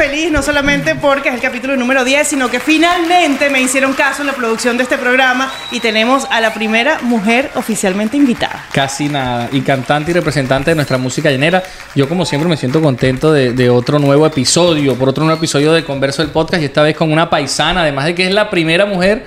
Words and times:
feliz, 0.00 0.32
no 0.32 0.42
solamente 0.42 0.94
porque 0.94 1.28
es 1.28 1.34
el 1.34 1.42
capítulo 1.42 1.76
número 1.76 2.04
10, 2.04 2.26
sino 2.26 2.50
que 2.50 2.58
finalmente 2.58 3.50
me 3.50 3.60
hicieron 3.60 3.92
caso 3.92 4.22
en 4.22 4.28
la 4.28 4.32
producción 4.32 4.78
de 4.78 4.84
este 4.84 4.96
programa 4.96 5.52
y 5.70 5.80
tenemos 5.80 6.26
a 6.30 6.40
la 6.40 6.54
primera 6.54 7.00
mujer 7.02 7.50
oficialmente 7.54 8.16
invitada. 8.16 8.64
Casi 8.72 9.10
nada. 9.10 9.50
Y 9.52 9.60
cantante 9.60 10.12
y 10.12 10.14
representante 10.14 10.70
de 10.70 10.74
nuestra 10.74 10.96
música 10.96 11.30
llanera. 11.30 11.62
Yo, 11.94 12.08
como 12.08 12.24
siempre, 12.24 12.48
me 12.48 12.56
siento 12.56 12.80
contento 12.80 13.30
de, 13.30 13.52
de 13.52 13.68
otro 13.68 13.98
nuevo 13.98 14.24
episodio, 14.24 14.94
por 14.94 15.10
otro 15.10 15.22
nuevo 15.24 15.36
episodio 15.36 15.70
de 15.70 15.84
Converso 15.84 16.22
el 16.22 16.28
Podcast, 16.28 16.62
y 16.62 16.64
esta 16.64 16.82
vez 16.82 16.96
con 16.96 17.12
una 17.12 17.28
paisana, 17.28 17.82
además 17.82 18.06
de 18.06 18.14
que 18.14 18.26
es 18.26 18.32
la 18.32 18.48
primera 18.48 18.86
mujer, 18.86 19.26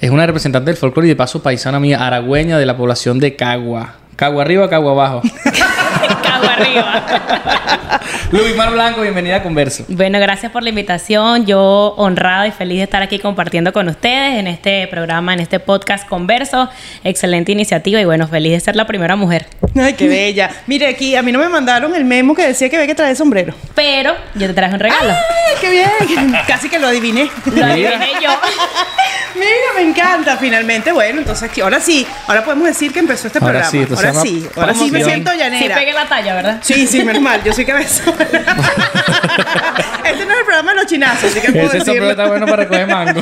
es 0.00 0.10
una 0.10 0.26
representante 0.26 0.72
del 0.72 0.78
folclore 0.78 1.06
y 1.06 1.10
de 1.10 1.16
paso 1.16 1.44
paisana 1.44 1.78
mía, 1.78 2.04
aragüeña 2.04 2.58
de 2.58 2.66
la 2.66 2.76
población 2.76 3.20
de 3.20 3.36
Cagua. 3.36 3.94
Cagua 4.16 4.42
arriba, 4.42 4.68
Cagua 4.68 4.90
abajo. 4.90 5.22
Arriba. 6.48 8.00
Luis 8.32 8.56
Mar 8.56 8.70
Blanco, 8.72 9.00
bienvenida 9.02 9.36
a 9.36 9.42
Converso. 9.42 9.84
Bueno, 9.88 10.18
gracias 10.18 10.50
por 10.52 10.62
la 10.62 10.70
invitación. 10.70 11.46
Yo 11.46 11.94
honrada 11.96 12.46
y 12.46 12.50
feliz 12.50 12.78
de 12.78 12.84
estar 12.84 13.02
aquí 13.02 13.18
compartiendo 13.18 13.72
con 13.72 13.88
ustedes 13.88 14.38
en 14.38 14.46
este 14.46 14.86
programa, 14.88 15.34
en 15.34 15.40
este 15.40 15.60
podcast 15.60 16.08
Converso. 16.08 16.68
Excelente 17.04 17.52
iniciativa 17.52 18.00
y 18.00 18.04
bueno, 18.04 18.26
feliz 18.28 18.52
de 18.52 18.60
ser 18.60 18.76
la 18.76 18.86
primera 18.86 19.16
mujer. 19.16 19.46
Ay, 19.78 19.94
qué 19.94 20.08
bella. 20.08 20.50
Mire, 20.66 20.86
aquí 20.88 21.16
a 21.16 21.22
mí 21.22 21.32
no 21.32 21.38
me 21.38 21.48
mandaron 21.48 21.94
el 21.94 22.04
memo 22.04 22.34
que 22.34 22.46
decía 22.46 22.68
que 22.68 22.76
había 22.76 22.86
que 22.88 22.94
traer 22.94 23.16
sombrero. 23.16 23.54
Pero 23.74 24.14
yo 24.34 24.46
te 24.46 24.54
traje 24.54 24.74
un 24.74 24.80
regalo. 24.80 25.10
¡Ay, 25.12 25.54
qué 25.60 25.70
bien! 25.70 26.36
Casi 26.46 26.68
que 26.68 26.78
lo 26.78 26.88
adiviné. 26.88 27.30
Lo 27.46 27.52
Mira. 27.52 27.66
adiviné 27.72 28.08
yo. 28.22 28.30
Mira, 29.34 29.46
me 29.76 29.82
encanta. 29.82 30.36
Finalmente, 30.36 30.92
bueno, 30.92 31.20
entonces 31.20 31.50
ahora 31.62 31.80
sí, 31.80 32.06
ahora 32.26 32.44
podemos 32.44 32.66
decir 32.68 32.92
que 32.92 32.98
empezó 32.98 33.26
este 33.28 33.38
Ahora 33.38 33.60
programa. 33.68 33.70
sí, 33.70 33.94
ahora 33.94 34.12
sí, 34.22 34.46
ahora 34.56 34.74
sí 34.74 34.90
me 34.90 35.04
siento 35.04 35.30
Sí 35.32 35.38
llanera. 35.38 35.74
pegué 35.74 35.92
la 35.92 36.06
talla, 36.06 36.31
¿verdad? 36.34 36.58
Sí, 36.62 36.86
sí, 36.86 37.04
menos 37.04 37.22
mal, 37.22 37.42
yo 37.44 37.52
soy 37.52 37.64
cabezona. 37.64 38.16
este 40.04 40.24
no 40.26 40.32
es 40.32 40.38
el 40.38 40.44
programa 40.44 40.70
de 40.72 40.76
los 40.76 40.86
chinazos, 40.86 41.24
así 41.30 41.40
que 41.40 41.52
puedo 41.52 41.66
Ese 41.66 41.78
decirlo. 41.78 42.10
está 42.10 42.26
bueno 42.26 42.46
para 42.46 42.56
recoger 42.64 42.86
mango. 42.86 43.20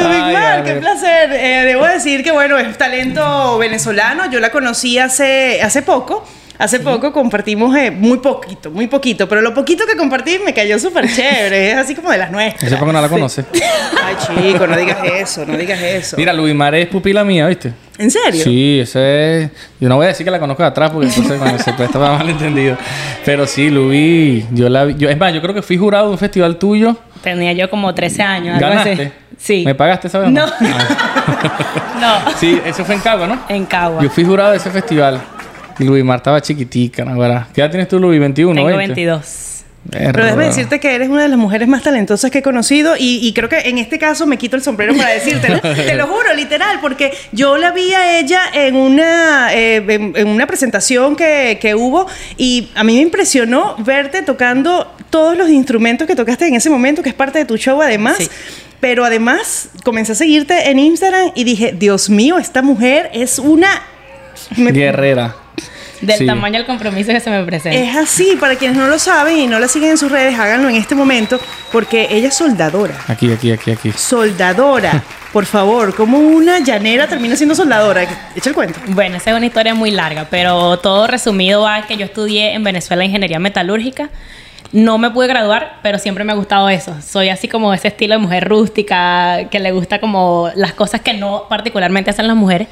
Mar, 0.00 0.60
a 0.60 0.64
qué 0.64 0.74
placer. 0.74 1.32
Eh, 1.32 1.64
debo 1.66 1.86
decir 1.86 2.24
que, 2.24 2.32
bueno, 2.32 2.58
es 2.58 2.76
talento 2.76 3.58
venezolano. 3.58 4.30
Yo 4.30 4.40
la 4.40 4.50
conocí 4.50 4.98
hace, 4.98 5.60
hace 5.62 5.82
poco. 5.82 6.24
Hace 6.58 6.78
poco 6.78 7.12
compartimos 7.12 7.76
eh, 7.76 7.90
muy 7.90 8.18
poquito, 8.18 8.70
muy 8.70 8.86
poquito, 8.86 9.28
pero 9.28 9.40
lo 9.40 9.52
poquito 9.52 9.84
que 9.84 9.96
compartí 9.96 10.38
me 10.44 10.54
cayó 10.54 10.78
súper 10.78 11.12
chévere, 11.12 11.72
es 11.72 11.76
así 11.76 11.94
como 11.96 12.12
de 12.12 12.18
las 12.18 12.30
nuestras. 12.30 12.70
Ese 12.70 12.76
porque 12.76 12.92
no 12.92 13.00
la 13.00 13.08
conoce. 13.08 13.44
Ay, 13.52 14.14
chico, 14.24 14.64
no 14.68 14.76
digas 14.76 14.98
eso, 15.02 15.44
no 15.44 15.56
digas 15.56 15.80
eso. 15.80 16.16
Mira, 16.16 16.32
Luis 16.32 16.54
Mar 16.54 16.72
es 16.76 16.86
pupila 16.86 17.24
mía, 17.24 17.48
¿viste? 17.48 17.72
¿En 17.98 18.10
serio? 18.10 18.42
Sí, 18.42 18.80
ese 18.80 19.42
es... 19.42 19.50
Yo 19.80 19.88
no 19.88 19.96
voy 19.96 20.06
a 20.06 20.08
decir 20.08 20.24
que 20.24 20.30
la 20.30 20.38
conozco 20.40 20.62
de 20.62 20.68
atrás 20.68 20.90
porque 20.90 21.08
entonces 21.08 21.38
bueno, 21.38 21.58
se 21.58 21.72
presta 21.74 21.98
para 21.98 22.16
malentendido. 22.18 22.76
Pero 23.24 23.46
sí, 23.46 23.70
Luis, 23.70 24.44
yo 24.52 24.68
la 24.68 24.84
vi... 24.84 24.94
Yo, 24.96 25.08
es 25.10 25.18
más, 25.18 25.32
yo 25.34 25.42
creo 25.42 25.54
que 25.54 25.62
fui 25.62 25.76
jurado 25.76 26.06
de 26.06 26.12
un 26.12 26.18
festival 26.18 26.56
tuyo. 26.56 26.96
Tenía 27.22 27.52
yo 27.52 27.68
como 27.70 27.94
13 27.94 28.22
años, 28.22 28.54
algo 28.56 28.68
¿Ganaste? 28.68 28.92
así. 28.92 29.12
Sí. 29.38 29.62
¿Me 29.64 29.74
pagaste 29.74 30.08
esa 30.08 30.20
vez? 30.20 30.30
No. 30.30 30.44
Ah. 30.44 31.08
No, 32.02 32.32
sí, 32.36 32.60
eso 32.66 32.84
fue 32.84 32.96
en 32.96 33.00
Cagua, 33.00 33.28
¿no? 33.28 33.38
en 33.48 33.64
Cagua. 33.64 34.02
Yo 34.02 34.10
fui 34.10 34.24
jurado 34.24 34.50
de 34.50 34.56
ese 34.56 34.70
festival. 34.72 35.20
Y 35.78 35.84
Luis 35.84 36.04
Mar 36.04 36.16
estaba 36.16 36.40
chiquitica, 36.40 37.04
¿no? 37.04 37.14
¿Qué 37.54 37.60
edad 37.60 37.70
tienes 37.70 37.86
tú, 37.86 38.00
Luis? 38.00 38.20
¿21? 38.20 38.34
Tengo 38.34 38.66
20? 38.66 38.76
22. 38.76 39.51
Pero 39.90 40.24
déjame 40.24 40.44
decirte 40.46 40.78
que 40.80 40.94
eres 40.94 41.08
una 41.08 41.22
de 41.22 41.28
las 41.28 41.38
mujeres 41.38 41.66
más 41.68 41.82
talentosas 41.82 42.30
que 42.30 42.38
he 42.38 42.42
conocido 42.42 42.94
y, 42.96 43.18
y 43.26 43.32
creo 43.32 43.48
que 43.48 43.58
en 43.68 43.78
este 43.78 43.98
caso 43.98 44.26
me 44.26 44.36
quito 44.38 44.54
el 44.56 44.62
sombrero 44.62 44.96
para 44.96 45.10
decírtelo. 45.10 45.60
Te 45.60 45.94
lo 45.96 46.06
juro, 46.06 46.32
literal, 46.34 46.78
porque 46.80 47.12
yo 47.32 47.58
la 47.58 47.72
vi 47.72 47.92
a 47.92 48.18
ella 48.20 48.42
en 48.54 48.76
una, 48.76 49.52
eh, 49.52 49.84
en, 49.88 50.12
en 50.16 50.28
una 50.28 50.46
presentación 50.46 51.16
que, 51.16 51.58
que 51.60 51.74
hubo 51.74 52.06
y 52.38 52.68
a 52.74 52.84
mí 52.84 52.94
me 52.94 53.00
impresionó 53.02 53.74
verte 53.78 54.22
tocando 54.22 54.94
todos 55.10 55.36
los 55.36 55.50
instrumentos 55.50 56.06
que 56.06 56.14
tocaste 56.14 56.46
en 56.46 56.54
ese 56.54 56.70
momento, 56.70 57.02
que 57.02 57.08
es 57.08 57.14
parte 57.14 57.40
de 57.40 57.44
tu 57.44 57.56
show 57.56 57.82
además. 57.82 58.16
Sí. 58.18 58.28
Pero 58.80 59.04
además 59.04 59.68
comencé 59.84 60.12
a 60.12 60.14
seguirte 60.14 60.70
en 60.70 60.78
Instagram 60.78 61.32
y 61.34 61.44
dije, 61.44 61.74
Dios 61.76 62.08
mío, 62.08 62.38
esta 62.38 62.62
mujer 62.62 63.10
es 63.12 63.38
una... 63.38 63.68
me- 64.56 64.72
Guerrera. 64.72 65.36
Del 66.02 66.18
Sí. 66.18 66.26
tamaño 66.26 66.58
del 66.58 66.66
compromiso 66.66 67.12
que 67.12 67.20
se 67.20 67.30
me 67.30 67.42
presenta. 67.44 67.78
Es 67.78 67.96
así, 67.96 68.36
para 68.38 68.56
quienes 68.56 68.76
no 68.76 68.86
lo 68.88 68.98
saben 68.98 69.38
y 69.38 69.46
no 69.46 69.58
la 69.58 69.68
siguen 69.68 69.90
en 69.92 69.98
sus 69.98 70.10
redes, 70.12 70.38
háganlo 70.38 70.68
en 70.68 70.74
este 70.76 70.94
momento, 70.94 71.38
porque 71.70 72.08
ella 72.10 72.28
es 72.28 72.34
soldadora. 72.36 72.94
Aquí, 73.08 73.32
aquí, 73.32 73.52
aquí, 73.52 73.70
aquí. 73.70 73.92
Soldadora. 73.92 75.02
Por 75.32 75.46
favor, 75.46 75.94
¿cómo 75.94 76.18
una 76.18 76.58
llanera 76.58 77.06
termina 77.06 77.36
siendo 77.36 77.54
soldadora? 77.54 78.02
Echa 78.36 78.50
el 78.50 78.54
cuento. 78.54 78.78
Bueno, 78.88 79.16
esa 79.16 79.30
es 79.30 79.36
una 79.36 79.46
historia 79.46 79.74
muy 79.74 79.90
larga, 79.90 80.26
pero 80.28 80.78
todo 80.78 81.06
resumido 81.06 81.66
a 81.66 81.86
que 81.86 81.96
yo 81.96 82.04
estudié 82.04 82.52
en 82.52 82.62
Venezuela 82.64 83.02
ingeniería 83.04 83.38
metalúrgica. 83.38 84.10
No 84.72 84.98
me 84.98 85.10
pude 85.10 85.26
graduar, 85.28 85.78
pero 85.82 85.98
siempre 85.98 86.24
me 86.24 86.32
ha 86.32 86.34
gustado 86.34 86.68
eso. 86.68 86.96
Soy 87.00 87.28
así 87.28 87.46
como 87.46 87.72
ese 87.72 87.88
estilo 87.88 88.14
de 88.14 88.18
mujer 88.18 88.48
rústica, 88.48 89.48
que 89.50 89.58
le 89.60 89.70
gusta 89.70 90.00
como 90.00 90.50
las 90.54 90.72
cosas 90.72 91.00
que 91.02 91.12
no 91.14 91.44
particularmente 91.48 92.10
hacen 92.10 92.26
las 92.26 92.36
mujeres. 92.36 92.68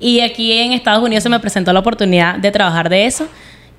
Y 0.00 0.20
aquí 0.20 0.52
en 0.52 0.72
Estados 0.72 1.04
Unidos 1.04 1.22
se 1.22 1.28
me 1.28 1.38
presentó 1.38 1.72
la 1.72 1.80
oportunidad 1.80 2.36
de 2.36 2.50
trabajar 2.50 2.88
de 2.88 3.04
eso. 3.04 3.28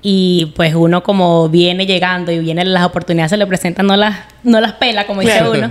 Y 0.00 0.52
pues 0.56 0.74
uno 0.74 1.02
como 1.02 1.48
viene 1.48 1.84
llegando 1.84 2.32
y 2.32 2.38
vienen 2.38 2.72
las 2.72 2.84
oportunidades 2.84 3.30
se 3.30 3.36
le 3.36 3.46
presentan, 3.46 3.86
no 3.86 3.96
las, 3.96 4.16
no 4.42 4.60
las 4.60 4.72
pela, 4.72 5.06
como 5.06 5.20
dice 5.20 5.42
uno. 5.48 5.70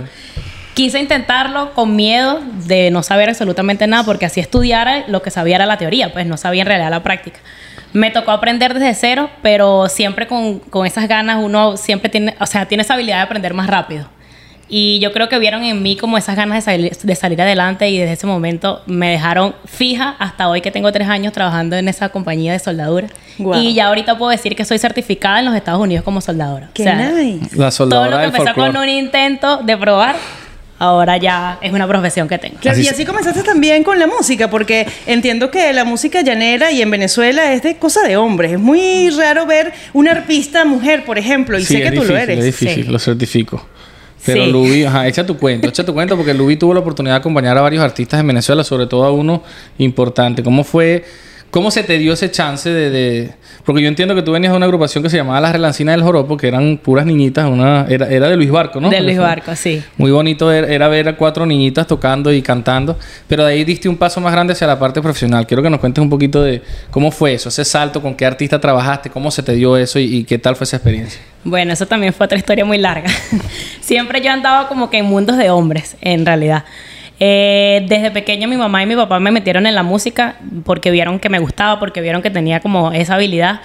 Quise 0.74 0.98
intentarlo 0.98 1.74
con 1.74 1.94
miedo 1.96 2.40
de 2.66 2.90
no 2.90 3.02
saber 3.02 3.28
absolutamente 3.28 3.86
nada, 3.86 4.04
porque 4.04 4.24
así 4.24 4.40
estudiara, 4.40 5.04
lo 5.06 5.20
que 5.20 5.30
sabía 5.30 5.56
era 5.56 5.66
la 5.66 5.76
teoría, 5.76 6.14
pues 6.14 6.24
no 6.24 6.38
sabía 6.38 6.62
en 6.62 6.68
realidad 6.68 6.90
la 6.90 7.02
práctica. 7.02 7.40
Me 7.92 8.10
tocó 8.10 8.30
aprender 8.30 8.72
desde 8.72 8.94
cero, 8.94 9.28
pero 9.42 9.90
siempre 9.90 10.26
con, 10.26 10.60
con 10.60 10.86
esas 10.86 11.08
ganas 11.08 11.44
uno 11.44 11.76
siempre 11.76 12.08
tiene, 12.08 12.34
o 12.40 12.46
sea, 12.46 12.64
tiene 12.64 12.84
esa 12.84 12.94
habilidad 12.94 13.16
de 13.16 13.22
aprender 13.22 13.52
más 13.52 13.66
rápido. 13.66 14.08
Y 14.74 15.00
yo 15.00 15.12
creo 15.12 15.28
que 15.28 15.38
vieron 15.38 15.64
en 15.64 15.82
mí 15.82 15.96
como 15.96 16.16
esas 16.16 16.34
ganas 16.34 16.56
de 16.56 16.62
salir, 16.62 16.96
de 16.96 17.14
salir 17.14 17.42
adelante 17.42 17.90
y 17.90 17.98
desde 17.98 18.14
ese 18.14 18.26
momento 18.26 18.80
me 18.86 19.10
dejaron 19.10 19.54
fija 19.66 20.16
hasta 20.18 20.48
hoy 20.48 20.62
que 20.62 20.70
tengo 20.70 20.90
tres 20.92 21.08
años 21.08 21.34
trabajando 21.34 21.76
en 21.76 21.88
esa 21.88 22.08
compañía 22.08 22.52
de 22.52 22.58
soldadura. 22.58 23.08
Y 23.60 23.74
ya 23.74 23.88
ahorita 23.88 24.16
puedo 24.16 24.30
decir 24.30 24.56
que 24.56 24.64
soy 24.64 24.78
certificada 24.78 25.40
en 25.40 25.44
los 25.44 25.54
Estados 25.54 25.78
Unidos 25.78 26.02
como 26.04 26.22
soldadora. 26.22 26.70
Qué 26.72 26.84
O 26.84 26.86
sea, 26.86 27.10
nice. 27.12 27.54
La 27.54 27.64
todo 27.66 27.70
soldadora 27.70 28.10
lo 28.12 28.16
que 28.18 28.24
empezó 28.24 28.44
folclore. 28.44 28.72
con 28.72 28.80
un 28.82 28.88
intento 28.88 29.58
de 29.58 29.76
probar, 29.76 30.16
ahora 30.78 31.18
ya 31.18 31.58
es 31.60 31.70
una 31.70 31.86
profesión 31.86 32.26
que 32.26 32.38
tengo. 32.38 32.56
Claro, 32.58 32.78
Así 32.78 32.86
y 32.86 32.88
así 32.88 33.04
comenzaste 33.04 33.42
también 33.42 33.84
con 33.84 33.98
la 33.98 34.06
música, 34.06 34.48
porque 34.48 34.86
entiendo 35.06 35.50
que 35.50 35.70
la 35.74 35.84
música 35.84 36.22
llanera 36.22 36.72
y 36.72 36.80
en 36.80 36.90
Venezuela 36.90 37.52
es 37.52 37.62
de 37.62 37.76
cosa 37.76 38.00
de 38.08 38.16
hombres. 38.16 38.52
Es 38.52 38.58
muy 38.58 39.10
raro 39.10 39.44
ver 39.44 39.74
una 39.92 40.12
arpista 40.12 40.64
mujer, 40.64 41.04
por 41.04 41.18
ejemplo, 41.18 41.58
y 41.58 41.64
Sí, 41.66 41.74
sé 41.74 41.82
que 41.82 41.92
tú 41.92 42.04
lo 42.04 42.16
eres. 42.16 42.38
Es 42.38 42.44
difícil, 42.46 42.86
Sí. 42.86 42.90
lo 42.90 42.98
certifico. 42.98 43.66
Pero 44.24 44.44
Sí. 44.44 44.52
Lubi, 44.52 44.84
ajá, 44.84 45.08
echa 45.08 45.26
tu 45.26 45.36
cuento, 45.36 45.68
echa 45.68 45.84
tu 45.84 45.92
cuento 45.92 46.16
porque 46.16 46.32
Lubi 46.34 46.56
tuvo 46.56 46.74
la 46.74 46.80
oportunidad 46.80 47.14
de 47.14 47.20
acompañar 47.20 47.58
a 47.58 47.60
varios 47.60 47.82
artistas 47.82 48.20
en 48.20 48.26
Venezuela, 48.26 48.62
sobre 48.62 48.86
todo 48.86 49.04
a 49.04 49.12
uno 49.12 49.42
importante. 49.78 50.42
¿Cómo 50.42 50.62
fue, 50.64 51.04
cómo 51.52 51.70
se 51.70 51.84
te 51.84 51.98
dio 51.98 52.14
ese 52.14 52.30
chance 52.32 52.68
de, 52.68 52.90
de- 52.90 53.30
Porque 53.64 53.80
yo 53.82 53.86
entiendo 53.88 54.14
que 54.16 54.22
tú 54.22 54.32
venías 54.32 54.52
de 54.52 54.56
una 54.56 54.66
agrupación 54.66 55.04
que 55.04 55.10
se 55.10 55.16
llamaba 55.18 55.40
Las 55.40 55.52
Relancinas 55.52 55.94
del 55.94 56.02
Joropo, 56.02 56.36
que 56.36 56.48
eran 56.48 56.78
puras 56.78 57.06
niñitas, 57.06 57.48
una 57.48 57.86
era, 57.88 58.08
era 58.08 58.28
de 58.28 58.36
Luis 58.36 58.50
Barco, 58.50 58.80
¿no? 58.80 58.90
De 58.90 59.00
Luis 59.00 59.18
Barco, 59.18 59.54
sí. 59.54 59.80
Muy 59.98 60.10
bonito 60.10 60.50
era, 60.50 60.66
era 60.66 60.88
ver 60.88 61.08
a 61.08 61.16
cuatro 61.16 61.46
niñitas 61.46 61.86
tocando 61.86 62.32
y 62.32 62.42
cantando, 62.42 62.98
pero 63.28 63.44
de 63.44 63.52
ahí 63.52 63.62
diste 63.64 63.88
un 63.88 63.96
paso 63.96 64.20
más 64.20 64.32
grande 64.32 64.54
hacia 64.54 64.66
la 64.66 64.78
parte 64.78 65.00
profesional. 65.00 65.46
Quiero 65.46 65.62
que 65.62 65.70
nos 65.70 65.78
cuentes 65.78 66.02
un 66.02 66.10
poquito 66.10 66.42
de 66.42 66.62
cómo 66.90 67.10
fue 67.12 67.34
eso, 67.34 67.50
ese 67.50 67.64
salto, 67.64 68.02
con 68.02 68.14
qué 68.16 68.26
artista 68.26 68.58
trabajaste, 68.60 69.10
cómo 69.10 69.30
se 69.30 69.42
te 69.44 69.52
dio 69.52 69.76
eso 69.76 69.98
y, 70.00 70.04
y 70.16 70.24
qué 70.24 70.38
tal 70.38 70.56
fue 70.56 70.64
esa 70.64 70.78
experiencia. 70.78 71.20
Bueno, 71.44 71.72
eso 71.72 71.86
también 71.86 72.12
fue 72.12 72.24
otra 72.26 72.38
historia 72.38 72.64
muy 72.64 72.78
larga. 72.78 73.10
Siempre 73.80 74.20
yo 74.20 74.30
andaba 74.30 74.68
como 74.68 74.90
que 74.90 74.98
en 74.98 75.04
mundos 75.06 75.36
de 75.36 75.50
hombres, 75.50 75.96
en 76.00 76.24
realidad. 76.24 76.64
Eh, 77.24 77.86
desde 77.88 78.10
pequeña 78.10 78.48
mi 78.48 78.56
mamá 78.56 78.82
y 78.82 78.86
mi 78.86 78.96
papá 78.96 79.20
me 79.20 79.30
metieron 79.30 79.64
en 79.68 79.76
la 79.76 79.84
música 79.84 80.34
porque 80.64 80.90
vieron 80.90 81.20
que 81.20 81.28
me 81.28 81.38
gustaba, 81.38 81.78
porque 81.78 82.00
vieron 82.00 82.20
que 82.20 82.30
tenía 82.30 82.58
como 82.58 82.90
esa 82.90 83.14
habilidad. 83.14 83.60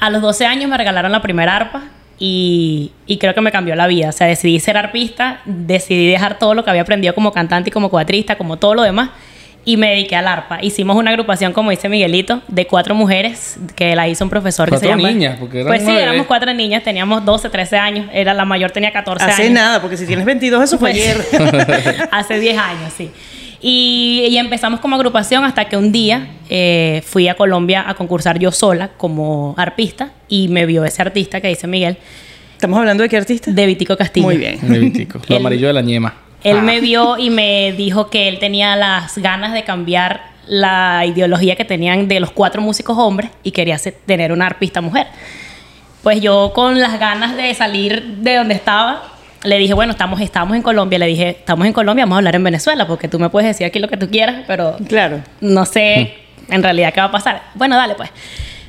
A 0.00 0.10
los 0.10 0.20
12 0.22 0.44
años 0.44 0.68
me 0.68 0.76
regalaron 0.76 1.12
la 1.12 1.22
primera 1.22 1.54
arpa 1.54 1.84
y, 2.18 2.90
y 3.06 3.18
creo 3.18 3.32
que 3.32 3.40
me 3.40 3.52
cambió 3.52 3.76
la 3.76 3.86
vida. 3.86 4.08
O 4.08 4.12
sea, 4.12 4.26
decidí 4.26 4.58
ser 4.58 4.76
arpista, 4.76 5.40
decidí 5.44 6.08
dejar 6.08 6.40
todo 6.40 6.54
lo 6.54 6.64
que 6.64 6.70
había 6.70 6.82
aprendido 6.82 7.14
como 7.14 7.30
cantante 7.30 7.70
y 7.70 7.72
como 7.72 7.90
cuatrista, 7.90 8.36
como 8.36 8.56
todo 8.56 8.74
lo 8.74 8.82
demás, 8.82 9.10
y 9.66 9.76
me 9.76 9.90
dediqué 9.90 10.16
al 10.16 10.26
arpa. 10.28 10.60
Hicimos 10.62 10.96
una 10.96 11.10
agrupación, 11.10 11.52
como 11.52 11.70
dice 11.70 11.88
Miguelito, 11.90 12.40
de 12.48 12.66
cuatro 12.66 12.94
mujeres 12.94 13.58
que 13.74 13.94
la 13.94 14.08
hizo 14.08 14.24
un 14.24 14.30
profesor 14.30 14.70
que 14.70 14.76
se 14.78 14.86
Cuatro 14.86 14.96
llama... 14.96 15.10
niñas, 15.10 15.36
porque 15.38 15.60
eran 15.60 15.68
Pues 15.68 15.82
sí, 15.84 15.90
éramos 15.90 16.26
cuatro 16.26 16.54
niñas, 16.54 16.82
teníamos 16.84 17.22
12, 17.24 17.50
13 17.50 17.76
años. 17.76 18.06
Era 18.14 18.32
la 18.32 18.44
mayor 18.46 18.70
tenía 18.70 18.92
14 18.92 19.24
Hace 19.24 19.42
años. 19.42 19.52
nada, 19.54 19.82
porque 19.82 19.96
si 19.98 20.06
tienes 20.06 20.24
22, 20.24 20.62
eso 20.64 20.78
fue 20.78 20.90
ayer. 20.90 21.16
Hace 22.12 22.38
10 22.40 22.56
años, 22.58 22.92
sí. 22.96 23.10
Y, 23.60 24.26
y 24.30 24.36
empezamos 24.38 24.80
como 24.80 24.94
agrupación 24.96 25.44
hasta 25.44 25.64
que 25.64 25.76
un 25.76 25.90
día 25.90 26.28
eh, 26.48 27.02
fui 27.04 27.26
a 27.26 27.34
Colombia 27.34 27.84
a 27.88 27.94
concursar 27.94 28.38
yo 28.38 28.52
sola 28.52 28.90
como 28.96 29.54
arpista 29.58 30.10
y 30.28 30.48
me 30.48 30.66
vio 30.66 30.84
ese 30.84 31.02
artista 31.02 31.40
que 31.40 31.48
dice 31.48 31.66
Miguel, 31.66 31.96
¿Estamos 32.52 32.78
hablando 32.78 33.02
de 33.02 33.08
qué 33.10 33.16
artista? 33.18 33.50
de 33.50 33.66
Vitico 33.66 33.96
Castillo. 33.98 34.24
Muy 34.26 34.36
bien. 34.38 34.58
Levitico, 34.66 35.18
lo 35.18 35.24
El- 35.36 35.40
amarillo 35.42 35.66
de 35.66 35.72
la 35.74 35.82
ñema. 35.82 36.14
Él 36.50 36.62
me 36.62 36.80
vio 36.80 37.18
y 37.18 37.30
me 37.30 37.72
dijo 37.72 38.08
que 38.08 38.28
él 38.28 38.38
tenía 38.38 38.76
las 38.76 39.18
ganas 39.18 39.52
de 39.52 39.64
cambiar 39.64 40.22
la 40.46 41.04
ideología 41.04 41.56
que 41.56 41.64
tenían 41.64 42.06
de 42.06 42.20
los 42.20 42.30
cuatro 42.30 42.62
músicos 42.62 42.96
hombres 42.98 43.30
y 43.42 43.50
quería 43.50 43.76
tener 44.06 44.30
una 44.32 44.46
arpista 44.46 44.80
mujer. 44.80 45.06
Pues 46.02 46.20
yo 46.20 46.52
con 46.54 46.80
las 46.80 47.00
ganas 47.00 47.36
de 47.36 47.52
salir 47.54 48.00
de 48.18 48.36
donde 48.36 48.54
estaba, 48.54 49.02
le 49.42 49.58
dije, 49.58 49.74
bueno, 49.74 49.90
estamos, 49.92 50.20
estamos 50.20 50.54
en 50.56 50.62
Colombia. 50.62 50.98
Le 51.00 51.06
dije, 51.06 51.30
estamos 51.30 51.66
en 51.66 51.72
Colombia, 51.72 52.04
vamos 52.04 52.16
a 52.16 52.18
hablar 52.18 52.36
en 52.36 52.44
Venezuela, 52.44 52.86
porque 52.86 53.08
tú 53.08 53.18
me 53.18 53.28
puedes 53.28 53.48
decir 53.48 53.66
aquí 53.66 53.80
lo 53.80 53.88
que 53.88 53.96
tú 53.96 54.08
quieras, 54.08 54.44
pero 54.46 54.76
Claro. 54.88 55.20
no 55.40 55.64
sé 55.64 56.14
en 56.48 56.62
realidad 56.62 56.92
qué 56.94 57.00
va 57.00 57.06
a 57.06 57.10
pasar. 57.10 57.42
Bueno, 57.54 57.76
dale 57.76 57.94
pues. 57.96 58.10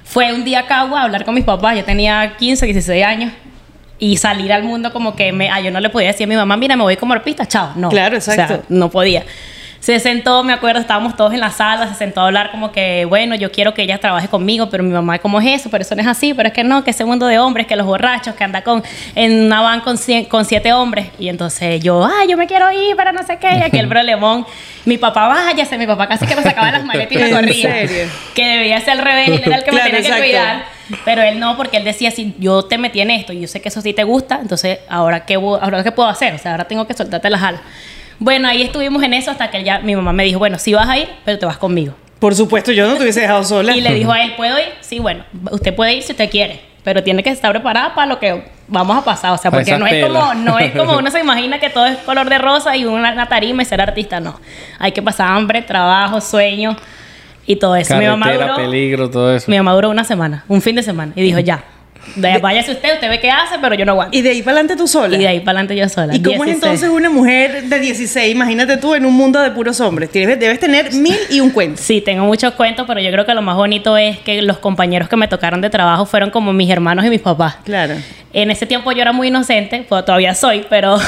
Fue 0.04 0.34
un 0.34 0.44
día 0.46 0.62
a 0.62 0.66
Cagua 0.66 1.02
a 1.02 1.04
hablar 1.04 1.26
con 1.26 1.36
mis 1.36 1.44
papás, 1.44 1.76
yo 1.76 1.84
tenía 1.84 2.36
15, 2.38 2.66
16 2.66 3.06
años. 3.06 3.32
Y 4.00 4.18
salir 4.18 4.54
al 4.54 4.64
mundo 4.64 4.94
como 4.94 5.16
que 5.16 5.32
me, 5.32 5.50
ah, 5.50 5.60
yo 5.60 5.72
no 5.72 5.80
le 5.80 5.90
podía 5.90 6.08
decir 6.10 6.26
a 6.26 6.28
mi 6.28 6.36
mamá, 6.36 6.56
mira, 6.58 6.76
me 6.76 6.84
voy 6.84 6.98
como 6.98 7.14
arpista, 7.14 7.46
chao. 7.48 7.72
No. 7.76 7.90
Claro, 7.90 8.18
O 8.18 8.22
sea, 8.22 8.34
exacto. 8.36 8.66
no 8.70 8.90
podía. 8.90 9.24
Se 9.80 10.00
sentó, 10.00 10.44
me 10.44 10.54
acuerdo, 10.54 10.82
estábamos 10.82 11.16
todos 11.16 11.34
en 11.34 11.40
la 11.40 11.52
sala, 11.52 11.88
se 11.88 11.94
sentó 11.94 12.22
a 12.22 12.26
hablar 12.26 12.50
como 12.52 12.72
que, 12.72 13.06
bueno, 13.06 13.36
yo 13.36 13.52
quiero 13.52 13.74
que 13.76 13.84
ella 13.84 14.00
trabaje 14.00 14.28
conmigo, 14.28 14.70
pero 14.70 14.84
mi 14.84 14.90
mamá, 14.92 15.20
¿cómo 15.20 15.40
es 15.40 15.62
eso? 15.62 15.70
Pero 15.70 15.84
eso 15.84 15.96
no 15.96 16.02
es 16.02 16.08
así, 16.08 16.34
pero 16.34 16.48
es 16.50 16.54
que 16.54 16.64
no, 16.64 16.84
que 16.84 16.90
ese 16.92 17.06
mundo 17.06 17.28
de 17.28 17.38
hombres, 17.40 17.68
que 17.68 17.76
los 17.76 17.86
borrachos, 17.86 18.34
que 18.36 18.44
anda 18.44 18.64
con, 18.64 18.84
en 19.16 19.46
una 19.46 19.62
van 19.62 19.82
con, 19.82 19.96
cien- 19.98 20.28
con 20.28 20.46
siete 20.46 20.74
hombres. 20.74 21.08
Y 21.20 21.30
entonces 21.30 21.82
yo, 21.82 22.04
ah, 22.04 22.26
yo 22.28 22.38
me 22.38 22.48
quiero 22.48 22.72
ir, 22.72 22.96
pero 22.98 23.14
no 23.14 23.24
sé 23.24 23.38
qué, 23.38 23.50
y 23.60 23.64
aquel 23.64 23.88
problemón. 23.90 24.46
Mi 24.86 24.98
papá, 24.98 25.28
váyase, 25.28 25.78
mi 25.78 25.86
papá 25.88 26.08
casi 26.08 26.26
que 26.26 26.36
me 26.36 26.42
sacaba 26.44 26.72
las 26.72 26.84
maletas 26.84 27.12
y 27.14 27.18
me 27.18 27.26
¿En 27.30 27.36
corría. 27.36 27.72
serio? 27.72 28.06
Que 28.34 28.46
debía 28.46 28.82
ser 28.82 28.94
el 28.98 29.06
rebelde, 29.06 29.36
él 29.36 29.44
era 29.46 29.56
el 29.58 29.64
que 29.64 29.70
Claro, 29.70 29.86
me 29.86 29.92
tenía 29.92 30.00
exacto. 30.10 30.24
que 30.24 30.30
cuidar. 30.30 30.77
Pero 31.06 31.22
él 31.22 31.40
no, 31.40 31.58
porque 31.58 31.78
él 31.78 31.84
decía, 31.84 32.12
si 32.12 32.36
yo 32.40 32.64
te 32.64 32.78
metí 32.78 33.02
en 33.02 33.12
esto 33.12 33.34
y 33.34 33.42
yo 33.42 33.48
sé 33.48 33.62
que 33.62 33.70
eso 33.70 33.82
sí 33.82 33.94
te 33.94 34.04
gusta, 34.04 34.40
entonces 34.42 34.80
ahora 34.90 35.26
qué, 35.26 35.36
ahora 35.36 35.84
qué 35.84 35.92
puedo 35.92 36.10
hacer? 36.10 36.34
O 36.36 36.38
sea, 36.38 36.52
ahora 36.52 36.66
tengo 36.66 36.88
que 36.88 36.94
soltarte 36.94 37.30
las 37.30 37.42
alas. 37.42 37.62
Bueno, 38.20 38.48
ahí 38.48 38.64
estuvimos 38.64 39.04
en 39.04 39.14
eso 39.14 39.32
hasta 39.32 39.52
que 39.52 39.64
ya 39.64 39.80
mi 39.80 39.96
mamá 39.96 40.14
me 40.14 40.24
dijo, 40.24 40.40
bueno, 40.40 40.58
sí 40.58 40.74
vas 40.74 40.90
a 40.90 40.98
ir, 40.98 41.08
pero 41.24 41.38
te 41.38 41.46
vas 41.46 41.58
conmigo. 41.58 41.94
Por 42.20 42.34
supuesto, 42.34 42.72
yo 42.72 42.88
no 42.88 42.96
te 42.96 43.04
hubiese 43.04 43.22
dejado 43.22 43.44
sola. 43.44 43.76
Y 43.76 43.82
le 43.82 43.94
dijo 43.94 44.12
a 44.12 44.24
él, 44.24 44.34
¿puedo 44.36 44.58
ir? 44.58 44.74
Sí, 44.82 45.00
bueno, 45.00 45.24
usted 45.52 45.76
puede 45.76 45.94
ir 45.94 46.04
si 46.04 46.14
usted 46.14 46.30
quiere, 46.30 46.62
pero 46.84 47.04
tiene 47.04 47.22
que 47.22 47.30
estar 47.30 47.52
preparada 47.52 47.94
para 47.94 48.08
lo 48.08 48.20
que 48.20 48.44
vamos 48.68 48.98
a 48.98 49.04
pasar. 49.04 49.32
O 49.34 49.38
sea, 49.38 49.52
porque 49.52 49.70
esas 49.70 49.80
no 49.80 49.86
es, 49.86 50.04
como, 50.04 50.34
no 50.34 50.58
es 50.58 50.72
como 50.72 50.98
uno 50.98 51.12
se 51.12 51.20
imagina 51.20 51.60
que 51.60 51.70
todo 51.70 51.86
es 51.86 51.98
color 52.00 52.28
de 52.28 52.40
rosa 52.40 52.76
y 52.76 52.86
una, 52.86 53.12
una 53.12 53.28
tarima 53.28 53.62
y 53.62 53.66
ser 53.66 53.82
artista. 53.82 54.20
No. 54.20 54.40
Hay 54.80 54.94
que 54.94 55.02
pasar 55.04 55.32
hambre, 55.32 55.62
trabajo, 55.62 56.20
sueño 56.22 56.76
y 57.48 57.56
todo 57.56 57.76
eso. 57.76 57.96
mi 57.98 58.06
mamá 58.06 58.32
duró, 58.34 58.56
peligro, 58.56 59.10
todo 59.10 59.36
eso. 59.36 59.50
mi 59.50 59.58
mamá 59.58 59.74
duró 59.74 59.90
una 59.90 60.04
semana, 60.04 60.44
un 60.48 60.62
fin 60.62 60.76
de 60.76 60.84
semana, 60.84 61.14
y 61.16 61.22
dijo, 61.24 61.40
ya, 61.40 61.64
de- 62.16 62.38
váyase 62.38 62.72
usted, 62.72 62.94
usted 62.94 63.10
ve 63.10 63.20
qué 63.20 63.30
hace, 63.30 63.56
pero 63.60 63.76
yo 63.76 63.84
no 63.86 63.92
aguanto. 63.94 64.18
Y 64.18 64.22
de 64.22 64.30
ahí 64.30 64.42
para 64.42 64.54
adelante 64.60 64.78
tú 64.78 64.88
sola. 64.88 65.16
Y 65.16 65.20
de 65.20 65.28
ahí 65.28 65.40
para 65.42 65.60
adelante 65.60 65.76
yo 65.76 65.90
sola. 65.90 66.16
¿Y 66.16 66.22
cómo 66.22 66.36
es 66.46 66.52
16. 66.52 66.64
entonces 66.64 66.90
una 66.90 67.10
mujer 67.10 67.64
de 67.64 67.80
16? 67.82 68.32
Imagínate 68.34 68.78
tú 68.78 68.96
en 68.96 69.06
un 69.06 69.14
mundo 69.14 69.42
de 69.42 69.52
puros 69.52 69.82
hombres. 69.82 70.10
Tienes- 70.10 70.40
debes 70.40 70.58
tener 70.60 70.94
mil 70.94 71.18
y 71.30 71.42
un 71.42 71.50
cuento. 71.50 71.82
Sí, 71.84 72.00
tengo 72.00 72.24
muchos 72.26 72.54
cuentos, 72.54 72.86
pero 72.88 73.02
yo 73.02 73.12
creo 73.12 73.26
que 73.26 73.34
lo 73.34 73.42
más 73.42 73.58
bonito 73.58 73.98
es 73.98 74.20
que 74.20 74.42
los 74.42 74.58
compañeros 74.60 75.10
que 75.10 75.18
me 75.18 75.28
tocaron 75.28 75.60
de 75.60 75.70
trabajo 75.70 76.06
fueron 76.06 76.30
como 76.30 76.54
mis 76.54 76.70
hermanos 76.70 77.04
y 77.06 77.10
mis 77.10 77.20
papás. 77.22 77.58
Claro. 77.66 77.96
En 78.32 78.52
ese 78.52 78.66
tiempo 78.66 78.92
yo 78.94 79.02
era 79.02 79.12
muy 79.12 79.28
inocente, 79.28 79.86
pues 79.90 80.06
todavía 80.06 80.34
soy, 80.34 80.66
pero. 80.70 80.98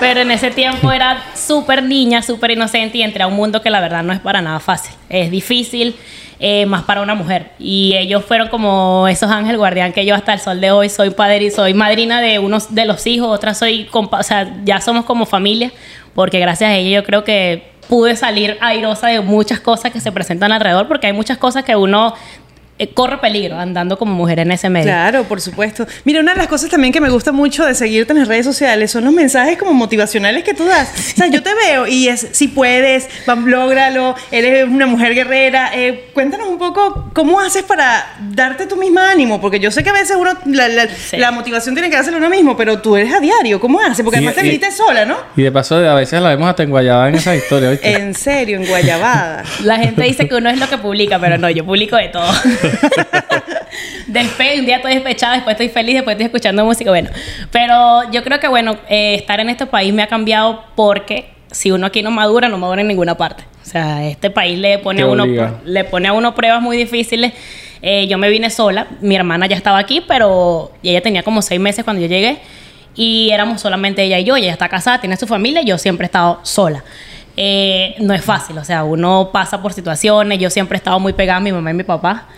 pero 0.00 0.20
en 0.20 0.30
ese 0.30 0.50
tiempo 0.50 0.90
era 0.92 1.22
súper 1.34 1.82
niña, 1.82 2.22
súper 2.22 2.50
inocente 2.52 2.98
y 2.98 3.02
entré 3.02 3.22
a 3.22 3.26
un 3.26 3.34
mundo 3.34 3.62
que 3.62 3.70
la 3.70 3.80
verdad 3.80 4.02
no 4.02 4.12
es 4.12 4.20
para 4.20 4.42
nada 4.42 4.60
fácil. 4.60 4.94
Es 5.08 5.30
difícil, 5.30 5.94
eh, 6.40 6.66
más 6.66 6.82
para 6.82 7.00
una 7.00 7.14
mujer. 7.14 7.52
Y 7.58 7.94
ellos 7.96 8.24
fueron 8.24 8.48
como 8.48 9.06
esos 9.08 9.30
ángeles 9.30 9.56
guardián 9.58 9.92
que 9.92 10.04
yo 10.04 10.14
hasta 10.14 10.32
el 10.34 10.40
sol 10.40 10.60
de 10.60 10.70
hoy 10.72 10.88
soy 10.88 11.10
padre 11.10 11.44
y 11.44 11.50
soy 11.50 11.74
madrina 11.74 12.20
de 12.20 12.38
unos 12.38 12.74
de 12.74 12.84
los 12.84 13.06
hijos, 13.06 13.28
otras 13.28 13.58
soy. 13.58 13.86
compa- 13.90 14.20
O 14.20 14.22
sea, 14.22 14.52
ya 14.64 14.80
somos 14.80 15.04
como 15.04 15.26
familia, 15.26 15.70
porque 16.14 16.38
gracias 16.40 16.70
a 16.70 16.74
ellos 16.74 17.02
yo 17.02 17.04
creo 17.06 17.24
que 17.24 17.72
pude 17.88 18.16
salir 18.16 18.56
airosa 18.60 19.08
de 19.08 19.20
muchas 19.20 19.60
cosas 19.60 19.92
que 19.92 20.00
se 20.00 20.10
presentan 20.10 20.50
alrededor, 20.52 20.88
porque 20.88 21.06
hay 21.06 21.12
muchas 21.12 21.36
cosas 21.38 21.64
que 21.64 21.76
uno 21.76 22.14
eh, 22.78 22.88
corre 22.92 23.18
peligro 23.18 23.58
andando 23.58 23.96
como 23.98 24.14
mujer 24.14 24.40
en 24.40 24.50
ese 24.52 24.68
medio. 24.68 24.86
Claro, 24.86 25.24
por 25.24 25.40
supuesto. 25.40 25.86
Mira, 26.04 26.20
una 26.20 26.32
de 26.32 26.38
las 26.38 26.48
cosas 26.48 26.70
también 26.70 26.92
que 26.92 27.00
me 27.00 27.08
gusta 27.10 27.30
mucho 27.32 27.64
de 27.64 27.74
seguirte 27.74 28.12
en 28.12 28.18
las 28.18 28.28
redes 28.28 28.44
sociales 28.44 28.90
son 28.90 29.04
los 29.04 29.12
mensajes 29.12 29.56
como 29.58 29.72
motivacionales 29.74 30.42
que 30.44 30.54
tú 30.54 30.64
das. 30.64 30.88
O 31.14 31.16
sea, 31.16 31.26
yo 31.28 31.42
te 31.42 31.50
veo 31.54 31.86
y 31.86 32.08
es, 32.08 32.26
si 32.32 32.48
puedes, 32.48 33.08
va, 33.28 33.34
lógralo, 33.36 34.14
eres 34.32 34.66
una 34.68 34.86
mujer 34.86 35.14
guerrera. 35.14 35.70
Eh, 35.74 36.10
cuéntanos 36.12 36.48
un 36.48 36.58
poco 36.58 37.10
cómo 37.14 37.38
haces 37.40 37.62
para 37.62 38.14
darte 38.30 38.66
tu 38.66 38.76
misma 38.76 39.10
ánimo, 39.10 39.40
porque 39.40 39.60
yo 39.60 39.70
sé 39.70 39.84
que 39.84 39.90
a 39.90 39.94
veces 39.94 40.16
uno, 40.18 40.32
la, 40.46 40.68
la- 40.68 40.88
Sí. 40.88 41.16
la 41.16 41.30
motivación 41.30 41.74
tiene 41.74 41.88
que 41.90 41.96
dársela 41.96 42.16
uno 42.16 42.28
mismo, 42.28 42.56
pero 42.56 42.80
tú 42.80 42.96
eres 42.96 43.12
a 43.14 43.20
diario, 43.20 43.60
¿cómo 43.60 43.80
haces? 43.80 44.02
Porque 44.04 44.16
Y- 44.16 44.18
además 44.18 44.34
te 44.34 44.42
viniste 44.42 44.70
sola, 44.72 45.04
¿no? 45.04 45.16
Y 45.36 45.42
de 45.42 45.52
paso, 45.52 45.76
a 45.76 45.94
veces 45.94 46.20
la 46.20 46.30
vemos 46.30 46.48
hasta 46.48 46.62
en 46.64 46.70
Guayabá 46.70 47.08
en 47.08 47.14
esa 47.16 47.34
historia, 47.36 47.70
¿viste? 47.70 47.92
En 47.92 48.14
serio, 48.14 48.56
en 48.58 48.66
Guayabada. 48.66 49.44
La 49.62 49.76
gente 49.78 50.02
dice 50.02 50.26
que 50.28 50.34
uno 50.34 50.50
es 50.50 50.58
lo 50.58 50.68
que 50.68 50.78
publica, 50.78 51.18
pero 51.20 51.38
no, 51.38 51.48
yo 51.50 51.64
publico 51.64 51.96
de 51.96 52.08
todo. 52.08 52.32
después, 54.06 54.60
un 54.60 54.66
día 54.66 54.76
estoy 54.76 54.94
despechada, 54.94 55.34
después 55.34 55.54
estoy 55.54 55.68
feliz, 55.68 55.94
después 55.96 56.14
estoy 56.14 56.26
escuchando 56.26 56.64
música, 56.64 56.90
bueno. 56.90 57.10
Pero 57.50 58.10
yo 58.10 58.22
creo 58.22 58.40
que, 58.40 58.48
bueno, 58.48 58.76
eh, 58.88 59.14
estar 59.14 59.40
en 59.40 59.50
este 59.50 59.66
país 59.66 59.92
me 59.92 60.02
ha 60.02 60.06
cambiado 60.06 60.64
porque 60.74 61.30
si 61.50 61.70
uno 61.70 61.86
aquí 61.86 62.02
no 62.02 62.10
madura, 62.10 62.48
no 62.48 62.58
madura 62.58 62.82
en 62.82 62.88
ninguna 62.88 63.16
parte. 63.16 63.44
O 63.62 63.66
sea, 63.66 64.06
este 64.06 64.30
país 64.30 64.58
le 64.58 64.78
pone, 64.78 65.02
a 65.02 65.06
uno, 65.06 65.26
le 65.64 65.84
pone 65.84 66.08
a 66.08 66.12
uno 66.12 66.34
pruebas 66.34 66.60
muy 66.60 66.76
difíciles. 66.76 67.32
Eh, 67.80 68.06
yo 68.06 68.18
me 68.18 68.28
vine 68.30 68.50
sola, 68.50 68.86
mi 69.00 69.14
hermana 69.14 69.46
ya 69.46 69.56
estaba 69.56 69.78
aquí, 69.78 70.02
pero 70.06 70.72
ella 70.82 71.00
tenía 71.00 71.22
como 71.22 71.42
seis 71.42 71.60
meses 71.60 71.84
cuando 71.84 72.00
yo 72.02 72.08
llegué 72.08 72.38
y 72.94 73.30
éramos 73.30 73.60
solamente 73.60 74.02
ella 74.02 74.18
y 74.18 74.24
yo. 74.24 74.36
Ella 74.36 74.52
está 74.52 74.68
casada, 74.68 75.00
tiene 75.00 75.16
su 75.16 75.26
familia, 75.26 75.62
yo 75.62 75.78
siempre 75.78 76.04
he 76.04 76.08
estado 76.08 76.40
sola. 76.42 76.84
Eh, 77.36 77.96
no 77.98 78.14
es 78.14 78.24
fácil, 78.24 78.56
o 78.58 78.64
sea, 78.64 78.84
uno 78.84 79.30
pasa 79.32 79.60
por 79.60 79.72
situaciones, 79.72 80.38
yo 80.38 80.50
siempre 80.50 80.76
he 80.76 80.78
estado 80.78 81.00
muy 81.00 81.12
pegada 81.12 81.38
a 81.38 81.40
mi 81.40 81.52
mamá 81.52 81.70
y 81.70 81.74
mi 81.74 81.82
papá. 81.82 82.28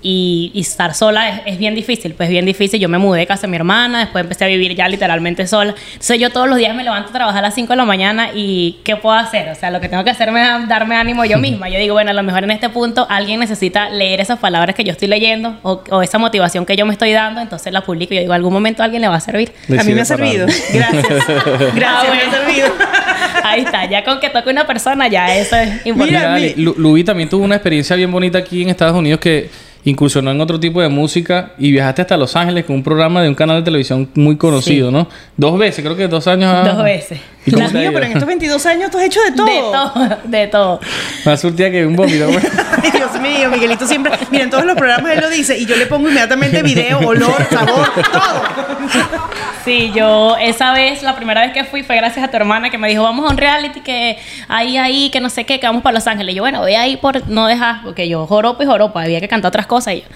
Y, 0.00 0.52
y 0.54 0.60
estar 0.60 0.94
sola 0.94 1.28
es, 1.28 1.40
es 1.46 1.58
bien 1.58 1.74
difícil, 1.74 2.14
pues 2.14 2.28
bien 2.28 2.44
difícil. 2.46 2.78
Yo 2.80 2.88
me 2.88 2.98
mudé 2.98 3.20
de 3.20 3.26
casa 3.26 3.42
de 3.42 3.48
mi 3.48 3.56
hermana, 3.56 3.98
después 4.00 4.22
empecé 4.22 4.44
a 4.44 4.48
vivir 4.48 4.74
ya 4.76 4.88
literalmente 4.88 5.46
sola. 5.48 5.74
Entonces 5.92 6.18
yo 6.20 6.30
todos 6.30 6.48
los 6.48 6.56
días 6.58 6.74
me 6.76 6.84
levanto 6.84 7.10
a 7.10 7.12
trabajar 7.12 7.38
a 7.44 7.48
las 7.48 7.54
5 7.54 7.72
de 7.72 7.76
la 7.76 7.84
mañana 7.84 8.30
y 8.32 8.78
¿qué 8.84 8.94
puedo 8.96 9.16
hacer? 9.16 9.48
O 9.48 9.54
sea, 9.56 9.70
lo 9.72 9.80
que 9.80 9.88
tengo 9.88 10.04
que 10.04 10.10
hacer 10.10 10.28
es 10.28 10.68
darme 10.68 10.94
ánimo 10.96 11.24
yo 11.24 11.38
misma. 11.40 11.68
Yo 11.68 11.78
digo, 11.80 11.94
bueno, 11.94 12.10
a 12.10 12.14
lo 12.14 12.22
mejor 12.22 12.44
en 12.44 12.52
este 12.52 12.68
punto 12.68 13.06
alguien 13.10 13.40
necesita 13.40 13.90
leer 13.90 14.20
esas 14.20 14.38
palabras 14.38 14.76
que 14.76 14.84
yo 14.84 14.92
estoy 14.92 15.08
leyendo 15.08 15.56
o, 15.62 15.82
o 15.90 16.02
esa 16.02 16.18
motivación 16.18 16.64
que 16.64 16.76
yo 16.76 16.86
me 16.86 16.92
estoy 16.92 17.12
dando, 17.12 17.40
entonces 17.40 17.72
la 17.72 17.80
publico 17.80 18.14
y 18.14 18.18
yo 18.18 18.20
digo, 18.22 18.32
algún 18.34 18.52
momento 18.52 18.82
a 18.82 18.84
alguien 18.84 19.02
le 19.02 19.08
va 19.08 19.16
a 19.16 19.20
servir. 19.20 19.52
A 19.78 19.82
mí 19.82 19.94
me 19.94 20.02
ha 20.02 20.04
servido. 20.04 20.46
Gracias. 20.72 21.06
Gracias, 21.74 21.74
me 21.74 21.84
ha 21.84 22.00
bueno. 22.04 22.32
servido. 22.32 22.68
Ahí 23.44 23.60
está, 23.62 23.84
ya 23.88 24.04
con 24.04 24.20
que 24.20 24.28
toque 24.30 24.50
una 24.50 24.66
persona, 24.66 25.08
ya 25.08 25.34
eso 25.36 25.56
es 25.56 25.84
importante. 25.86 26.40
Mira, 26.40 26.52
Lu- 26.56 26.74
Luis 26.76 27.04
también 27.04 27.28
tuvo 27.28 27.44
una 27.44 27.56
experiencia 27.56 27.96
bien 27.96 28.10
bonita 28.12 28.38
aquí 28.38 28.62
en 28.62 28.68
Estados 28.68 28.94
Unidos 28.96 29.20
que 29.20 29.48
incursionó 29.84 30.30
en 30.30 30.40
otro 30.40 30.58
tipo 30.60 30.80
de 30.82 30.88
música 30.88 31.52
y 31.58 31.70
viajaste 31.72 32.02
hasta 32.02 32.16
Los 32.16 32.36
Ángeles 32.36 32.64
con 32.64 32.76
un 32.76 32.82
programa 32.82 33.22
de 33.22 33.28
un 33.28 33.34
canal 33.34 33.56
de 33.58 33.62
televisión 33.62 34.08
muy 34.14 34.36
conocido, 34.36 34.88
Sí. 34.88 34.92
¿no? 34.94 35.08
Dos 35.36 35.58
veces, 35.58 35.84
creo 35.84 35.96
que 35.96 36.08
dos 36.08 36.26
años. 36.26 36.52
Dos 36.66 36.82
veces. 36.84 37.18
¿Y 37.48 37.50
cómo 37.50 37.68
Dios 37.68 37.72
mío, 37.72 37.90
pero 37.92 38.06
en 38.06 38.12
estos 38.12 38.26
22 38.26 38.66
años 38.66 38.90
tú 38.90 38.98
has 38.98 39.04
hecho 39.04 39.20
de 39.22 39.32
todo. 39.32 39.46
De 39.46 39.60
todo, 39.60 40.18
de 40.24 40.46
todo. 40.46 40.80
Más 41.24 41.40
surtida 41.40 41.70
que 41.70 41.84
un 41.86 41.96
vómito. 41.96 42.26
Dios 42.92 43.20
mío, 43.20 43.50
Miguelito 43.50 43.86
siempre. 43.86 44.12
Miren, 44.30 44.50
todos 44.50 44.64
los 44.64 44.76
programas 44.76 45.12
él 45.12 45.20
lo 45.20 45.30
dice 45.30 45.56
y 45.58 45.66
yo 45.66 45.76
le 45.76 45.86
pongo 45.86 46.08
inmediatamente 46.08 46.62
video, 46.62 46.98
olor, 47.00 47.46
sabor, 47.50 47.88
todo. 48.12 49.28
Sí, 49.64 49.92
yo 49.94 50.36
esa 50.40 50.72
vez, 50.72 51.02
la 51.02 51.16
primera 51.16 51.42
vez 51.42 51.52
que 51.52 51.64
fui 51.64 51.82
fue 51.82 51.96
gracias 51.96 52.24
a 52.24 52.30
tu 52.30 52.36
hermana 52.36 52.70
que 52.70 52.78
me 52.78 52.88
dijo, 52.88 53.02
vamos 53.02 53.28
a 53.28 53.32
un 53.32 53.36
reality 53.36 53.80
que 53.80 54.18
ahí, 54.48 54.76
ahí, 54.78 55.10
que 55.10 55.20
no 55.20 55.28
sé 55.28 55.44
qué, 55.44 55.60
que 55.60 55.66
vamos 55.66 55.82
para 55.82 55.94
Los 55.94 56.06
Ángeles. 56.06 56.32
Y 56.32 56.36
yo, 56.36 56.42
bueno, 56.42 56.60
voy 56.60 56.74
ahí 56.74 56.96
por 56.96 57.28
no 57.28 57.46
dejar, 57.46 57.82
porque 57.82 58.08
yo 58.08 58.26
joropo 58.26 58.62
y 58.62 58.66
joropo, 58.66 58.98
había 58.98 59.20
que 59.20 59.28
cantar 59.28 59.48
otras 59.48 59.66
cosas. 59.66 59.94
Y 59.94 60.00
yo, 60.00 60.06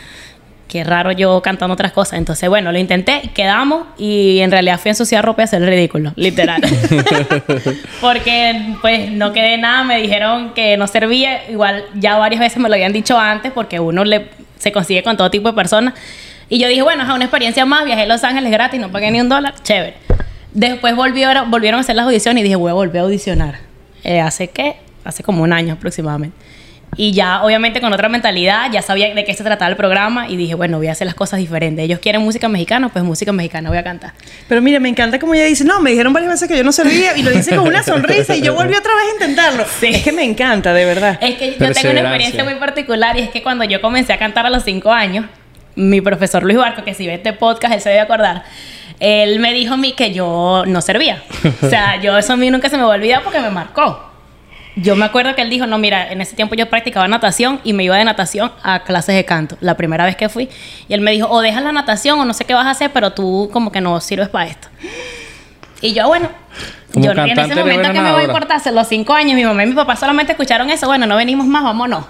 qué 0.68 0.84
raro 0.84 1.12
yo 1.12 1.42
cantando 1.42 1.74
otras 1.74 1.92
cosas. 1.92 2.18
Entonces, 2.18 2.48
bueno, 2.48 2.72
lo 2.72 2.78
intenté, 2.78 3.30
quedamos 3.34 3.86
y 3.98 4.40
en 4.40 4.50
realidad 4.50 4.80
fui 4.80 4.88
a 4.88 4.92
ensuciar 4.92 5.24
ropa 5.24 5.42
y 5.42 5.42
a 5.42 5.44
hacer 5.44 5.62
el 5.62 5.68
ridículo, 5.68 6.12
literal. 6.16 6.62
porque 8.00 8.74
pues 8.80 9.10
no 9.10 9.32
quedé 9.32 9.58
nada, 9.58 9.84
me 9.84 10.00
dijeron 10.00 10.54
que 10.54 10.76
no 10.76 10.86
servía. 10.86 11.50
Igual 11.50 11.84
ya 11.94 12.16
varias 12.16 12.40
veces 12.40 12.58
me 12.58 12.68
lo 12.68 12.74
habían 12.74 12.92
dicho 12.92 13.18
antes 13.18 13.52
porque 13.52 13.80
uno 13.80 14.04
le, 14.04 14.28
se 14.58 14.72
consigue 14.72 15.02
con 15.02 15.16
todo 15.16 15.30
tipo 15.30 15.48
de 15.48 15.54
personas. 15.54 15.94
Y 16.48 16.58
yo 16.58 16.68
dije, 16.68 16.82
bueno, 16.82 17.02
es 17.02 17.08
una 17.08 17.24
experiencia 17.24 17.64
más, 17.64 17.84
viajé 17.84 18.02
a 18.02 18.06
Los 18.06 18.24
Ángeles 18.24 18.50
gratis, 18.50 18.80
no 18.80 18.90
pagué 18.90 19.10
ni 19.10 19.20
un 19.20 19.28
dólar, 19.28 19.54
chévere. 19.62 19.94
Después 20.52 20.94
volvieron, 20.94 21.50
volvieron 21.50 21.78
a 21.78 21.80
hacer 21.80 21.96
las 21.96 22.04
audiciones 22.04 22.42
y 22.42 22.44
dije, 22.44 22.56
voy 22.56 22.70
a 22.70 22.74
volver 22.74 23.00
a 23.00 23.04
audicionar. 23.04 23.60
Eh, 24.04 24.20
¿Hace 24.20 24.48
qué? 24.48 24.76
Hace 25.04 25.22
como 25.22 25.42
un 25.42 25.52
año 25.52 25.74
aproximadamente. 25.74 26.36
Y 26.94 27.12
ya, 27.12 27.42
obviamente, 27.42 27.80
con 27.80 27.90
otra 27.92 28.10
mentalidad, 28.10 28.70
ya 28.70 28.82
sabía 28.82 29.14
de 29.14 29.24
qué 29.24 29.32
se 29.32 29.42
trataba 29.42 29.70
el 29.70 29.76
programa 29.76 30.28
y 30.28 30.36
dije, 30.36 30.54
bueno, 30.54 30.76
voy 30.76 30.88
a 30.88 30.92
hacer 30.92 31.06
las 31.06 31.14
cosas 31.14 31.38
diferentes. 31.38 31.82
Ellos 31.82 32.00
quieren 32.00 32.20
música 32.20 32.48
mexicana, 32.48 32.90
pues 32.90 33.02
música 33.02 33.32
mexicana 33.32 33.70
voy 33.70 33.78
a 33.78 33.82
cantar. 33.82 34.12
Pero 34.46 34.60
mira, 34.60 34.78
me 34.78 34.90
encanta 34.90 35.18
como 35.18 35.32
ella 35.32 35.46
dice, 35.46 35.64
no, 35.64 35.80
me 35.80 35.90
dijeron 35.90 36.12
varias 36.12 36.32
veces 36.32 36.48
que 36.48 36.56
yo 36.56 36.64
no 36.64 36.72
servía 36.72 37.16
y 37.16 37.22
lo 37.22 37.30
dice 37.30 37.56
con 37.56 37.66
una 37.66 37.82
sonrisa 37.82 38.36
y 38.36 38.42
yo 38.42 38.52
volví 38.54 38.74
otra 38.74 38.94
vez 38.94 39.04
a 39.06 39.12
intentarlo. 39.12 39.64
Sí. 39.80 39.86
Es 39.86 40.02
que 40.02 40.12
me 40.12 40.22
encanta, 40.22 40.74
de 40.74 40.84
verdad. 40.84 41.18
Es 41.22 41.36
que 41.36 41.52
yo 41.52 41.72
tengo 41.72 41.90
una 41.92 42.00
experiencia 42.00 42.44
muy 42.44 42.56
particular 42.56 43.16
y 43.16 43.22
es 43.22 43.30
que 43.30 43.42
cuando 43.42 43.64
yo 43.64 43.80
comencé 43.80 44.12
a 44.12 44.18
cantar 44.18 44.44
a 44.44 44.50
los 44.50 44.62
cinco 44.62 44.92
años, 44.92 45.24
mi 45.74 46.02
profesor 46.02 46.42
Luis 46.42 46.58
Barco, 46.58 46.84
que 46.84 46.92
si 46.92 47.06
ve 47.06 47.14
este 47.14 47.32
podcast, 47.32 47.72
él 47.72 47.80
se 47.80 47.88
debe 47.88 48.02
acordar, 48.02 48.44
él 49.00 49.38
me 49.38 49.54
dijo 49.54 49.74
a 49.74 49.76
mí 49.78 49.92
que 49.92 50.12
yo 50.12 50.64
no 50.66 50.82
servía. 50.82 51.22
O 51.62 51.70
sea, 51.70 51.98
yo 52.02 52.18
eso 52.18 52.34
a 52.34 52.36
mí 52.36 52.50
nunca 52.50 52.68
se 52.68 52.76
me 52.76 52.82
va 52.82 52.92
a 52.92 52.96
olvidar 52.96 53.22
porque 53.22 53.40
me 53.40 53.50
marcó. 53.50 54.11
Yo 54.76 54.96
me 54.96 55.04
acuerdo 55.04 55.34
que 55.34 55.42
él 55.42 55.50
dijo, 55.50 55.66
no, 55.66 55.78
mira, 55.78 56.10
en 56.10 56.20
ese 56.20 56.34
tiempo 56.34 56.54
yo 56.54 56.68
practicaba 56.70 57.06
natación 57.06 57.60
y 57.62 57.72
me 57.72 57.84
iba 57.84 57.96
de 57.96 58.04
natación 58.04 58.52
a 58.62 58.84
clases 58.84 59.14
de 59.14 59.24
canto, 59.24 59.56
la 59.60 59.76
primera 59.76 60.04
vez 60.04 60.16
que 60.16 60.28
fui. 60.28 60.48
Y 60.88 60.94
él 60.94 61.02
me 61.02 61.10
dijo, 61.10 61.28
o 61.28 61.40
dejas 61.40 61.62
la 61.62 61.72
natación 61.72 62.18
o 62.18 62.24
no 62.24 62.32
sé 62.32 62.44
qué 62.44 62.54
vas 62.54 62.66
a 62.66 62.70
hacer, 62.70 62.90
pero 62.92 63.12
tú 63.12 63.50
como 63.52 63.70
que 63.70 63.80
no 63.80 64.00
sirves 64.00 64.28
para 64.28 64.46
esto. 64.46 64.68
Y 65.82 65.92
yo, 65.92 66.06
bueno, 66.08 66.30
Como 66.92 67.04
yo 67.04 67.12
en 67.12 67.38
ese 67.38 67.54
momento 67.54 67.92
que 67.92 68.00
me 68.00 68.12
voy 68.12 68.22
a 68.22 68.24
importar, 68.24 68.58
hace 68.58 68.72
los 68.72 68.88
cinco 68.88 69.12
años, 69.12 69.34
mi 69.34 69.44
mamá 69.44 69.64
y 69.64 69.66
mi 69.66 69.74
papá 69.74 69.96
solamente 69.96 70.32
escucharon 70.32 70.70
eso, 70.70 70.86
bueno, 70.86 71.06
no 71.06 71.16
venimos 71.16 71.46
más, 71.46 71.64
vámonos. 71.64 72.04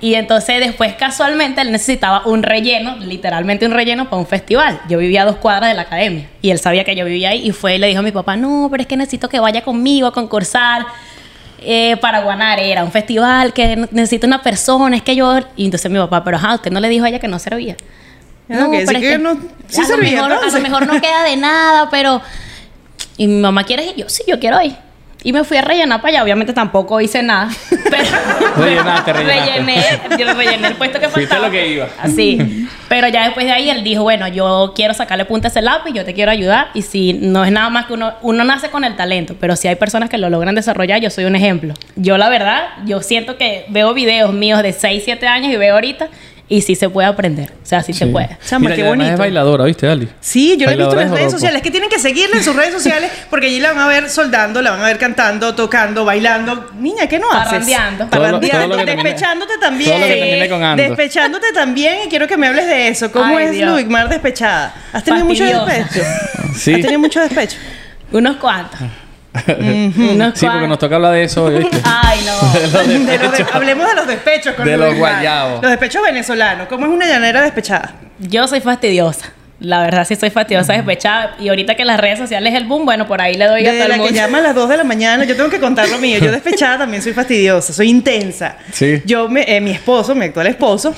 Y 0.00 0.14
entonces 0.14 0.58
después 0.58 0.94
casualmente 0.94 1.60
él 1.60 1.70
necesitaba 1.70 2.26
un 2.26 2.42
relleno, 2.42 2.96
literalmente 2.96 3.66
un 3.66 3.72
relleno 3.72 4.06
para 4.10 4.16
un 4.16 4.26
festival. 4.26 4.80
Yo 4.88 4.98
vivía 4.98 5.22
a 5.22 5.24
dos 5.24 5.36
cuadras 5.36 5.70
de 5.70 5.74
la 5.74 5.82
academia 5.82 6.28
y 6.42 6.50
él 6.50 6.58
sabía 6.58 6.82
que 6.82 6.96
yo 6.96 7.04
vivía 7.04 7.30
ahí 7.30 7.46
y 7.46 7.52
fue 7.52 7.76
y 7.76 7.78
le 7.78 7.86
dijo 7.86 8.00
a 8.00 8.02
mi 8.02 8.10
papá, 8.10 8.36
no, 8.36 8.66
pero 8.68 8.82
es 8.82 8.88
que 8.88 8.96
necesito 8.96 9.28
que 9.28 9.38
vaya 9.38 9.62
conmigo 9.62 10.08
a 10.08 10.12
concursar 10.12 10.86
eh, 11.64 11.96
para 11.98 12.22
Guanare. 12.22 12.70
Era 12.70 12.84
un 12.84 12.92
festival 12.92 13.52
que 13.52 13.76
ne- 13.76 13.88
necesito 13.90 14.26
una 14.26 14.42
persona, 14.42 14.96
es 14.96 15.02
que 15.02 15.14
yo... 15.16 15.38
Y 15.56 15.64
entonces 15.66 15.90
mi 15.90 15.98
papá, 15.98 16.22
pero 16.24 16.36
ajá, 16.36 16.54
usted 16.54 16.70
no 16.70 16.80
le 16.80 16.88
dijo 16.88 17.04
a 17.04 17.08
ella 17.08 17.18
que 17.18 17.28
no 17.28 17.38
servía. 17.38 17.76
Ah, 18.50 18.66
es 18.72 18.88
que 19.00 19.18
no- 19.18 19.34
sí 19.68 19.78
a, 19.78 19.82
lo 19.82 19.86
servía, 19.86 20.10
mejor, 20.12 20.32
a 20.32 20.46
lo 20.46 20.60
mejor 20.60 20.86
no 20.86 21.00
queda 21.00 21.24
de 21.24 21.36
nada, 21.36 21.88
pero... 21.90 22.20
Y 23.16 23.26
mi 23.26 23.40
mamá 23.40 23.64
quiere 23.64 23.84
ir, 23.86 23.96
yo 23.96 24.08
sí, 24.08 24.22
yo 24.26 24.38
quiero 24.40 24.60
ir. 24.62 24.74
Y 25.24 25.32
me 25.32 25.44
fui 25.44 25.56
a 25.56 25.62
rellenar 25.62 26.00
para 26.00 26.14
allá. 26.14 26.22
Obviamente 26.24 26.52
tampoco 26.52 27.00
hice 27.00 27.22
nada. 27.22 27.48
Pero 27.90 28.04
Rellenaste, 28.56 29.12
rellenaste. 29.12 29.50
rellené, 29.52 29.84
yo 30.18 30.34
rellené 30.34 30.68
el 30.68 30.74
puesto 30.74 30.98
que 30.98 31.08
Fuiste 31.08 31.28
faltaba. 31.28 31.46
lo 31.46 31.52
que 31.52 31.68
iba. 31.68 31.88
Así. 32.00 32.66
Pero 32.88 33.08
ya 33.08 33.24
después 33.24 33.46
de 33.46 33.52
ahí 33.52 33.70
él 33.70 33.84
dijo, 33.84 34.02
bueno, 34.02 34.28
yo 34.28 34.72
quiero 34.74 34.94
sacarle 34.94 35.24
punta 35.24 35.48
a 35.48 35.50
ese 35.50 35.62
lápiz, 35.62 35.92
yo 35.92 36.04
te 36.04 36.12
quiero 36.14 36.30
ayudar. 36.30 36.68
Y 36.74 36.82
si 36.82 37.12
no 37.14 37.44
es 37.44 37.52
nada 37.52 37.70
más 37.70 37.86
que 37.86 37.92
uno, 37.94 38.12
uno 38.22 38.44
nace 38.44 38.68
con 38.70 38.84
el 38.84 38.96
talento, 38.96 39.34
pero 39.40 39.56
si 39.56 39.68
hay 39.68 39.76
personas 39.76 40.10
que 40.10 40.18
lo 40.18 40.28
logran 40.28 40.54
desarrollar, 40.54 41.00
yo 41.00 41.08
soy 41.10 41.24
un 41.24 41.36
ejemplo. 41.36 41.74
Yo 41.96 42.18
la 42.18 42.28
verdad, 42.28 42.68
yo 42.84 43.00
siento 43.00 43.36
que 43.38 43.64
veo 43.68 43.94
videos 43.94 44.32
míos 44.34 44.62
de 44.62 44.72
6, 44.72 45.02
7 45.04 45.26
años 45.26 45.52
y 45.52 45.56
veo 45.56 45.74
ahorita 45.74 46.08
y 46.52 46.60
sí 46.60 46.74
se 46.74 46.90
puede 46.90 47.08
aprender. 47.08 47.50
O 47.62 47.66
sea, 47.66 47.82
sí, 47.82 47.94
se 47.94 48.06
puede. 48.06 48.36
Chama, 48.46 48.64
Mira, 48.64 48.76
qué 48.76 48.82
bonito. 48.82 49.10
es 49.10 49.18
bailadora, 49.18 49.64
¿viste, 49.64 49.88
Ali? 49.88 50.06
Sí, 50.20 50.54
yo 50.58 50.66
la 50.66 50.72
he 50.72 50.76
visto 50.76 50.92
en 50.92 50.98
las 50.98 51.10
de 51.10 51.16
redes 51.16 51.32
sociales. 51.32 51.62
Que 51.62 51.70
tienen 51.70 51.88
que 51.88 51.98
seguirla 51.98 52.36
en 52.36 52.44
sus 52.44 52.54
redes 52.54 52.74
sociales 52.74 53.10
porque 53.30 53.46
allí 53.46 53.58
la 53.58 53.72
van 53.72 53.78
a 53.80 53.88
ver 53.88 54.10
soldando, 54.10 54.60
la 54.60 54.72
van 54.72 54.82
a 54.82 54.84
ver 54.84 54.98
cantando, 54.98 55.54
tocando, 55.54 56.04
bailando. 56.04 56.70
Niña, 56.78 57.06
¿qué 57.06 57.18
no 57.18 57.32
haces? 57.32 57.52
Parrandeando. 57.52 58.10
Parrandeando, 58.10 58.76
despechándote 58.76 59.54
también. 59.58 59.92
todo 59.92 60.00
lo 60.00 60.06
que 60.06 60.14
termine 60.20 60.48
con 60.50 60.62
ando. 60.62 60.82
Despechándote 60.82 61.52
también 61.54 61.96
y 62.04 62.08
quiero 62.10 62.28
que 62.28 62.36
me 62.36 62.48
hables 62.48 62.66
de 62.66 62.88
eso. 62.88 63.10
¿Cómo 63.10 63.38
Ay, 63.38 63.46
es 63.46 63.52
Dios. 63.52 63.70
Luigmar 63.70 64.10
despechada? 64.10 64.74
¿Has 64.92 65.02
tenido 65.04 65.24
mucho 65.24 65.44
despecho? 65.44 66.06
Sí. 66.54 66.74
¿Has 66.74 66.82
tenido 66.82 66.98
mucho 67.00 67.18
despecho? 67.18 67.56
Unos 68.12 68.36
cuantos. 68.36 68.78
Sí, 69.34 70.46
porque 70.46 70.68
nos 70.68 70.78
toca 70.78 70.96
hablar 70.96 71.12
de 71.12 71.24
eso, 71.24 71.46
¿viste? 71.48 71.78
Ay, 71.84 72.20
no. 72.26 72.78
De 72.82 73.18
los 73.18 73.32
de- 73.38 73.46
hablemos 73.52 73.88
de 73.88 73.94
los 73.94 74.06
despechos. 74.06 74.54
Con 74.54 74.64
De 74.64 74.76
los 74.76 74.94
guayabos. 74.94 75.62
Los 75.62 75.70
despechos 75.70 76.02
venezolanos. 76.02 76.68
¿Cómo 76.68 76.86
es 76.86 76.92
una 76.92 77.06
llanera 77.06 77.42
despechada? 77.42 77.94
Yo 78.18 78.46
soy 78.46 78.60
fastidiosa. 78.60 79.31
La 79.62 79.80
verdad 79.80 80.04
sí 80.06 80.16
soy 80.16 80.30
fastidiosa, 80.30 80.72
despechada. 80.72 81.36
Y 81.38 81.48
ahorita 81.48 81.74
que 81.76 81.84
las 81.84 81.98
redes 82.00 82.18
sociales 82.18 82.52
es 82.52 82.58
el 82.60 82.66
boom, 82.66 82.84
bueno, 82.84 83.06
por 83.06 83.20
ahí 83.20 83.34
le 83.34 83.46
doy 83.46 83.60
a 83.62 83.64
todo 83.64 83.72
Desde 83.72 83.82
el 83.84 83.88
la 83.90 83.94
que 83.94 84.00
mundo. 84.02 84.14
llama 84.16 84.38
a 84.38 84.40
las 84.42 84.54
2 84.56 84.68
de 84.68 84.76
la 84.76 84.84
mañana, 84.84 85.24
yo 85.24 85.36
tengo 85.36 85.48
que 85.48 85.60
contar 85.60 85.88
lo 85.88 85.98
mío. 85.98 86.18
Yo 86.20 86.30
despechada 86.32 86.78
también 86.78 87.02
soy 87.02 87.12
fastidiosa, 87.12 87.72
soy 87.72 87.88
intensa. 87.88 88.56
Sí. 88.72 89.00
Yo, 89.04 89.28
me- 89.28 89.44
eh, 89.46 89.60
mi 89.60 89.70
esposo, 89.70 90.14
mi 90.16 90.24
actual 90.24 90.48
esposo, 90.48 90.94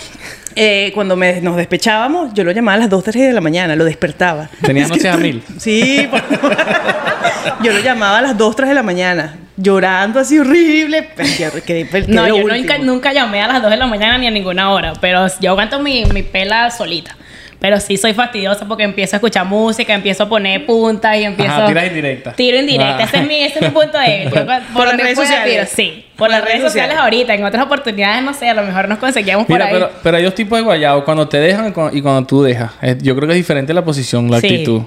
eh, 0.56 0.92
cuando 0.94 1.14
me- 1.14 1.40
nos 1.42 1.56
despechábamos, 1.56 2.32
yo 2.32 2.42
lo 2.42 2.52
llamaba 2.52 2.76
a 2.76 2.78
las 2.80 2.88
2, 2.90 3.04
3 3.04 3.26
de 3.26 3.32
la 3.34 3.40
mañana, 3.42 3.76
lo 3.76 3.84
despertaba. 3.84 4.48
Tenía 4.62 4.88
noches 4.88 5.04
a 5.12 5.16
mil. 5.18 5.42
Sí, 5.58 6.08
por- 6.10 6.22
yo 7.62 7.72
lo 7.72 7.80
llamaba 7.80 8.18
a 8.18 8.22
las 8.22 8.38
2, 8.38 8.56
3 8.56 8.68
de 8.70 8.74
la 8.74 8.82
mañana, 8.82 9.36
llorando 9.56 10.20
así 10.20 10.38
horrible. 10.38 11.10
Pero 11.14 11.62
que- 11.64 11.86
que- 11.86 11.88
que 11.88 12.04
No, 12.08 12.26
lo 12.26 12.38
yo 12.38 12.48
nunca, 12.48 12.78
nunca 12.78 13.12
llamé 13.12 13.42
a 13.42 13.46
las 13.48 13.60
2 13.62 13.70
de 13.70 13.76
la 13.76 13.86
mañana 13.86 14.16
ni 14.18 14.26
a 14.26 14.30
ninguna 14.30 14.70
hora, 14.70 14.94
pero 15.00 15.26
yo 15.40 15.50
aguanto 15.50 15.80
mi, 15.80 16.04
mi 16.06 16.22
pela 16.22 16.70
solita. 16.70 17.14
Pero 17.60 17.80
sí 17.80 17.96
soy 17.96 18.12
fastidiosa 18.12 18.66
porque 18.66 18.82
empiezo 18.84 19.16
a 19.16 19.18
escuchar 19.18 19.46
música, 19.46 19.94
empiezo 19.94 20.24
a 20.24 20.28
poner 20.28 20.66
puntas 20.66 21.16
y 21.16 21.24
empiezo... 21.24 21.52
Ajá, 21.52 21.66
tiras 21.66 21.86
indirectas. 21.86 22.36
Tiro 22.36 22.58
indirecta, 22.58 22.96
Ah. 22.98 23.04
ese, 23.04 23.16
es 23.18 23.26
mi, 23.26 23.42
ese 23.42 23.54
es 23.58 23.62
mi 23.62 23.68
punto 23.70 23.98
de... 23.98 24.24
Yo, 24.34 24.74
por 24.74 24.86
las 24.86 24.96
redes 24.98 25.16
sociales. 25.18 25.50
tiro, 25.52 25.64
sí, 25.66 26.04
por 26.16 26.30
las 26.30 26.44
redes 26.44 26.60
sociales 26.60 26.96
ahorita, 26.98 27.32
en 27.34 27.44
otras 27.44 27.64
oportunidades, 27.64 28.22
no 28.22 28.34
sé, 28.34 28.48
a 28.50 28.54
lo 28.54 28.62
mejor 28.62 28.88
nos 28.88 28.98
conseguíamos 28.98 29.46
por 29.46 29.54
Mira, 29.56 29.66
ahí. 29.66 29.72
pero, 29.72 29.90
pero 30.02 30.16
hay 30.18 30.22
dos 30.24 30.34
tipos 30.34 30.58
de 30.58 30.64
guayabo. 30.64 31.04
Cuando 31.04 31.26
te 31.28 31.38
dejan 31.38 31.68
y 31.92 32.00
cuando, 32.02 32.26
tú 32.26 32.42
dejas. 32.42 32.72
Yo 33.00 33.14
creo 33.16 33.26
que 33.28 33.32
es 33.34 33.38
diferente 33.38 33.72
la 33.72 33.82
posición, 33.84 34.30
la 34.30 34.40
Sí. 34.40 34.46
actitud. 34.46 34.82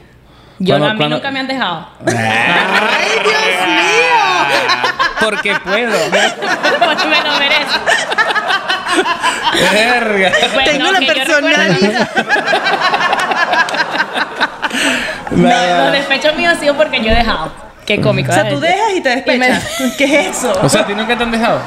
Yo 0.60 0.78
Cuando- 0.78 0.86
no, 0.86 0.92
a 0.92 0.94
mí 0.94 0.98
cuando- 1.00 1.16
nunca 1.18 1.32
me 1.32 1.40
han 1.40 1.48
dejado. 1.48 1.88
¡Ay, 2.06 3.10
Dios 3.24 3.68
mío! 3.68 4.98
Porque 5.20 5.54
puedo. 5.64 5.92
Porque 6.86 7.06
me 7.08 7.22
lo 7.22 7.40
merezco. 7.40 7.80
Verga. 9.74 10.32
Pues 10.54 10.66
Tengo 10.72 10.92
la 10.92 11.00
yo 11.00 11.14
personalidad. 11.14 12.10
No, 15.32 15.50
los 15.84 15.92
despechos 15.92 16.36
míos 16.36 16.54
han 16.54 16.60
sido 16.60 16.76
porque 16.76 17.02
yo 17.02 17.12
he 17.12 17.16
dejado. 17.16 17.52
Qué 17.86 18.00
cómico. 18.02 18.32
O 18.32 18.34
sea, 18.34 18.50
tú 18.50 18.60
dejas 18.60 18.94
y 18.96 19.02
te 19.02 19.10
despechas. 19.10 19.64
¿Qué 19.98 20.04
es 20.06 20.38
eso? 20.38 20.58
O 20.62 20.70
sea, 20.70 20.82
¿a 20.82 20.86
ti 20.88 20.94
nunca 20.94 21.18
te 21.18 21.24
han 21.24 21.32
dejado? 21.32 21.62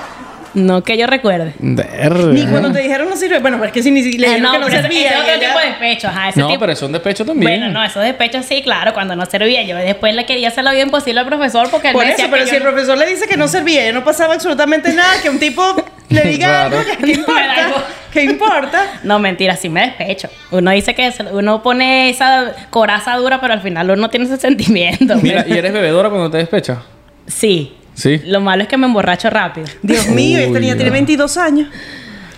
No 0.52 0.82
que 0.82 0.96
yo 0.98 1.06
recuerde. 1.06 1.54
Verga. 1.58 2.32
Ni 2.32 2.44
cuando 2.46 2.72
te 2.72 2.80
dijeron 2.80 3.08
no 3.08 3.16
sirve. 3.16 3.38
Bueno, 3.38 3.58
pues 3.58 3.68
es 3.68 3.74
que 3.74 3.82
si 3.82 3.90
ni 3.90 4.02
siquiera 4.02 4.28
le 4.28 4.34
Eh, 4.34 4.36
dijeron 4.40 4.52
no, 4.52 4.52
que 4.52 4.58
no 4.58 4.66
pero 4.66 4.78
ese- 4.80 4.88
servía. 4.88 5.08
ese 5.10 5.18
y 5.18 5.20
otro 5.20 5.32
ella- 5.34 5.46
tipo 5.48 5.58
de 5.60 5.66
despecho. 5.66 6.08
Ajá, 6.08 6.28
ese 6.30 6.40
No, 6.40 6.46
tipo- 6.48 6.60
pero 6.60 6.72
es 6.72 6.82
un 6.82 6.92
despecho 6.92 7.24
también. 7.24 7.60
Bueno, 7.60 7.72
no, 7.72 7.84
esos 7.84 8.02
despechos 8.02 8.44
sí, 8.46 8.62
claro, 8.62 8.92
cuando 8.92 9.14
no 9.14 9.24
servía. 9.26 9.62
Yo 9.62 9.76
después 9.76 10.14
le 10.14 10.26
quería 10.26 10.48
hacer 10.48 10.64
la 10.64 10.72
vida 10.72 10.82
imposible 10.82 11.20
al 11.20 11.26
profesor 11.26 11.70
porque 11.70 11.88
él 11.88 11.94
Por 11.94 12.04
me 12.04 12.10
eso, 12.12 12.16
decía 12.22 12.30
pero 12.32 12.44
que 12.44 12.50
si 12.50 12.56
yo 12.56 12.62
el 12.64 12.68
profesor 12.72 12.98
le 12.98 13.06
dice 13.06 13.28
que 13.28 13.36
no 13.36 13.46
servía 13.48 13.88
y 13.88 13.92
no 13.92 14.02
pasaba 14.04 14.34
absolutamente 14.34 14.92
nada, 14.92 15.12
que 15.22 15.30
un 15.30 15.38
tipo 15.38 15.62
le 16.10 16.22
diga 16.22 16.46
Claro. 16.68 16.78
algo, 16.78 16.90
¿qué, 16.90 17.04
qué 17.04 17.12
importa? 17.12 17.70
¿Qué 18.12 18.22
importa? 18.24 18.82
No, 19.04 19.18
mentira, 19.20 19.56
sí 19.56 19.68
me 19.68 19.82
despecho. 19.82 20.28
Uno 20.50 20.70
dice 20.72 20.94
que 20.94 21.12
uno 21.32 21.62
pone 21.62 22.10
esa 22.10 22.52
coraza 22.70 23.14
dura, 23.16 23.40
pero 23.40 23.52
al 23.54 23.60
final 23.62 23.88
uno 23.90 24.10
tiene 24.10 24.26
ese 24.26 24.36
sentimiento. 24.36 25.14
Mira. 25.22 25.44
¿y 25.46 25.52
eres 25.52 25.72
bebedora 25.72 26.08
cuando 26.10 26.30
te 26.30 26.38
despechas? 26.38 26.78
Sí. 27.26 27.76
Sí. 27.94 28.20
Lo 28.24 28.40
malo 28.40 28.62
es 28.62 28.68
que 28.68 28.76
me 28.76 28.86
emborracho 28.86 29.30
rápido. 29.30 29.66
Dios 29.82 30.08
mío, 30.08 30.38
esta 30.38 30.52
Uy, 30.52 30.60
niña 30.60 30.72
no. 30.72 30.76
tiene 30.78 30.90
22 30.90 31.36
años. 31.36 31.68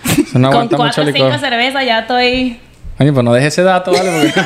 Eso 0.05 0.37
no 0.37 0.51
Con 0.51 0.67
cuatro 0.67 1.03
o 1.03 1.11
cinco 1.11 1.37
cervezas 1.39 1.85
ya 1.85 1.99
estoy... 1.99 2.59
Oye, 2.99 3.11
pues 3.13 3.23
no 3.25 3.33
dejes 3.33 3.53
ese 3.53 3.63
dato, 3.63 3.91
¿vale? 3.91 4.11
Porque... 4.11 4.41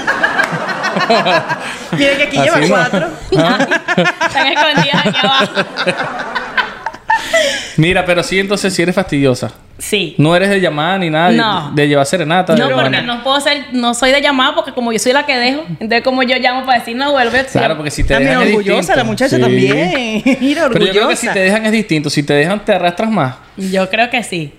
Mira 1.97 2.17
que 2.17 2.23
aquí 2.23 2.37
Así 2.37 2.45
lleva 2.49 2.59
no. 2.59 2.67
cuatro. 2.69 3.07
Están 4.27 4.47
escondidas 4.47 5.05
aquí 5.05 5.17
abajo. 5.21 5.51
Mira, 7.77 8.05
pero 8.05 8.23
sí, 8.23 8.39
entonces 8.39 8.73
sí 8.73 8.81
eres 8.81 8.95
fastidiosa. 8.95 9.51
Sí. 9.77 10.15
No 10.17 10.35
eres 10.35 10.49
de 10.49 10.59
llamar 10.59 10.99
ni 10.99 11.09
nada, 11.09 11.29
de- 11.29 11.37
No. 11.37 11.71
de, 11.75 11.87
llevar 11.87 12.05
serenata. 12.07 12.55
No, 12.55 12.69
porque 12.69 13.01
no 13.03 13.23
puedo 13.23 13.39
ser, 13.39 13.65
no 13.73 13.93
soy 13.93 14.11
de 14.11 14.21
llamada 14.21 14.55
porque 14.55 14.71
como 14.71 14.91
yo 14.91 14.97
soy 14.97 15.13
la 15.13 15.25
que 15.25 15.37
dejo, 15.37 15.63
entonces 15.69 16.01
como 16.01 16.23
yo 16.23 16.35
llamo 16.37 16.65
para 16.65 16.79
decir 16.79 16.95
no 16.95 17.11
vuelve. 17.11 17.45
Claro, 17.45 17.75
porque 17.75 17.91
si 17.91 18.03
te 18.03 18.15
También 18.15 18.31
dejan 18.31 18.47
es 18.47 18.49
orgullosa 18.55 18.77
distinto. 18.79 18.97
la 18.97 19.03
muchacha 19.03 19.35
Sí. 19.35 19.41
también. 19.41 20.23
Mira, 20.41 20.65
orgullosa. 20.65 20.71
Pero 20.73 20.85
yo 20.85 20.91
creo 20.93 21.07
que 21.09 21.15
si 21.15 21.27
te 21.29 21.39
dejan 21.39 21.65
es 21.67 21.71
distinto. 21.71 22.09
Si 22.09 22.23
te 22.23 22.33
dejan, 22.33 22.65
te 22.65 22.73
arrastras 22.73 23.11
más. 23.11 23.35
Yo 23.55 23.87
creo 23.89 24.09
que 24.09 24.23
sí. 24.23 24.51